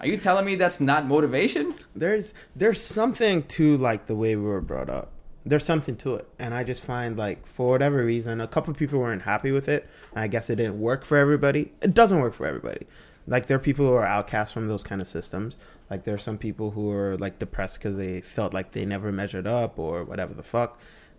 Are 0.00 0.06
you 0.06 0.16
telling 0.16 0.44
me 0.44 0.54
that's 0.54 0.80
not 0.80 1.06
motivation? 1.06 1.74
There's 1.94 2.34
there's 2.54 2.80
something 2.80 3.42
to 3.44 3.76
like 3.78 4.06
the 4.06 4.14
way 4.16 4.36
we 4.36 4.44
were 4.44 4.60
brought 4.60 4.88
up. 4.90 5.12
There's 5.48 5.64
something 5.64 5.96
to 5.96 6.16
it, 6.16 6.28
and 6.38 6.52
I 6.54 6.62
just 6.62 6.82
find 6.82 7.16
like 7.16 7.46
for 7.46 7.70
whatever 7.70 8.04
reason, 8.04 8.40
a 8.40 8.46
couple 8.46 8.74
people 8.74 8.98
weren't 8.98 9.22
happy 9.22 9.50
with 9.50 9.68
it. 9.68 9.88
And 10.12 10.20
I 10.20 10.26
guess 10.28 10.50
it 10.50 10.56
didn't 10.56 10.78
work 10.80 11.04
for 11.04 11.16
everybody. 11.16 11.72
It 11.80 11.94
doesn't 11.94 12.20
work 12.20 12.34
for 12.34 12.46
everybody. 12.46 12.86
Like 13.26 13.46
there 13.46 13.56
are 13.56 13.60
people 13.60 13.86
who 13.86 13.94
are 13.94 14.04
outcasts 14.06 14.52
from 14.52 14.68
those 14.68 14.82
kind 14.82 15.00
of 15.00 15.08
systems. 15.08 15.56
Like 15.90 16.04
there 16.04 16.14
are 16.14 16.18
some 16.18 16.38
people 16.38 16.70
who 16.70 16.90
are 16.90 17.16
like 17.16 17.38
depressed 17.38 17.78
because 17.78 17.96
they 17.96 18.20
felt 18.20 18.52
like 18.52 18.72
they 18.72 18.84
never 18.84 19.10
measured 19.12 19.46
up 19.46 19.78
or 19.78 20.04
whatever 20.04 20.34
the 20.34 20.42
fuck. 20.42 20.78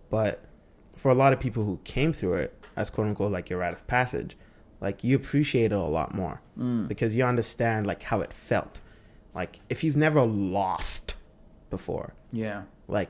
But 0.10 0.44
for 0.98 1.10
a 1.10 1.16
lot 1.16 1.34
of 1.34 1.40
people 1.40 1.64
who 1.64 1.80
came 1.84 2.14
through 2.14 2.36
it 2.36 2.64
as 2.76 2.90
quote 2.90 3.08
unquote 3.08 3.32
like 3.32 3.50
your 3.50 3.60
rite 3.60 3.74
of 3.74 3.86
passage, 3.88 4.38
like 4.82 5.04
you 5.04 5.16
appreciate 5.16 5.72
it 5.72 5.76
a 5.76 5.82
lot 5.82 6.14
more 6.14 6.42
mm. 6.58 6.88
because 6.88 7.16
you 7.16 7.24
understand 7.24 7.88
like 7.88 8.04
how 8.04 8.22
it 8.22 8.34
felt. 8.34 8.80
Like 9.34 9.60
if 9.70 9.84
you've 9.84 9.98
never 9.98 10.22
lost 10.22 11.16
before, 11.70 12.14
Yeah. 12.32 12.64
like 12.88 13.10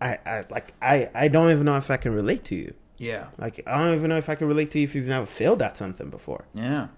I, 0.00 0.18
I 0.26 0.44
like 0.50 0.72
I, 0.80 1.10
I 1.14 1.28
don't 1.28 1.50
even 1.50 1.64
know 1.64 1.76
if 1.76 1.90
I 1.90 1.96
can 1.96 2.12
relate 2.14 2.44
to 2.44 2.54
you. 2.54 2.74
Yeah. 2.98 3.26
Like 3.38 3.60
I 3.66 3.78
don't 3.78 3.94
even 3.96 4.08
know 4.10 4.16
if 4.16 4.28
I 4.28 4.34
can 4.34 4.48
relate 4.48 4.70
to 4.72 4.78
you 4.78 4.84
if 4.84 4.94
you've 4.94 5.06
never 5.06 5.26
failed 5.26 5.62
at 5.62 5.76
something 5.76 6.10
before. 6.10 6.44
Yeah. 6.54 6.88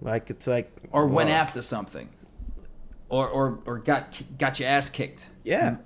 Like 0.00 0.30
it's 0.30 0.46
like 0.46 0.70
Or 0.90 1.06
went 1.06 1.30
after 1.30 1.62
something. 1.62 2.08
Or 3.08 3.28
or 3.28 3.60
or 3.66 3.78
got 3.78 4.20
got 4.38 4.58
your 4.58 4.68
ass 4.68 4.90
kicked. 4.90 5.28
Yeah. 5.44 5.76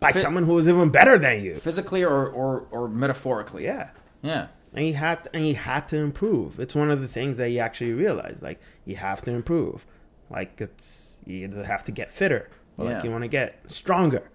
By 0.00 0.12
someone 0.12 0.44
who 0.44 0.54
was 0.54 0.68
even 0.68 0.90
better 0.90 1.18
than 1.18 1.42
you. 1.42 1.54
Physically 1.54 2.04
or, 2.04 2.28
or, 2.28 2.66
or 2.70 2.88
metaphorically. 2.88 3.64
Yeah. 3.64 3.90
Yeah. 4.22 4.48
and 4.72 4.84
he 4.84 4.92
had 4.92 5.28
and 5.32 5.44
he 5.44 5.54
had 5.54 5.88
to 5.88 5.96
improve. 5.96 6.58
It's 6.60 6.74
one 6.74 6.90
of 6.90 7.00
the 7.00 7.08
things 7.08 7.36
that 7.38 7.48
he 7.48 7.58
actually 7.60 7.92
realized. 7.92 8.42
Like 8.42 8.60
you 8.84 8.96
have 8.96 9.22
to 9.22 9.30
improve. 9.32 9.86
Like 10.30 10.60
it's 10.60 11.16
you 11.24 11.44
either 11.44 11.64
have 11.64 11.84
to 11.84 11.92
get 11.92 12.10
fitter 12.10 12.50
or 12.76 12.86
Yeah. 12.86 12.94
like 12.94 13.04
you 13.04 13.10
want 13.10 13.22
to 13.24 13.28
get 13.28 13.60
stronger 13.68 14.28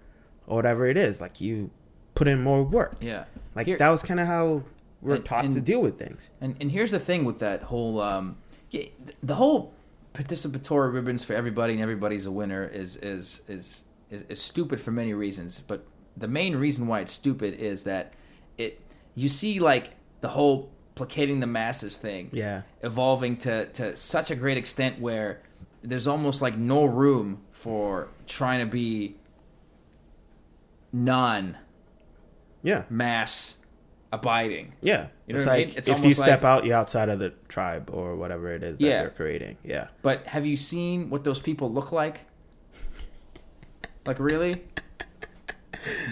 or 0.50 0.56
whatever 0.56 0.86
it 0.86 0.96
is. 0.96 1.20
Like 1.20 1.40
you 1.40 1.70
put 2.14 2.28
in 2.28 2.42
more 2.42 2.62
work. 2.62 2.96
Yeah. 3.00 3.24
Like 3.54 3.66
Here- 3.66 3.78
that 3.78 3.88
was 3.88 4.02
kind 4.02 4.20
of 4.20 4.26
how 4.26 4.62
we're 5.00 5.14
And- 5.16 5.24
taught 5.24 5.50
to 5.50 5.60
deal 5.60 5.80
with 5.80 5.98
things. 5.98 6.28
And 6.40 6.56
and 6.60 6.70
here's 6.70 6.90
the 6.90 6.98
thing 7.00 7.24
with 7.24 7.38
that 7.38 7.62
whole 7.62 8.00
um, 8.00 8.36
yeah, 8.70 8.84
the 9.22 9.36
whole 9.36 9.72
participatory 10.12 10.92
ribbons 10.92 11.24
for 11.24 11.34
everybody 11.34 11.72
and 11.74 11.82
everybody's 11.82 12.26
a 12.26 12.30
winner 12.32 12.64
is 12.64 12.96
is 12.96 13.42
is 13.48 13.84
is, 14.10 14.24
is 14.28 14.42
stupid 14.42 14.80
for 14.80 14.90
many 14.90 15.14
reasons. 15.14 15.60
But 15.66 15.86
the 16.16 16.28
main 16.28 16.56
reason 16.56 16.86
why 16.86 17.00
it's 17.00 17.12
stupid 17.12 17.54
is 17.54 17.84
that 17.84 18.12
it 18.58 18.80
you 19.14 19.28
see 19.28 19.58
like 19.60 19.92
the 20.20 20.28
whole 20.28 20.70
placating 20.96 21.40
the 21.40 21.46
masses 21.46 21.96
thing 21.96 22.28
Yeah. 22.32 22.62
evolving 22.82 23.36
to 23.38 23.66
to 23.66 23.96
such 23.96 24.30
a 24.30 24.34
great 24.36 24.58
extent 24.58 25.00
where 25.00 25.40
there's 25.82 26.06
almost 26.06 26.42
like 26.42 26.58
no 26.58 26.84
room 26.84 27.40
for 27.52 28.08
trying 28.26 28.60
to 28.60 28.66
be 28.70 29.16
non 30.92 31.56
Yeah. 32.62 32.84
mass 32.90 33.56
abiding. 34.12 34.72
Yeah. 34.80 35.06
You 35.26 35.34
know 35.34 35.38
it's 35.38 35.46
what 35.46 35.52
I 35.52 35.56
like 35.58 35.66
mean? 35.68 35.78
It's 35.78 35.88
if 35.88 36.04
you 36.04 36.10
step 36.12 36.42
like- 36.42 36.44
out, 36.44 36.64
you're 36.64 36.76
outside 36.76 37.08
of 37.08 37.18
the 37.20 37.30
tribe 37.48 37.90
or 37.92 38.16
whatever 38.16 38.52
it 38.52 38.62
is 38.62 38.78
that 38.78 38.84
Yeah. 38.84 39.00
they're 39.02 39.10
creating. 39.10 39.56
Yeah. 39.62 39.88
But 40.02 40.26
have 40.26 40.44
you 40.46 40.56
seen 40.56 41.10
what 41.10 41.22
those 41.24 41.40
people 41.40 41.70
look 41.72 41.92
like? 41.92 42.26
Like 44.06 44.18
really? 44.18 44.64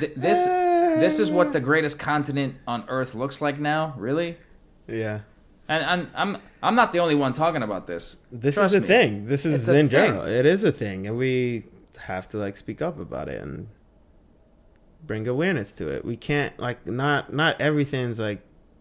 Th- 0.01 0.13
this 0.17 0.45
this 1.01 1.19
is 1.19 1.31
what 1.31 1.53
the 1.53 1.61
greatest 1.61 1.99
continent 1.99 2.57
on 2.67 2.85
Earth 2.89 3.15
looks 3.15 3.41
like 3.43 3.59
now. 3.59 3.95
Really? 3.99 4.37
Yeah. 4.87 5.21
And 5.69 5.85
I'm 5.85 6.11
I'm 6.15 6.43
I'm 6.63 6.75
not 6.75 6.93
the 6.93 7.01
only 7.01 7.15
one 7.15 7.33
talking 7.33 7.63
about 7.63 7.87
this. 7.87 8.17
This 8.33 8.55
Trust 8.55 8.75
is 8.75 8.79
a 8.79 8.81
me. 8.83 8.87
thing. 8.87 9.27
This 9.27 9.45
is 9.45 9.69
in 9.69 9.75
thing. 9.75 9.89
general. 9.89 10.25
It 10.27 10.47
is 10.47 10.65
a 10.65 10.73
thing, 10.73 11.07
and 11.07 11.17
we 11.19 11.65
have 11.99 12.29
to 12.29 12.37
like 12.39 12.57
speak 12.57 12.81
up 12.81 12.99
about 12.99 13.29
it 13.29 13.43
and 13.43 13.69
bring 15.07 15.27
awareness 15.29 15.75
to 15.77 15.89
it. 15.89 16.05
We 16.05 16.17
can't 16.17 16.59
like 16.59 16.87
not 16.87 17.33
not 17.33 17.61
everything's 17.61 18.19
like 18.19 18.41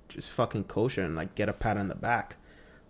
just 0.10 0.30
fucking 0.30 0.66
kosher 0.66 1.04
and 1.04 1.16
like 1.16 1.36
get 1.36 1.50
a 1.50 1.54
pat 1.54 1.78
on 1.78 1.88
the 1.88 1.96
back. 1.96 2.38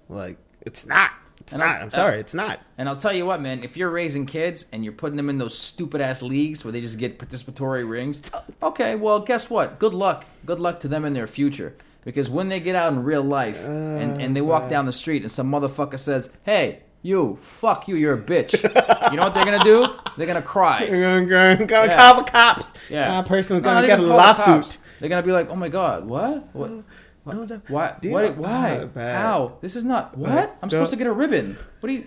Like 0.10 0.38
it's 0.62 0.86
not. 0.86 1.12
It's 1.40 1.54
And 1.54 1.60
not. 1.60 1.78
I'm- 1.78 1.92
sorry. 1.92 2.20
It's 2.20 2.34
not. 2.34 2.60
And 2.78 2.90
I'll 2.90 2.96
tell 2.96 3.14
you 3.14 3.26
what, 3.26 3.40
man. 3.42 3.64
If 3.64 3.78
you're 3.78 3.90
raising 3.92 4.26
kids 4.26 4.66
and 4.74 4.84
you're 4.84 4.94
putting 4.94 5.18
them 5.18 5.30
in 5.30 5.38
those 5.38 5.58
stupid 5.58 6.02
ass 6.02 6.22
leagues 6.24 6.66
where 6.66 6.72
they 6.72 6.82
just 6.82 6.98
get 6.98 7.20
participatory 7.20 7.88
rings, 7.88 8.22
okay. 8.64 8.96
Well, 8.96 9.20
guess 9.20 9.50
what? 9.50 9.78
Good 9.80 9.94
luck. 9.94 10.26
Good 10.46 10.60
luck 10.60 10.80
to 10.82 10.88
them 10.88 11.06
in 11.06 11.14
their 11.14 11.28
future. 11.28 11.76
Because 12.04 12.30
when 12.30 12.48
they 12.50 12.60
get 12.62 12.76
out 12.76 12.92
in 12.94 13.04
real 13.04 13.22
life 13.22 13.64
and, 13.66 14.22
and 14.22 14.36
they 14.36 14.40
walk 14.42 14.64
uh, 14.64 14.70
down 14.70 14.86
the 14.86 14.94
street 14.94 15.22
and 15.24 15.32
some 15.32 15.52
motherfucker 15.52 16.00
says, 16.00 16.30
"Hey, 16.44 16.84
you, 17.02 17.36
fuck 17.36 17.88
you, 17.90 17.96
you're 17.96 18.14
a 18.14 18.22
bitch," 18.22 18.54
you 19.12 19.18
know 19.18 19.24
what 19.24 19.34
they're 19.34 19.44
gonna 19.46 19.64
do? 19.64 19.86
They're 20.18 20.28
gonna 20.28 20.42
cry. 20.42 20.86
They're 20.88 21.02
gonna, 21.26 21.26
gonna, 21.56 21.66
gonna 21.66 21.88
Yeah. 21.88 21.96
call 21.98 22.24
the 22.24 22.30
cops. 22.32 22.74
Yeah. 22.90 23.08
That 23.22 23.28
person's 23.28 23.62
gonna 23.62 23.82
not 23.82 23.88
get 23.88 24.00
a 24.00 24.02
even 24.04 24.10
call 24.16 24.18
the 24.18 24.24
lawsuit. 24.54 24.78
They're 25.00 25.10
gonna 25.10 25.24
be 25.24 25.32
like, 25.32 25.50
"Oh 25.50 25.56
my 25.56 25.70
god, 25.70 26.06
what? 26.06 26.54
What? 26.56 26.72
No, 27.28 27.44
that- 27.46 27.70
Why? 27.70 27.94
What? 28.04 28.04
know- 28.04 28.32
why? 28.42 28.86
Bad. 28.86 29.22
How? 29.22 29.58
This 29.60 29.76
is 29.76 29.84
not 29.84 30.18
what? 30.18 30.30
Bad. 30.30 30.50
I'm 30.62 30.70
supposed 30.70 30.92
to 30.92 30.96
Don't- 30.96 31.08
get 31.08 31.08
a 31.08 31.14
ribbon. 31.14 31.58
What 31.82 31.90
are 31.90 31.94
you? 31.94 32.06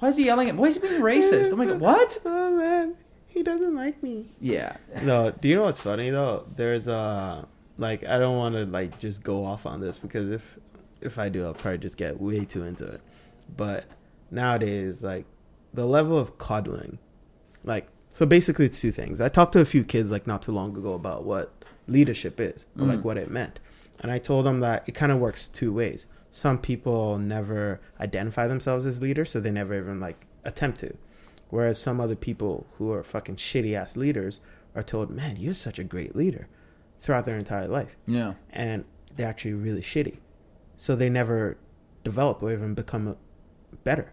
Why 0.00 0.08
is 0.08 0.16
he 0.16 0.24
yelling 0.24 0.48
at? 0.48 0.56
Why 0.56 0.66
is 0.66 0.74
he 0.74 0.80
being 0.86 1.00
racist? 1.00 1.52
Oh 1.52 1.56
my 1.56 1.66
god, 1.66 1.78
what? 1.80 2.18
Oh 2.24 2.50
man, 2.58 2.96
he 3.28 3.42
doesn't 3.44 3.74
like 3.76 4.02
me. 4.02 4.32
Yeah, 4.40 4.76
No, 5.02 5.30
do 5.30 5.48
you 5.48 5.54
know 5.54 5.62
what's 5.62 5.78
funny 5.80 6.10
though? 6.10 6.46
There's 6.56 6.88
uh 6.88 7.44
like 7.78 8.04
I 8.06 8.18
don't 8.18 8.36
want 8.36 8.56
to 8.56 8.64
like 8.66 8.98
just 8.98 9.22
go 9.22 9.44
off 9.44 9.66
on 9.66 9.80
this 9.80 9.98
because 9.98 10.28
if 10.30 10.58
if 11.00 11.18
I 11.20 11.28
do, 11.28 11.44
I'll 11.46 11.54
probably 11.54 11.78
just 11.78 11.96
get 11.96 12.20
way 12.20 12.44
too 12.44 12.64
into 12.64 12.84
it. 12.86 13.00
But 13.56 13.84
nowadays, 14.32 15.02
like 15.02 15.26
the 15.74 15.86
level 15.86 16.18
of 16.18 16.38
coddling, 16.38 16.98
like 17.66 17.88
so 18.08 18.24
basically 18.24 18.64
it's 18.64 18.80
two 18.80 18.92
things. 18.92 19.20
I 19.20 19.28
talked 19.28 19.52
to 19.52 19.60
a 19.60 19.64
few 19.66 19.84
kids 19.84 20.10
like 20.10 20.26
not 20.26 20.40
too 20.40 20.52
long 20.52 20.74
ago 20.76 20.94
about 20.94 21.24
what 21.24 21.52
leadership 21.86 22.40
is, 22.40 22.64
or 22.78 22.86
like 22.86 23.00
Mm. 23.00 23.04
what 23.04 23.16
it 23.18 23.30
meant, 23.30 23.58
and 24.00 24.10
I 24.10 24.18
told 24.18 24.46
them 24.46 24.60
that 24.60 24.84
it 24.86 24.94
kind 24.94 25.12
of 25.12 25.18
works 25.18 25.48
two 25.48 25.72
ways. 25.72 26.06
Some 26.30 26.58
people 26.58 27.18
never 27.18 27.80
identify 28.00 28.46
themselves 28.46 28.86
as 28.86 29.00
leaders, 29.02 29.30
so 29.30 29.40
they 29.40 29.50
never 29.50 29.74
even 29.78 30.00
like 30.00 30.26
attempt 30.44 30.80
to. 30.80 30.96
Whereas 31.50 31.78
some 31.78 32.00
other 32.00 32.16
people 32.16 32.66
who 32.78 32.90
are 32.92 33.04
fucking 33.04 33.36
shitty 33.36 33.74
ass 33.74 33.96
leaders 33.96 34.40
are 34.74 34.82
told, 34.82 35.10
"Man, 35.10 35.36
you're 35.36 35.54
such 35.54 35.78
a 35.78 35.84
great 35.84 36.16
leader," 36.16 36.48
throughout 37.00 37.24
their 37.26 37.36
entire 37.38 37.68
life, 37.68 37.96
yeah, 38.06 38.34
and 38.50 38.84
they're 39.14 39.28
actually 39.28 39.54
really 39.54 39.80
shitty. 39.82 40.18
So 40.76 40.96
they 40.96 41.08
never 41.10 41.56
develop 42.04 42.42
or 42.42 42.52
even 42.52 42.74
become 42.74 43.16
better, 43.84 44.12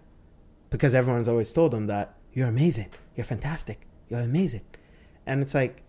because 0.70 0.94
everyone's 0.94 1.28
always 1.28 1.52
told 1.52 1.72
them 1.72 1.88
that 1.88 2.16
you're 2.34 2.48
amazing, 2.48 2.90
you're 3.16 3.26
fantastic, 3.26 3.88
you're 4.10 4.22
amazing, 4.22 4.66
and 5.26 5.42
it's 5.42 5.54
like 5.54 5.84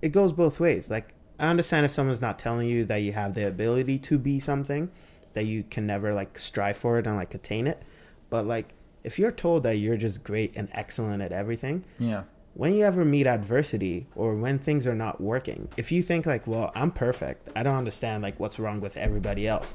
it 0.00 0.10
goes 0.10 0.32
both 0.32 0.60
ways. 0.60 0.90
Like 0.90 1.14
I 1.38 1.48
understand 1.48 1.86
if 1.86 1.92
someone's 1.92 2.20
not 2.20 2.38
telling 2.38 2.68
you 2.68 2.84
that 2.86 2.98
you 2.98 3.12
have 3.12 3.34
the 3.34 3.46
ability 3.46 3.98
to 4.00 4.18
be 4.18 4.40
something, 4.40 4.90
that 5.34 5.46
you 5.46 5.64
can 5.64 5.86
never 5.86 6.14
like 6.14 6.38
strive 6.38 6.76
for 6.76 6.98
it 6.98 7.06
and 7.06 7.16
like 7.16 7.34
attain 7.34 7.66
it, 7.66 7.82
but 8.30 8.46
like 8.46 8.74
if 9.04 9.18
you're 9.18 9.32
told 9.32 9.64
that 9.64 9.76
you're 9.76 9.96
just 9.96 10.22
great 10.22 10.52
and 10.56 10.68
excellent 10.72 11.22
at 11.22 11.32
everything, 11.32 11.84
yeah, 11.98 12.22
when 12.54 12.74
you 12.74 12.84
ever 12.84 13.04
meet 13.04 13.26
adversity 13.26 14.06
or 14.14 14.34
when 14.36 14.58
things 14.58 14.86
are 14.86 14.94
not 14.94 15.20
working, 15.20 15.68
if 15.76 15.90
you 15.90 16.02
think 16.02 16.26
like, 16.26 16.46
well, 16.46 16.70
I'm 16.74 16.90
perfect, 16.90 17.48
I 17.56 17.62
don't 17.62 17.76
understand 17.76 18.22
like 18.22 18.38
what's 18.38 18.58
wrong 18.58 18.80
with 18.80 18.96
everybody 18.96 19.48
else, 19.48 19.74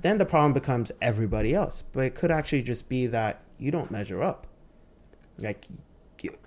then 0.00 0.18
the 0.18 0.24
problem 0.24 0.52
becomes 0.52 0.90
everybody 1.00 1.54
else. 1.54 1.84
But 1.92 2.04
it 2.04 2.14
could 2.14 2.30
actually 2.30 2.62
just 2.62 2.88
be 2.88 3.06
that 3.08 3.42
you 3.58 3.70
don't 3.70 3.90
measure 3.90 4.22
up. 4.22 4.46
Like 5.38 5.66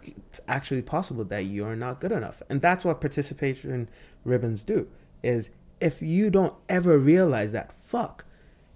it's 0.04 0.42
actually 0.48 0.82
possible 0.82 1.24
that 1.26 1.46
you're 1.46 1.76
not 1.76 2.00
good 2.00 2.12
enough. 2.12 2.42
And 2.50 2.62
that's 2.62 2.86
what 2.86 3.02
participation 3.02 3.90
ribbons 4.26 4.64
do 4.64 4.88
is 5.24 5.50
if 5.80 6.02
you 6.02 6.30
don't 6.30 6.54
ever 6.70 6.98
realize 6.98 7.52
that 7.52 7.74
fuck, 7.82 8.26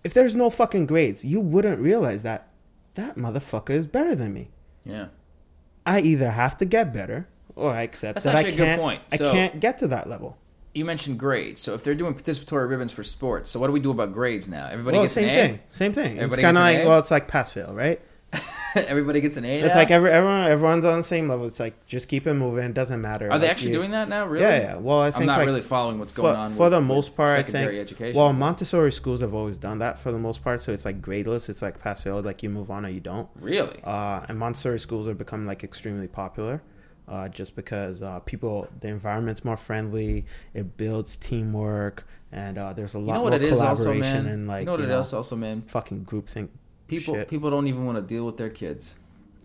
if 0.04 0.14
there's 0.14 0.36
no 0.36 0.50
fucking 0.50 0.86
grades, 0.86 1.24
you 1.26 1.39
wouldn't 1.39 1.80
realize 1.80 2.24
that 2.24 2.48
that 2.95 3.16
motherfucker 3.16 3.72
is 3.72 3.86
better 3.88 4.16
than 4.16 4.34
me. 4.34 4.50
yeah. 4.84 5.08
I 5.86 6.02
either 6.02 6.32
have 6.32 6.58
to 6.58 6.66
get 6.66 6.91
better 6.91 7.30
or 7.56 7.72
I 7.72 7.84
accept 7.84 8.16
That's 8.16 8.26
that 8.26 8.36
I 8.36 8.39
actually 8.39 8.56
a 8.56 8.58
good 8.58 8.66
can't. 8.66 8.82
point. 8.82 9.02
I 9.10 9.18
can't 9.18 9.60
get 9.62 9.78
to 9.80 9.88
that 9.88 10.10
level. 10.10 10.38
You 10.74 10.84
mentioned 10.84 11.18
grades, 11.18 11.62
so 11.62 11.74
if 11.76 11.84
they're 11.84 11.95
doing 11.95 12.14
participatory 12.14 12.70
ribbons 12.70 12.91
for 12.91 13.04
sports, 13.04 13.50
so 13.50 13.60
what 13.60 13.68
do 13.68 13.74
we 13.74 13.80
do 13.80 13.91
about 13.91 14.12
grades 14.12 14.50
now? 14.50 14.68
Everybody 14.68 14.98
well, 14.98 15.06
gets 15.06 15.14
same 15.14 15.30
an 15.30 15.30
A. 15.30 15.48
thing. 15.48 15.60
Same 15.70 15.93
thing. 15.93 16.18
it's 16.18 16.36
kind 16.36 16.58
of 16.58 16.62
like 16.64 16.86
well, 16.86 17.00
it's 17.00 17.10
like 17.10 17.30
pass 17.30 17.54
fail, 17.54 17.74
right? 17.74 18.02
Everybody 18.76 19.22
gets 19.22 19.38
an 19.38 19.46
A. 19.46 19.60
It's 19.62 19.74
now? 19.74 19.80
like 19.82 19.90
every 19.92 20.12
everyone 20.12 20.44
everyone's 20.44 20.86
on 20.86 20.98
the 20.98 21.04
same 21.04 21.28
level. 21.30 21.48
It's 21.48 21.60
like 21.60 21.86
just 21.88 22.08
keep 22.10 22.28
it 22.28 22.34
moving. 22.36 22.66
It 22.66 22.74
doesn't 22.74 23.02
matter. 23.02 23.32
Are 23.32 23.40
they 23.40 23.50
actually 23.50 23.72
you- 23.72 23.78
doing 23.78 23.92
that 23.92 24.10
now? 24.10 24.26
Really? 24.28 24.44
Yeah, 24.46 24.58
yeah. 24.60 24.76
Well, 24.76 25.02
I 25.02 25.10
think 25.12 25.22
I'm 25.22 25.28
not 25.28 25.38
like, 25.40 25.48
really 25.48 25.62
following 25.62 25.98
what's 25.98 26.12
for, 26.12 26.24
going 26.24 26.36
on 26.36 26.50
for 26.52 26.64
with- 26.64 26.74
the 26.74 26.82
most 26.82 27.16
part. 27.16 27.40
I 27.40 27.44
think. 27.44 27.72
education. 27.74 28.20
Well, 28.20 28.34
Montessori 28.34 28.92
schools 28.92 29.22
have 29.22 29.34
always 29.34 29.58
done 29.58 29.80
that 29.80 29.98
for 29.98 30.12
the 30.12 30.20
most 30.20 30.44
part. 30.44 30.62
So 30.62 30.74
it's 30.74 30.86
like 30.86 31.02
gradeless. 31.02 31.50
It's 31.50 31.62
like 31.62 31.80
pass 31.82 32.04
fail. 32.04 32.22
Like 32.22 32.44
you 32.44 32.50
move 32.50 32.70
on 32.70 32.86
or 32.86 32.90
you 32.90 33.00
don't. 33.00 33.30
really? 33.40 33.80
uh, 33.84 34.26
and 34.28 34.38
Montessori 34.38 34.80
schools 34.80 35.08
are 35.08 35.16
becoming 35.16 35.48
like 35.48 35.64
extremely 35.64 36.08
popular, 36.08 36.62
uh, 37.08 37.30
just 37.30 37.56
because 37.56 38.02
uh, 38.02 38.20
people 38.20 38.68
the 38.82 38.90
environment's 38.90 39.44
more 39.46 39.58
friendly, 39.58 40.26
it 40.54 40.78
builds 40.78 41.16
teamwork, 41.18 42.06
and 42.32 42.58
uh, 42.58 42.74
there's 42.74 42.94
a 42.94 43.00
lot 43.00 43.24
You 43.24 43.32
know 43.32 43.40
more 43.40 43.50
also, 43.52 43.56
collaboration 43.56 44.26
man. 44.26 44.34
and 44.34 44.48
like 44.48 44.60
you 44.62 44.66
know 44.66 44.72
what 44.74 44.82
it 44.82 44.88
know, 44.88 44.98
also, 44.98 45.36
man. 45.36 45.62
fucking 45.64 46.04
group 46.04 46.28
groupthink. 46.30 46.50
People 46.88 47.16
shit. 47.16 47.28
people 47.28 47.50
don't 47.50 47.68
even 47.68 47.86
want 47.86 47.98
to 47.98 48.02
deal 48.02 48.26
with 48.26 48.38
their 48.38 48.50
kids. 48.50 48.96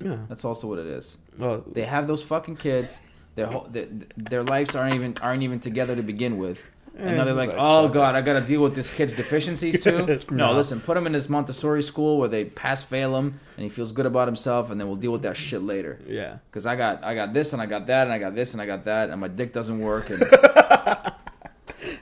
Yeah. 0.00 0.18
That's 0.28 0.44
also 0.44 0.66
what 0.68 0.78
it 0.78 0.86
is. 0.86 1.18
Well, 1.38 1.64
They 1.70 1.82
have 1.84 2.06
those 2.06 2.22
fucking 2.22 2.56
kids. 2.56 3.00
Their 3.34 3.46
whole, 3.46 3.66
their, 3.70 3.86
their 4.16 4.42
lives 4.42 4.74
aren't 4.76 4.94
even 4.94 5.16
aren't 5.22 5.42
even 5.42 5.58
together 5.60 5.96
to 5.96 6.02
begin 6.02 6.38
with. 6.38 6.62
And 6.98 7.16
now 7.16 7.24
they're 7.24 7.32
like, 7.32 7.54
oh 7.56 7.88
god, 7.88 8.14
I 8.14 8.20
got 8.20 8.34
to 8.34 8.42
deal 8.42 8.60
with 8.62 8.74
this 8.74 8.90
kid's 8.90 9.14
deficiencies 9.14 9.80
too. 9.82 10.04
no, 10.30 10.48
No. 10.48 10.52
listen, 10.52 10.78
put 10.78 10.94
him 10.94 11.06
in 11.06 11.12
this 11.12 11.26
Montessori 11.30 11.82
school 11.82 12.18
where 12.18 12.28
they 12.28 12.44
pass 12.44 12.82
fail 12.82 13.16
him, 13.16 13.40
and 13.56 13.62
he 13.64 13.70
feels 13.70 13.92
good 13.92 14.04
about 14.04 14.28
himself, 14.28 14.70
and 14.70 14.78
then 14.78 14.88
we'll 14.88 14.98
deal 14.98 15.10
with 15.12 15.22
that 15.22 15.34
shit 15.38 15.62
later. 15.62 15.98
yeah. 16.06 16.38
Because 16.50 16.66
I 16.66 16.76
got 16.76 17.02
I 17.02 17.14
got 17.14 17.32
this 17.32 17.54
and 17.54 17.62
I 17.62 17.66
got 17.66 17.86
that 17.86 18.02
and 18.04 18.12
I 18.12 18.18
got 18.18 18.34
this 18.34 18.52
and 18.52 18.60
I 18.60 18.66
got 18.66 18.84
that 18.84 19.08
and 19.08 19.18
my 19.18 19.28
dick 19.28 19.54
doesn't 19.54 19.80
work 19.80 20.10
and 20.10 20.22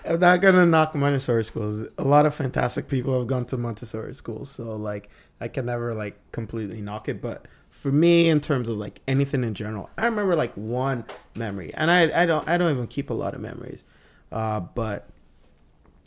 I'm 0.05 0.19
not 0.19 0.41
gonna 0.41 0.67
knock 0.67 0.95
Montessori 0.97 1.45
schools. 1.45 1.87
A 1.99 2.05
lot 2.05 2.27
of 2.27 2.35
fantastic 2.35 2.89
people 2.89 3.17
have 3.19 3.29
gone 3.29 3.45
to 3.47 3.57
Montessori 3.57 4.15
schools, 4.15 4.51
so 4.51 4.75
like 4.75 5.09
I 5.41 5.49
can 5.49 5.67
never 5.67 5.95
like 5.95 6.17
completely 6.33 6.81
knock 6.81 7.09
it. 7.09 7.21
But 7.21 7.47
for 7.71 7.91
me, 7.91 8.29
in 8.29 8.41
terms 8.41 8.69
of 8.69 8.77
like 8.77 9.01
anything 9.09 9.45
in 9.45 9.55
general, 9.55 9.91
I 9.99 10.05
remember 10.07 10.35
like 10.37 10.53
one 10.55 11.05
memory, 11.35 11.73
and 11.75 11.91
I 11.91 12.23
I 12.23 12.27
don't 12.27 12.49
I 12.49 12.59
don't 12.59 12.71
even 12.73 12.87
keep 12.87 13.11
a 13.11 13.15
lot 13.15 13.35
of 13.35 13.41
memories, 13.41 13.85
uh, 14.33 14.61
but 14.61 15.09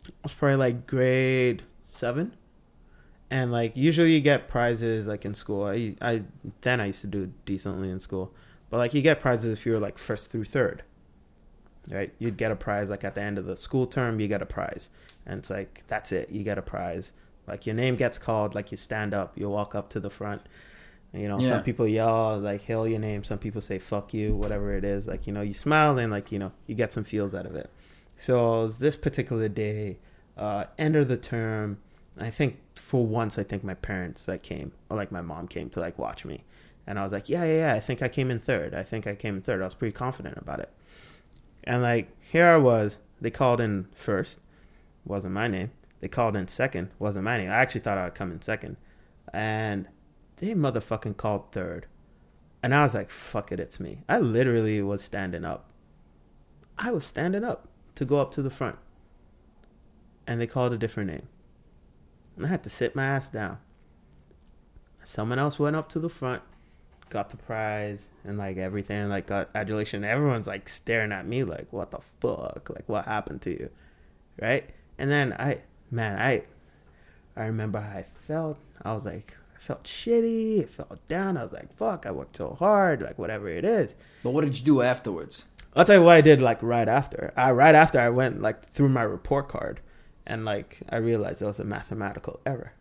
it 0.06 0.14
was 0.24 0.34
probably 0.34 0.58
like 0.58 0.88
grade 0.88 1.64
seven, 1.92 2.36
and 3.32 3.52
like 3.52 3.76
usually 3.76 4.14
you 4.14 4.22
get 4.22 4.48
prizes 4.48 5.08
like 5.08 5.26
in 5.26 5.34
school. 5.34 5.66
I 5.66 5.96
I 6.02 6.24
then 6.62 6.82
I 6.82 6.88
used 6.88 7.02
to 7.02 7.08
do 7.08 7.32
decently 7.46 7.90
in 7.90 8.00
school, 8.00 8.34
but 8.70 8.78
like 8.78 8.94
you 8.94 9.02
get 9.02 9.20
prizes 9.20 9.52
if 9.54 9.66
you're 9.66 9.80
like 9.80 9.98
first 9.98 10.32
through 10.32 10.46
third 10.46 10.84
right? 11.92 12.14
You'd 12.20 12.38
get 12.38 12.52
a 12.52 12.56
prize 12.56 12.90
like 12.90 13.04
at 13.04 13.16
the 13.16 13.22
end 13.22 13.38
of 13.38 13.46
the 13.46 13.56
school 13.56 13.86
term, 13.86 14.20
you 14.20 14.28
get 14.28 14.42
a 14.42 14.46
prize, 14.46 14.90
and 15.26 15.40
it's 15.40 15.50
like 15.50 15.84
that's 15.88 16.12
it. 16.12 16.30
You 16.30 16.44
get 16.44 16.58
a 16.58 16.62
prize. 16.62 17.12
Like 17.48 17.66
your 17.66 17.76
name 17.76 17.96
gets 17.96 18.18
called, 18.18 18.56
like 18.56 18.72
you 18.72 18.78
stand 18.78 19.14
up, 19.14 19.38
you 19.38 19.50
walk 19.50 19.76
up 19.76 19.89
to 19.89 20.00
the 20.00 20.10
front. 20.10 20.41
You 21.14 21.28
know, 21.28 21.39
Yeah. 21.39 21.50
some 21.50 21.64
people 21.64 21.88
yell 21.88 22.39
like 22.39 22.62
hail 22.62 22.88
your 22.88 23.00
name. 23.00 23.24
Some 23.24 23.38
people 23.38 23.62
say 23.62 23.78
fuck 23.80 24.14
you, 24.14 24.36
whatever 24.36 24.74
it 24.76 24.84
is. 24.84 25.08
Like 25.08 25.28
you 25.28 25.34
know, 25.34 25.41
you 25.41 25.54
smile 25.54 25.98
and 25.98 26.12
like 26.12 26.32
you 26.32 26.39
know, 26.39 26.52
you 26.68 26.76
get 26.76 26.91
some 26.94 27.04
feels 27.04 27.34
out 27.34 27.46
of 27.46 27.56
it. 27.56 27.70
So 28.18 28.36
it 28.62 28.66
was 28.66 28.78
this 28.78 28.96
particular 28.96 29.50
day, 29.50 29.98
uh, 30.38 30.66
end 30.78 30.96
of 30.96 31.08
the 31.08 31.18
term. 31.18 31.80
I 32.20 32.30
think 32.30 32.58
for 32.76 33.06
once, 33.06 33.38
I 33.38 33.44
think 33.44 33.64
my 33.64 33.74
parents 33.74 34.28
like 34.28 34.44
came 34.44 34.72
or 34.89 34.98
like 34.98 35.12
my 35.12 35.22
mom 35.22 35.48
came 35.48 35.70
to 35.72 35.80
like 35.80 36.00
watch 36.00 36.26
me, 36.26 36.44
and 36.88 36.98
I 36.98 37.04
was 37.04 37.12
like, 37.14 37.28
yeah, 37.30 37.44
yeah, 37.44 37.58
yeah. 37.68 37.74
I 37.74 37.80
think 37.80 38.02
I 38.02 38.08
came 38.08 38.32
in 38.32 38.39
third. 38.39 38.74
I 38.74 38.84
think 38.84 39.06
I 39.06 39.16
came 39.16 39.36
in 39.36 39.41
third. 39.41 39.62
I 39.62 39.66
was 39.66 39.74
pretty 39.74 39.94
confident 39.94 40.38
about 40.38 40.60
it. 40.62 40.72
And 41.66 41.82
like 41.82 42.10
here 42.22 42.48
I 42.48 42.58
was, 42.58 42.98
they 43.22 43.30
called 43.32 43.62
in 43.62 43.88
first, 43.96 44.39
wasn't 45.06 45.34
my 45.34 45.48
name. 45.48 45.72
They 46.04 46.10
called 46.10 46.36
in 46.36 46.49
second, 46.49 46.89
wasn't 46.99 47.24
my 47.24 47.38
name. 47.38 47.49
I 47.49 47.54
actually 47.54 47.80
thought 47.80 47.97
I 47.97 48.04
would 48.04 48.14
come 48.14 48.30
in 48.34 48.41
second, 48.41 48.76
and 49.32 49.88
they 50.36 50.54
motherfucking 50.54 51.16
called 51.16 51.54
third, 51.54 51.86
and 52.62 52.76
I 52.76 52.84
was 52.84 52.93
like, 52.93 53.10
fuck 53.10 53.54
it, 53.54 53.60
it's 53.62 53.80
me. 53.80 53.99
I 54.10 54.20
literally 54.20 54.82
was 54.82 55.01
standing 55.01 55.45
up. 55.45 55.72
I 56.78 56.91
was 56.91 57.06
standing 57.06 57.45
up 57.45 57.70
to 57.95 58.04
go 58.04 58.20
up 58.20 58.32
to 58.32 58.41
the 58.41 58.49
front, 58.49 58.80
and 60.28 60.41
they 60.41 60.45
called 60.45 60.74
a 60.74 60.78
different 60.78 61.10
name. 61.10 61.30
And 62.36 62.45
I 62.45 62.49
had 62.49 62.64
to 62.64 62.70
sit 62.70 62.97
my 62.97 63.06
ass 63.06 63.30
down. 63.30 63.60
Someone 65.06 65.39
else 65.39 65.58
went 65.58 65.78
up 65.78 65.88
to 65.88 65.99
the 65.99 66.10
front, 66.10 66.43
got 67.10 67.30
the 67.30 67.38
prize 67.38 68.10
and 68.26 68.38
like 68.38 68.58
everything, 68.58 69.08
like 69.08 69.28
got 69.28 69.51
adulation. 69.56 70.04
Everyone's 70.04 70.47
like 70.47 70.68
staring 70.68 71.14
at 71.14 71.26
me 71.26 71.45
like, 71.45 71.72
what 71.72 71.91
the 71.91 72.01
fuck? 72.20 72.70
Like 72.70 72.89
what 72.89 73.06
happened 73.06 73.41
to 73.43 73.51
you? 73.51 73.70
Right? 74.41 74.70
And 74.97 75.10
then 75.10 75.32
I 75.39 75.62
man, 75.94 76.20
I 76.20 76.44
I 77.36 77.46
remember 77.46 77.80
how 77.80 78.00
I 78.00 78.04
felt. 78.04 78.58
I 78.82 78.94
was 78.94 79.06
like 79.06 79.36
I 79.56 79.60
felt 79.60 79.84
shitty, 79.84 80.64
I 80.64 80.66
felt 80.66 81.08
down. 81.08 81.38
I 81.38 81.44
was 81.44 81.54
like, 81.54 81.74
fuck, 81.76 82.06
I 82.06 82.12
worked 82.12 82.36
so 82.36 82.56
hard, 82.60 83.02
like 83.02 83.18
whatever 83.18 83.48
it 83.48 83.64
is. 83.64 83.96
But 84.24 84.32
what 84.32 84.44
did 84.44 84.58
you 84.58 84.66
do 84.66 84.82
afterwards? 84.82 85.46
I'll 85.76 85.86
tell 85.86 86.00
you 86.00 86.04
what 86.04 86.16
I 86.16 86.22
did 86.22 86.41
like 86.41 86.62
right 86.62 86.88
after. 86.88 87.34
I 87.36 87.52
right 87.52 87.76
after 87.76 88.00
I 88.00 88.10
went 88.10 88.41
like 88.41 88.70
through 88.70 88.89
my 88.89 89.04
report 89.04 89.48
card 89.48 89.80
and 90.26 90.46
like 90.46 90.80
I 90.89 90.98
realized 90.98 91.41
it 91.41 91.46
was 91.46 91.60
a 91.60 91.64
mathematical 91.64 92.39
error. 92.46 92.74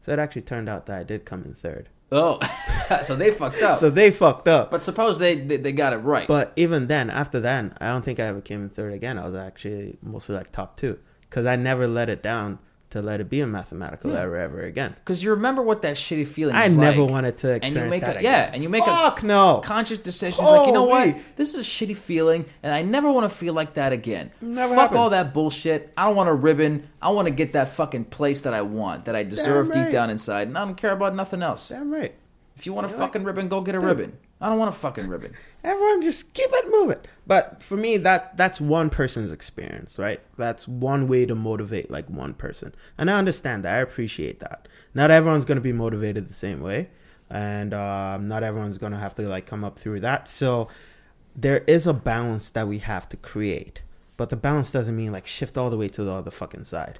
So 0.00 0.12
it 0.12 0.18
actually 0.18 0.42
turned 0.42 0.68
out 0.68 0.86
that 0.86 1.00
I 1.00 1.04
did 1.04 1.24
come 1.24 1.44
in 1.44 1.54
third. 1.54 1.88
Oh, 2.10 2.40
so 3.04 3.16
they 3.16 3.30
fucked 3.30 3.62
up. 3.62 3.78
So 3.78 3.88
they 3.88 4.10
fucked 4.10 4.48
up. 4.48 4.70
but 4.70 4.82
suppose 4.82 5.18
they, 5.18 5.36
they 5.40 5.56
they 5.56 5.72
got 5.72 5.92
it 5.92 5.98
right. 5.98 6.28
But 6.28 6.52
even 6.56 6.86
then, 6.86 7.08
after 7.08 7.40
then, 7.40 7.74
I 7.80 7.88
don't 7.88 8.04
think 8.04 8.20
I 8.20 8.24
ever 8.24 8.40
came 8.40 8.62
in 8.62 8.68
third 8.68 8.92
again. 8.92 9.18
I 9.18 9.24
was 9.24 9.34
actually 9.34 9.98
mostly 10.02 10.34
like 10.36 10.52
top 10.52 10.76
two 10.76 10.98
because 11.32 11.46
I 11.46 11.56
never 11.56 11.88
let 11.88 12.10
it 12.10 12.22
down 12.22 12.58
to 12.90 13.00
let 13.00 13.18
it 13.18 13.30
be 13.30 13.40
a 13.40 13.46
mathematical 13.46 14.14
error 14.14 14.36
ever 14.36 14.60
again. 14.64 14.94
Because 14.96 15.22
you 15.22 15.30
remember 15.30 15.62
what 15.62 15.80
that 15.80 15.96
shitty 15.96 16.26
feeling. 16.26 16.54
I 16.54 16.68
never 16.68 17.00
like, 17.00 17.10
wanted 17.10 17.38
to 17.38 17.52
and 17.54 17.64
you 17.64 17.70
experience 17.70 17.90
make 17.90 18.00
that 18.02 18.16
a, 18.16 18.18
again. 18.18 18.32
yeah, 18.32 18.50
and 18.52 18.62
you 18.62 18.68
make 18.68 18.82
a 18.82 18.86
Fuck 18.86 19.22
no. 19.22 19.62
conscious 19.64 19.98
decisions 19.98 20.46
like 20.46 20.66
you 20.66 20.74
know 20.74 20.82
what 20.84 21.16
this 21.36 21.54
is 21.54 21.60
a 21.60 21.62
shitty 21.62 21.96
feeling 21.96 22.44
and 22.62 22.70
i 22.74 22.82
never 22.82 23.10
want 23.10 23.24
to 23.30 23.34
feel 23.34 23.54
like 23.54 23.72
that 23.74 23.92
again 23.94 24.30
Never 24.42 24.74
fuck 24.74 24.82
happened. 24.82 24.98
all 25.00 25.10
that 25.10 25.32
bullshit 25.32 25.90
i 25.96 26.04
don't 26.04 26.16
want 26.16 26.28
a 26.28 26.34
ribbon 26.34 26.86
i 27.00 27.08
want 27.08 27.26
to 27.28 27.32
get 27.34 27.54
that 27.54 27.68
fucking 27.68 28.04
place 28.06 28.42
that 28.42 28.52
i 28.52 28.60
want 28.60 29.06
that 29.06 29.16
i 29.16 29.22
deserve 29.22 29.68
right. 29.70 29.84
deep 29.84 29.92
down 29.92 30.10
inside 30.10 30.48
and 30.48 30.58
i 30.58 30.64
don't 30.64 30.74
care 30.76 30.92
about 30.92 31.14
nothing 31.14 31.42
else 31.42 31.70
Damn 31.70 31.90
right. 31.90 32.14
if 32.56 32.66
you 32.66 32.74
want 32.74 32.86
a 32.86 32.90
You're 32.90 32.98
like- 32.98 33.08
fucking 33.08 33.24
ribbon 33.24 33.48
go 33.48 33.62
get 33.62 33.74
a 33.74 33.80
ribbon 33.80 34.18
i 34.42 34.48
don't 34.48 34.58
want 34.58 34.68
a 34.68 34.78
fucking 34.78 35.08
ribbon 35.08 35.32
Everyone 35.64 36.02
just 36.02 36.34
keep 36.34 36.48
it 36.50 36.70
moving. 36.70 36.98
But 37.24 37.62
for 37.62 37.76
me, 37.76 37.96
that 37.98 38.36
that's 38.36 38.60
one 38.60 38.90
person's 38.90 39.30
experience, 39.30 39.96
right? 39.96 40.20
That's 40.36 40.66
one 40.66 41.06
way 41.06 41.24
to 41.24 41.36
motivate 41.36 41.88
like 41.88 42.10
one 42.10 42.34
person, 42.34 42.74
and 42.98 43.08
I 43.08 43.16
understand 43.16 43.64
that. 43.64 43.76
I 43.76 43.78
appreciate 43.78 44.40
that. 44.40 44.66
Not 44.92 45.12
everyone's 45.12 45.44
going 45.44 45.56
to 45.58 45.62
be 45.62 45.72
motivated 45.72 46.28
the 46.28 46.34
same 46.34 46.60
way, 46.60 46.90
and 47.30 47.72
um, 47.72 48.26
not 48.26 48.42
everyone's 48.42 48.76
going 48.78 48.92
to 48.92 48.98
have 48.98 49.14
to 49.16 49.22
like 49.22 49.46
come 49.46 49.62
up 49.62 49.78
through 49.78 50.00
that. 50.00 50.26
So 50.26 50.66
there 51.36 51.62
is 51.68 51.86
a 51.86 51.94
balance 51.94 52.50
that 52.50 52.66
we 52.66 52.80
have 52.80 53.08
to 53.10 53.16
create, 53.16 53.82
but 54.16 54.30
the 54.30 54.36
balance 54.36 54.72
doesn't 54.72 54.96
mean 54.96 55.12
like 55.12 55.28
shift 55.28 55.56
all 55.56 55.70
the 55.70 55.78
way 55.78 55.86
to 55.90 56.02
the 56.02 56.12
other 56.12 56.32
fucking 56.32 56.64
side 56.64 56.98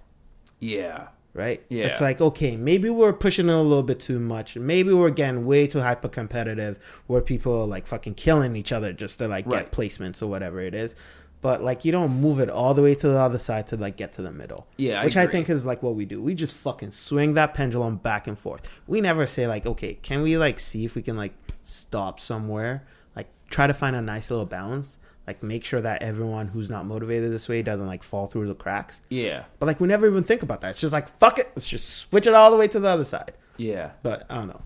yeah 0.62 1.08
right? 1.34 1.64
Yeah. 1.68 1.86
It's 1.86 2.00
like, 2.00 2.20
okay, 2.20 2.56
maybe 2.56 2.90
we're 2.90 3.12
pushing 3.12 3.48
it 3.48 3.52
a 3.52 3.60
little 3.60 3.82
bit 3.82 4.00
too 4.00 4.18
much. 4.18 4.56
Maybe 4.56 4.92
we're 4.92 5.10
getting 5.10 5.46
way 5.46 5.66
too 5.66 5.80
hyper 5.80 6.08
competitive 6.08 6.78
where 7.06 7.20
people 7.20 7.58
are 7.62 7.66
like 7.66 7.86
fucking 7.86 8.14
killing 8.14 8.54
each 8.56 8.72
other 8.72 8.92
just 8.92 9.18
to 9.18 9.28
like 9.28 9.46
Right. 9.46 9.64
get 9.64 9.72
placements 9.72 10.22
or 10.22 10.26
whatever 10.26 10.60
it 10.60 10.74
is. 10.74 10.94
But 11.40 11.62
like 11.64 11.84
you 11.84 11.90
don't 11.90 12.20
move 12.20 12.38
it 12.38 12.48
all 12.48 12.72
the 12.72 12.82
way 12.82 12.94
to 12.94 13.08
the 13.08 13.18
other 13.18 13.38
side 13.38 13.66
to 13.68 13.76
like 13.76 13.96
get 13.96 14.12
to 14.12 14.22
the 14.22 14.30
middle. 14.30 14.66
Yeah, 14.76 15.02
Which 15.04 15.16
I 15.16 15.22
agree. 15.22 15.32
think 15.32 15.50
is 15.50 15.66
like 15.66 15.82
what 15.82 15.96
we 15.96 16.04
do. 16.04 16.22
We 16.22 16.34
just 16.34 16.54
fucking 16.54 16.92
swing 16.92 17.34
that 17.34 17.52
pendulum 17.54 17.96
back 17.96 18.28
and 18.28 18.38
forth. 18.38 18.68
We 18.86 19.00
never 19.00 19.26
say 19.26 19.46
like, 19.48 19.66
okay, 19.66 19.94
can 19.94 20.22
we 20.22 20.36
like 20.36 20.60
see 20.60 20.84
if 20.84 20.94
we 20.94 21.02
can 21.02 21.16
like 21.16 21.32
stop 21.64 22.20
somewhere? 22.20 22.84
Like 23.16 23.26
try 23.48 23.66
to 23.66 23.74
find 23.74 23.96
a 23.96 24.00
nice 24.00 24.30
little 24.30 24.46
balance. 24.46 24.98
Like 25.26 25.42
make 25.42 25.64
sure 25.64 25.80
that 25.80 26.02
everyone 26.02 26.48
who's 26.48 26.68
not 26.68 26.84
motivated 26.84 27.30
this 27.32 27.48
way 27.48 27.62
doesn't 27.62 27.86
like 27.86 28.02
fall 28.02 28.26
through 28.26 28.48
the 28.48 28.54
cracks. 28.54 29.02
yeah 29.08 29.44
But 29.58 29.66
like 29.66 29.80
we 29.80 29.86
never 29.88 30.06
even 30.06 30.24
think 30.24 30.42
about 30.42 30.60
that. 30.62 30.70
It's 30.70 30.80
just 30.80 30.92
like 30.92 31.16
fuck 31.20 31.38
it, 31.38 31.50
let's 31.54 31.68
just 31.68 31.88
switch 31.88 32.26
it 32.26 32.34
all 32.34 32.50
the 32.50 32.56
way 32.56 32.68
to 32.68 32.80
the 32.80 32.88
other 32.88 33.04
side. 33.04 33.32
yeah 33.56 33.90
But 34.02 34.26
I 34.28 34.34
don't 34.36 34.48
know. 34.48 34.62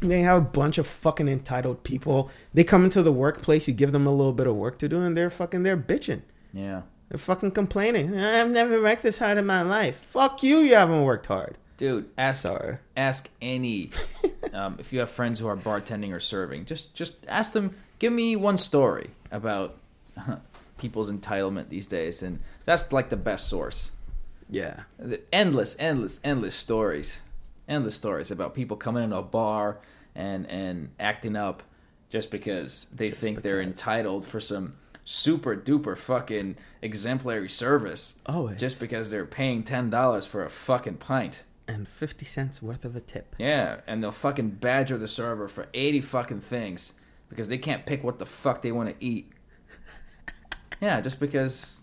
They 0.00 0.20
have 0.22 0.38
a 0.38 0.40
bunch 0.40 0.78
of 0.78 0.86
fucking 0.86 1.28
entitled 1.28 1.84
people. 1.84 2.28
They 2.52 2.64
come 2.64 2.82
into 2.84 3.02
the 3.02 3.12
workplace, 3.12 3.68
you 3.68 3.72
give 3.74 3.92
them 3.92 4.06
a 4.06 4.10
little 4.12 4.32
bit 4.32 4.48
of 4.48 4.56
work 4.56 4.78
to 4.80 4.88
do, 4.88 5.00
and 5.00 5.16
they're 5.16 5.30
fucking 5.30 5.62
they're 5.62 5.76
bitching. 5.76 6.22
yeah 6.52 6.82
They're 7.08 7.18
fucking 7.18 7.52
complaining. 7.52 8.18
I've 8.18 8.50
never 8.50 8.82
worked 8.82 9.02
this 9.04 9.18
hard 9.20 9.38
in 9.38 9.46
my 9.46 9.62
life. 9.62 9.96
Fuck 9.96 10.42
you, 10.42 10.58
you 10.58 10.74
haven't 10.74 11.02
worked 11.04 11.26
hard. 11.26 11.56
dude 11.76 12.08
ask 12.18 12.42
Sorry. 12.42 12.78
ask 12.96 13.30
any 13.40 13.90
um, 14.52 14.76
if 14.78 14.92
you 14.92 14.98
have 14.98 15.08
friends 15.10 15.40
who 15.40 15.46
are 15.46 15.56
bartending 15.56 16.12
or 16.12 16.20
serving 16.20 16.64
just 16.66 16.94
just 16.94 17.16
ask 17.28 17.52
them 17.54 17.74
give 18.02 18.12
me 18.12 18.36
one 18.36 18.58
story 18.58 19.10
about 19.30 19.76
people's 20.78 21.10
entitlement 21.10 21.68
these 21.68 21.86
days 21.86 22.22
and 22.22 22.38
that's 22.64 22.92
like 22.92 23.08
the 23.08 23.16
best 23.16 23.48
source. 23.48 23.90
Yeah. 24.50 24.82
The 24.98 25.20
endless 25.32 25.76
endless 25.78 26.20
endless 26.22 26.54
stories 26.54 27.22
endless 27.68 27.94
stories 27.94 28.30
about 28.30 28.54
people 28.54 28.76
coming 28.76 29.04
into 29.04 29.16
a 29.16 29.22
bar 29.22 29.78
and 30.14 30.46
and 30.50 30.90
acting 31.00 31.36
up 31.36 31.62
just 32.10 32.30
because 32.30 32.86
they 32.92 33.10
think 33.10 33.40
they're 33.42 33.62
entitled 33.62 34.26
for 34.26 34.40
some 34.40 34.74
super 35.04 35.56
duper 35.56 35.96
fucking 35.96 36.56
exemplary 36.82 37.48
service 37.48 38.14
Oh, 38.26 38.52
just 38.54 38.78
because 38.78 39.10
they're 39.10 39.24
paying 39.26 39.62
$10 39.64 40.26
for 40.26 40.44
a 40.44 40.50
fucking 40.50 40.96
pint. 40.98 41.44
And 41.68 41.88
fifty 41.88 42.24
cents 42.26 42.60
worth 42.60 42.84
of 42.84 42.94
a 42.96 43.00
tip. 43.00 43.34
yeah, 43.38 43.80
and 43.86 44.02
they'll 44.02 44.10
fucking 44.12 44.50
badger 44.60 44.98
the 44.98 45.08
server 45.08 45.48
for 45.48 45.68
80 45.72 46.00
fucking 46.02 46.40
things 46.40 46.92
because 47.32 47.48
they 47.48 47.58
can't 47.58 47.84
pick 47.86 48.04
what 48.04 48.18
the 48.18 48.26
fuck 48.26 48.62
they 48.62 48.72
want 48.72 48.88
to 48.90 49.04
eat. 49.04 49.32
yeah, 50.80 51.00
just 51.00 51.18
because 51.20 51.80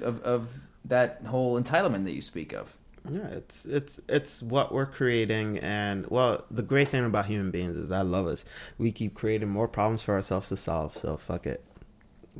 of 0.00 0.20
of 0.22 0.66
that 0.84 1.22
whole 1.26 1.60
entitlement 1.60 2.04
that 2.04 2.12
you 2.12 2.22
speak 2.22 2.52
of. 2.52 2.76
Yeah, 3.10 3.26
it's 3.28 3.64
it's 3.64 4.00
it's 4.08 4.42
what 4.42 4.72
we're 4.72 4.86
creating, 4.86 5.58
and 5.58 6.06
well, 6.08 6.44
the 6.50 6.62
great 6.62 6.88
thing 6.88 7.04
about 7.04 7.26
human 7.26 7.50
beings 7.50 7.76
is 7.76 7.90
I 7.90 8.02
love 8.02 8.26
us. 8.26 8.44
We 8.78 8.92
keep 8.92 9.14
creating 9.14 9.48
more 9.48 9.68
problems 9.68 10.02
for 10.02 10.14
ourselves 10.14 10.48
to 10.50 10.56
solve. 10.56 10.94
So 10.96 11.16
fuck 11.16 11.46
it, 11.46 11.64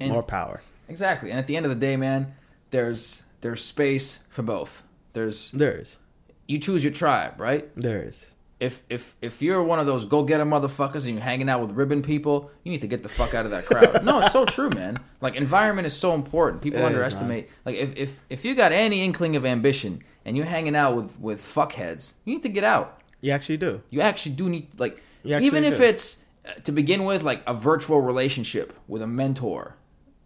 And- 0.00 0.12
more 0.12 0.22
power. 0.22 0.60
Exactly. 0.88 1.30
And 1.30 1.38
at 1.38 1.46
the 1.46 1.56
end 1.56 1.64
of 1.66 1.70
the 1.70 1.76
day, 1.76 1.96
man, 1.96 2.34
there's 2.70 3.22
there's 3.40 3.64
space 3.64 4.20
for 4.28 4.42
both. 4.42 4.82
There's 5.12 5.50
There 5.52 5.78
is, 5.78 5.98
you 6.46 6.58
choose 6.58 6.84
your 6.84 6.92
tribe, 6.92 7.40
right? 7.40 7.68
there 7.76 8.02
is. 8.02 8.26
If 8.60 8.82
if 8.90 9.16
if 9.22 9.40
you're 9.40 9.62
one 9.62 9.78
of 9.78 9.86
those 9.86 10.04
go 10.04 10.22
getter 10.22 10.44
motherfuckers 10.44 11.06
and 11.06 11.14
you're 11.14 11.24
hanging 11.24 11.48
out 11.48 11.62
with 11.62 11.72
ribbon 11.72 12.02
people, 12.02 12.50
you 12.62 12.70
need 12.70 12.82
to 12.82 12.86
get 12.86 13.02
the 13.02 13.08
fuck 13.08 13.32
out 13.32 13.46
of 13.46 13.50
that 13.52 13.64
crowd. 13.64 14.04
no, 14.04 14.20
it's 14.20 14.32
so 14.32 14.44
true, 14.44 14.68
man. 14.70 14.98
Like 15.22 15.34
environment 15.34 15.86
is 15.86 15.96
so 15.96 16.14
important. 16.14 16.62
People 16.62 16.80
It 16.80 16.82
is, 16.82 16.86
underestimate. 16.88 17.48
like 17.64 17.76
if, 17.76 17.96
if 17.96 18.20
if 18.28 18.44
you 18.44 18.54
got 18.54 18.72
any 18.72 19.02
inkling 19.02 19.34
of 19.34 19.46
ambition 19.46 20.04
and 20.26 20.36
you're 20.36 20.46
hanging 20.46 20.76
out 20.76 20.94
with 20.94 21.18
with 21.18 21.40
fuckheads, 21.40 22.14
you 22.24 22.34
need 22.34 22.42
to 22.42 22.50
get 22.50 22.64
out. 22.64 23.00
You 23.22 23.32
actually 23.32 23.56
do. 23.56 23.82
You 23.90 24.02
actually 24.02 24.34
do 24.34 24.48
need 24.50 24.78
like 24.78 25.02
even 25.24 25.64
if 25.64 25.78
do. 25.78 25.84
it's 25.84 26.22
uh, 26.46 26.52
to 26.64 26.72
begin 26.72 27.04
with 27.04 27.22
like 27.22 27.42
a 27.46 27.54
virtual 27.54 28.00
relationship 28.00 28.78
with 28.88 29.00
a 29.02 29.06
mentor 29.06 29.76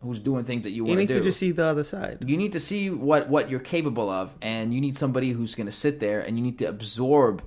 who's 0.01 0.21
doing 0.21 0.45
things 0.45 0.65
that 0.65 0.71
you 0.71 0.77
You 0.77 0.85
want 0.85 1.01
to 1.01 1.07
do. 1.07 1.13
You 1.13 1.19
need 1.19 1.23
to 1.23 1.29
just 1.29 1.39
see 1.39 1.51
the 1.51 1.65
other 1.65 1.85
side. 1.85 2.19
You 2.27 2.37
need 2.37 2.53
to 2.53 2.61
see 2.61 2.91
what 2.91 3.29
what 3.29 3.49
you're 3.49 3.61
capable 3.61 4.11
of, 4.11 4.35
and 4.43 4.75
you 4.75 4.81
need 4.81 4.97
somebody 4.97 5.31
who's 5.31 5.55
going 5.55 5.67
to 5.67 5.73
sit 5.73 6.01
there 6.01 6.21
and 6.21 6.37
you 6.37 6.45
need 6.45 6.59
to 6.59 6.67
absorb 6.67 7.43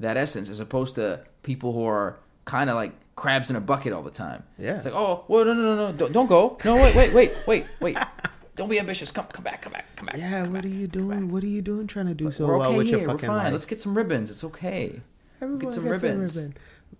that 0.00 0.16
essence, 0.16 0.48
as 0.48 0.60
opposed 0.60 0.96
to 0.96 1.20
people 1.42 1.72
who 1.72 1.84
are 1.84 2.18
kind 2.44 2.68
of 2.68 2.76
like 2.76 2.92
crabs 3.16 3.50
in 3.50 3.56
a 3.56 3.60
bucket 3.60 3.92
all 3.92 4.02
the 4.02 4.10
time. 4.10 4.42
Yeah. 4.58 4.76
it's 4.76 4.84
like, 4.84 4.94
oh, 4.94 5.24
well, 5.28 5.44
no, 5.44 5.52
no, 5.54 5.62
no, 5.62 5.86
no, 5.86 5.92
don't, 5.92 6.12
don't 6.12 6.26
go. 6.26 6.58
No, 6.64 6.74
wait, 6.74 6.94
wait, 6.96 7.12
wait, 7.14 7.30
wait, 7.46 7.66
wait. 7.80 7.96
Don't 8.56 8.68
be 8.68 8.78
ambitious. 8.80 9.10
Come, 9.10 9.24
come 9.26 9.44
back, 9.44 9.62
come 9.62 9.72
back, 9.72 9.86
come 9.96 10.04
back. 10.06 10.16
Yeah, 10.18 10.42
come 10.42 10.52
what 10.52 10.62
back. 10.64 10.70
are 10.70 10.74
you 10.74 10.86
doing? 10.86 11.30
What 11.30 11.42
are 11.42 11.46
you 11.46 11.62
doing 11.62 11.86
trying 11.86 12.08
to 12.08 12.14
do 12.14 12.30
so 12.30 12.46
We're 12.46 12.58
well 12.58 12.68
okay 12.70 12.78
with 12.78 12.88
here. 12.88 12.98
your 12.98 13.08
We're 13.08 13.16
fine. 13.18 13.28
life? 13.30 13.52
Let's 13.52 13.64
get 13.64 13.80
some 13.80 13.96
ribbons. 13.96 14.30
It's 14.30 14.44
okay. 14.44 15.00
Everyone 15.40 15.58
get 15.60 15.72
some 15.72 15.88
ribbons. 15.88 16.36
ribbon. 16.36 16.56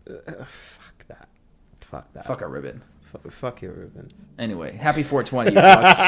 Uh, 0.08 0.44
fuck 0.46 1.06
that. 1.08 1.28
Fuck 1.80 2.12
that. 2.14 2.24
Fuck 2.24 2.40
a 2.40 2.46
ribbon. 2.46 2.80
Fuck, 3.02 3.30
fuck 3.30 3.60
your 3.60 3.72
ribbon. 3.72 4.08
Anyway, 4.38 4.74
happy 4.74 5.02
420, 5.02 5.52
you 5.52 5.58
fucks. 5.60 6.00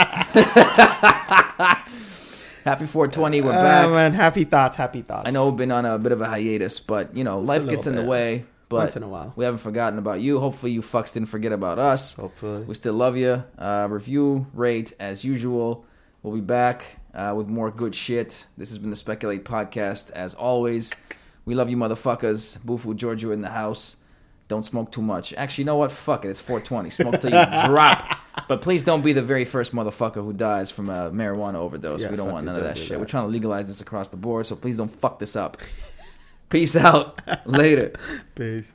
happy 2.65 2.87
420. 2.87 3.41
We're 3.41 3.53
back. 3.53 3.87
Oh, 3.87 3.93
man, 3.93 4.13
happy 4.13 4.45
thoughts, 4.45 4.77
happy 4.77 5.03
thoughts. 5.03 5.27
I 5.29 5.31
know 5.31 5.49
we've 5.49 5.57
been 5.57 5.73
on 5.73 5.85
a 5.85 5.99
bit 5.99 6.13
of 6.13 6.21
a 6.21 6.27
hiatus, 6.27 6.81
but 6.81 7.17
you 7.17 7.25
know, 7.25 7.41
life 7.41 7.69
gets 7.69 7.87
in 7.87 7.93
little 7.95 8.05
the 8.05 8.11
way. 8.11 8.45
But 8.69 8.77
Once 8.79 8.97
in 8.97 9.03
a 9.03 9.09
while. 9.09 9.35
we 9.37 9.45
haven't 9.45 9.59
forgotten 9.61 9.99
about 9.99 10.23
you. 10.23 10.41
Hopefully, 10.41 10.73
you 10.73 10.81
fucks 10.81 11.13
didn't 11.13 11.29
forget 11.29 11.53
about 11.53 11.79
us. 11.79 12.15
Hopefully. 12.15 12.63
We 12.63 12.75
still 12.75 12.95
love 12.95 13.19
you. 13.19 13.45
Uh, 13.59 13.87
review, 13.91 14.47
rate 14.55 14.95
as 14.99 15.25
usual. 15.25 15.85
We'll 16.23 16.35
be 16.35 16.41
back 16.41 16.99
uh, 17.15 17.35
with 17.37 17.49
more 17.49 17.71
good 17.71 17.95
shit. 17.95 18.47
This 18.57 18.71
has 18.71 18.79
been 18.79 18.89
the 18.89 18.97
Speculate 18.97 19.45
podcast. 19.45 20.11
As 20.13 20.33
always, 20.33 20.95
we 21.45 21.55
love 21.55 21.69
you, 21.69 21.77
motherfuckers. 21.77 22.59
Bufu 22.61 22.97
Giorgio 22.97 23.31
in 23.31 23.43
the 23.43 23.51
house. 23.51 23.97
Don't 24.53 24.65
smoke 24.65 24.93
too 24.93 25.01
much. 25.01 25.33
Actually, 25.33 25.63
you 25.63 25.65
know 25.65 25.77
what? 25.77 25.91
Fuck 25.91 26.27
it. 26.27 26.29
It's 26.29 26.43
420. 26.43 26.91
Smoke 26.91 27.19
till 27.23 27.31
you 27.31 27.47
drop. 27.67 28.19
But 28.49 28.61
please 28.61 28.83
don't 28.83 29.01
be 29.01 29.15
the 29.15 29.23
very 29.23 29.47
first 29.47 29.75
motherfucker 29.75 30.23
who 30.23 30.35
dies 30.35 30.71
from 30.71 30.91
a 30.91 31.11
marijuana 31.11 31.55
overdose. 31.55 32.03
Yeah, 32.03 32.11
we 32.11 32.17
don't 32.17 32.31
want 32.31 32.45
none 32.45 32.57
of 32.57 32.63
that 32.65 32.77
shit. 32.77 32.91
that. 32.91 33.01
We're 33.01 33.07
trying 33.07 33.25
to 33.25 33.31
legalize 33.31 33.69
this 33.69 33.81
across 33.81 34.09
the 34.09 34.19
board, 34.19 34.47
so 34.47 34.55
please 34.55 34.77
don't 34.77 34.95
fuck 34.95 35.19
this 35.19 35.37
up. 35.37 35.57
Peace 36.51 36.77
out. 36.77 37.19
Later. 37.47 37.95
Peace. 38.35 38.71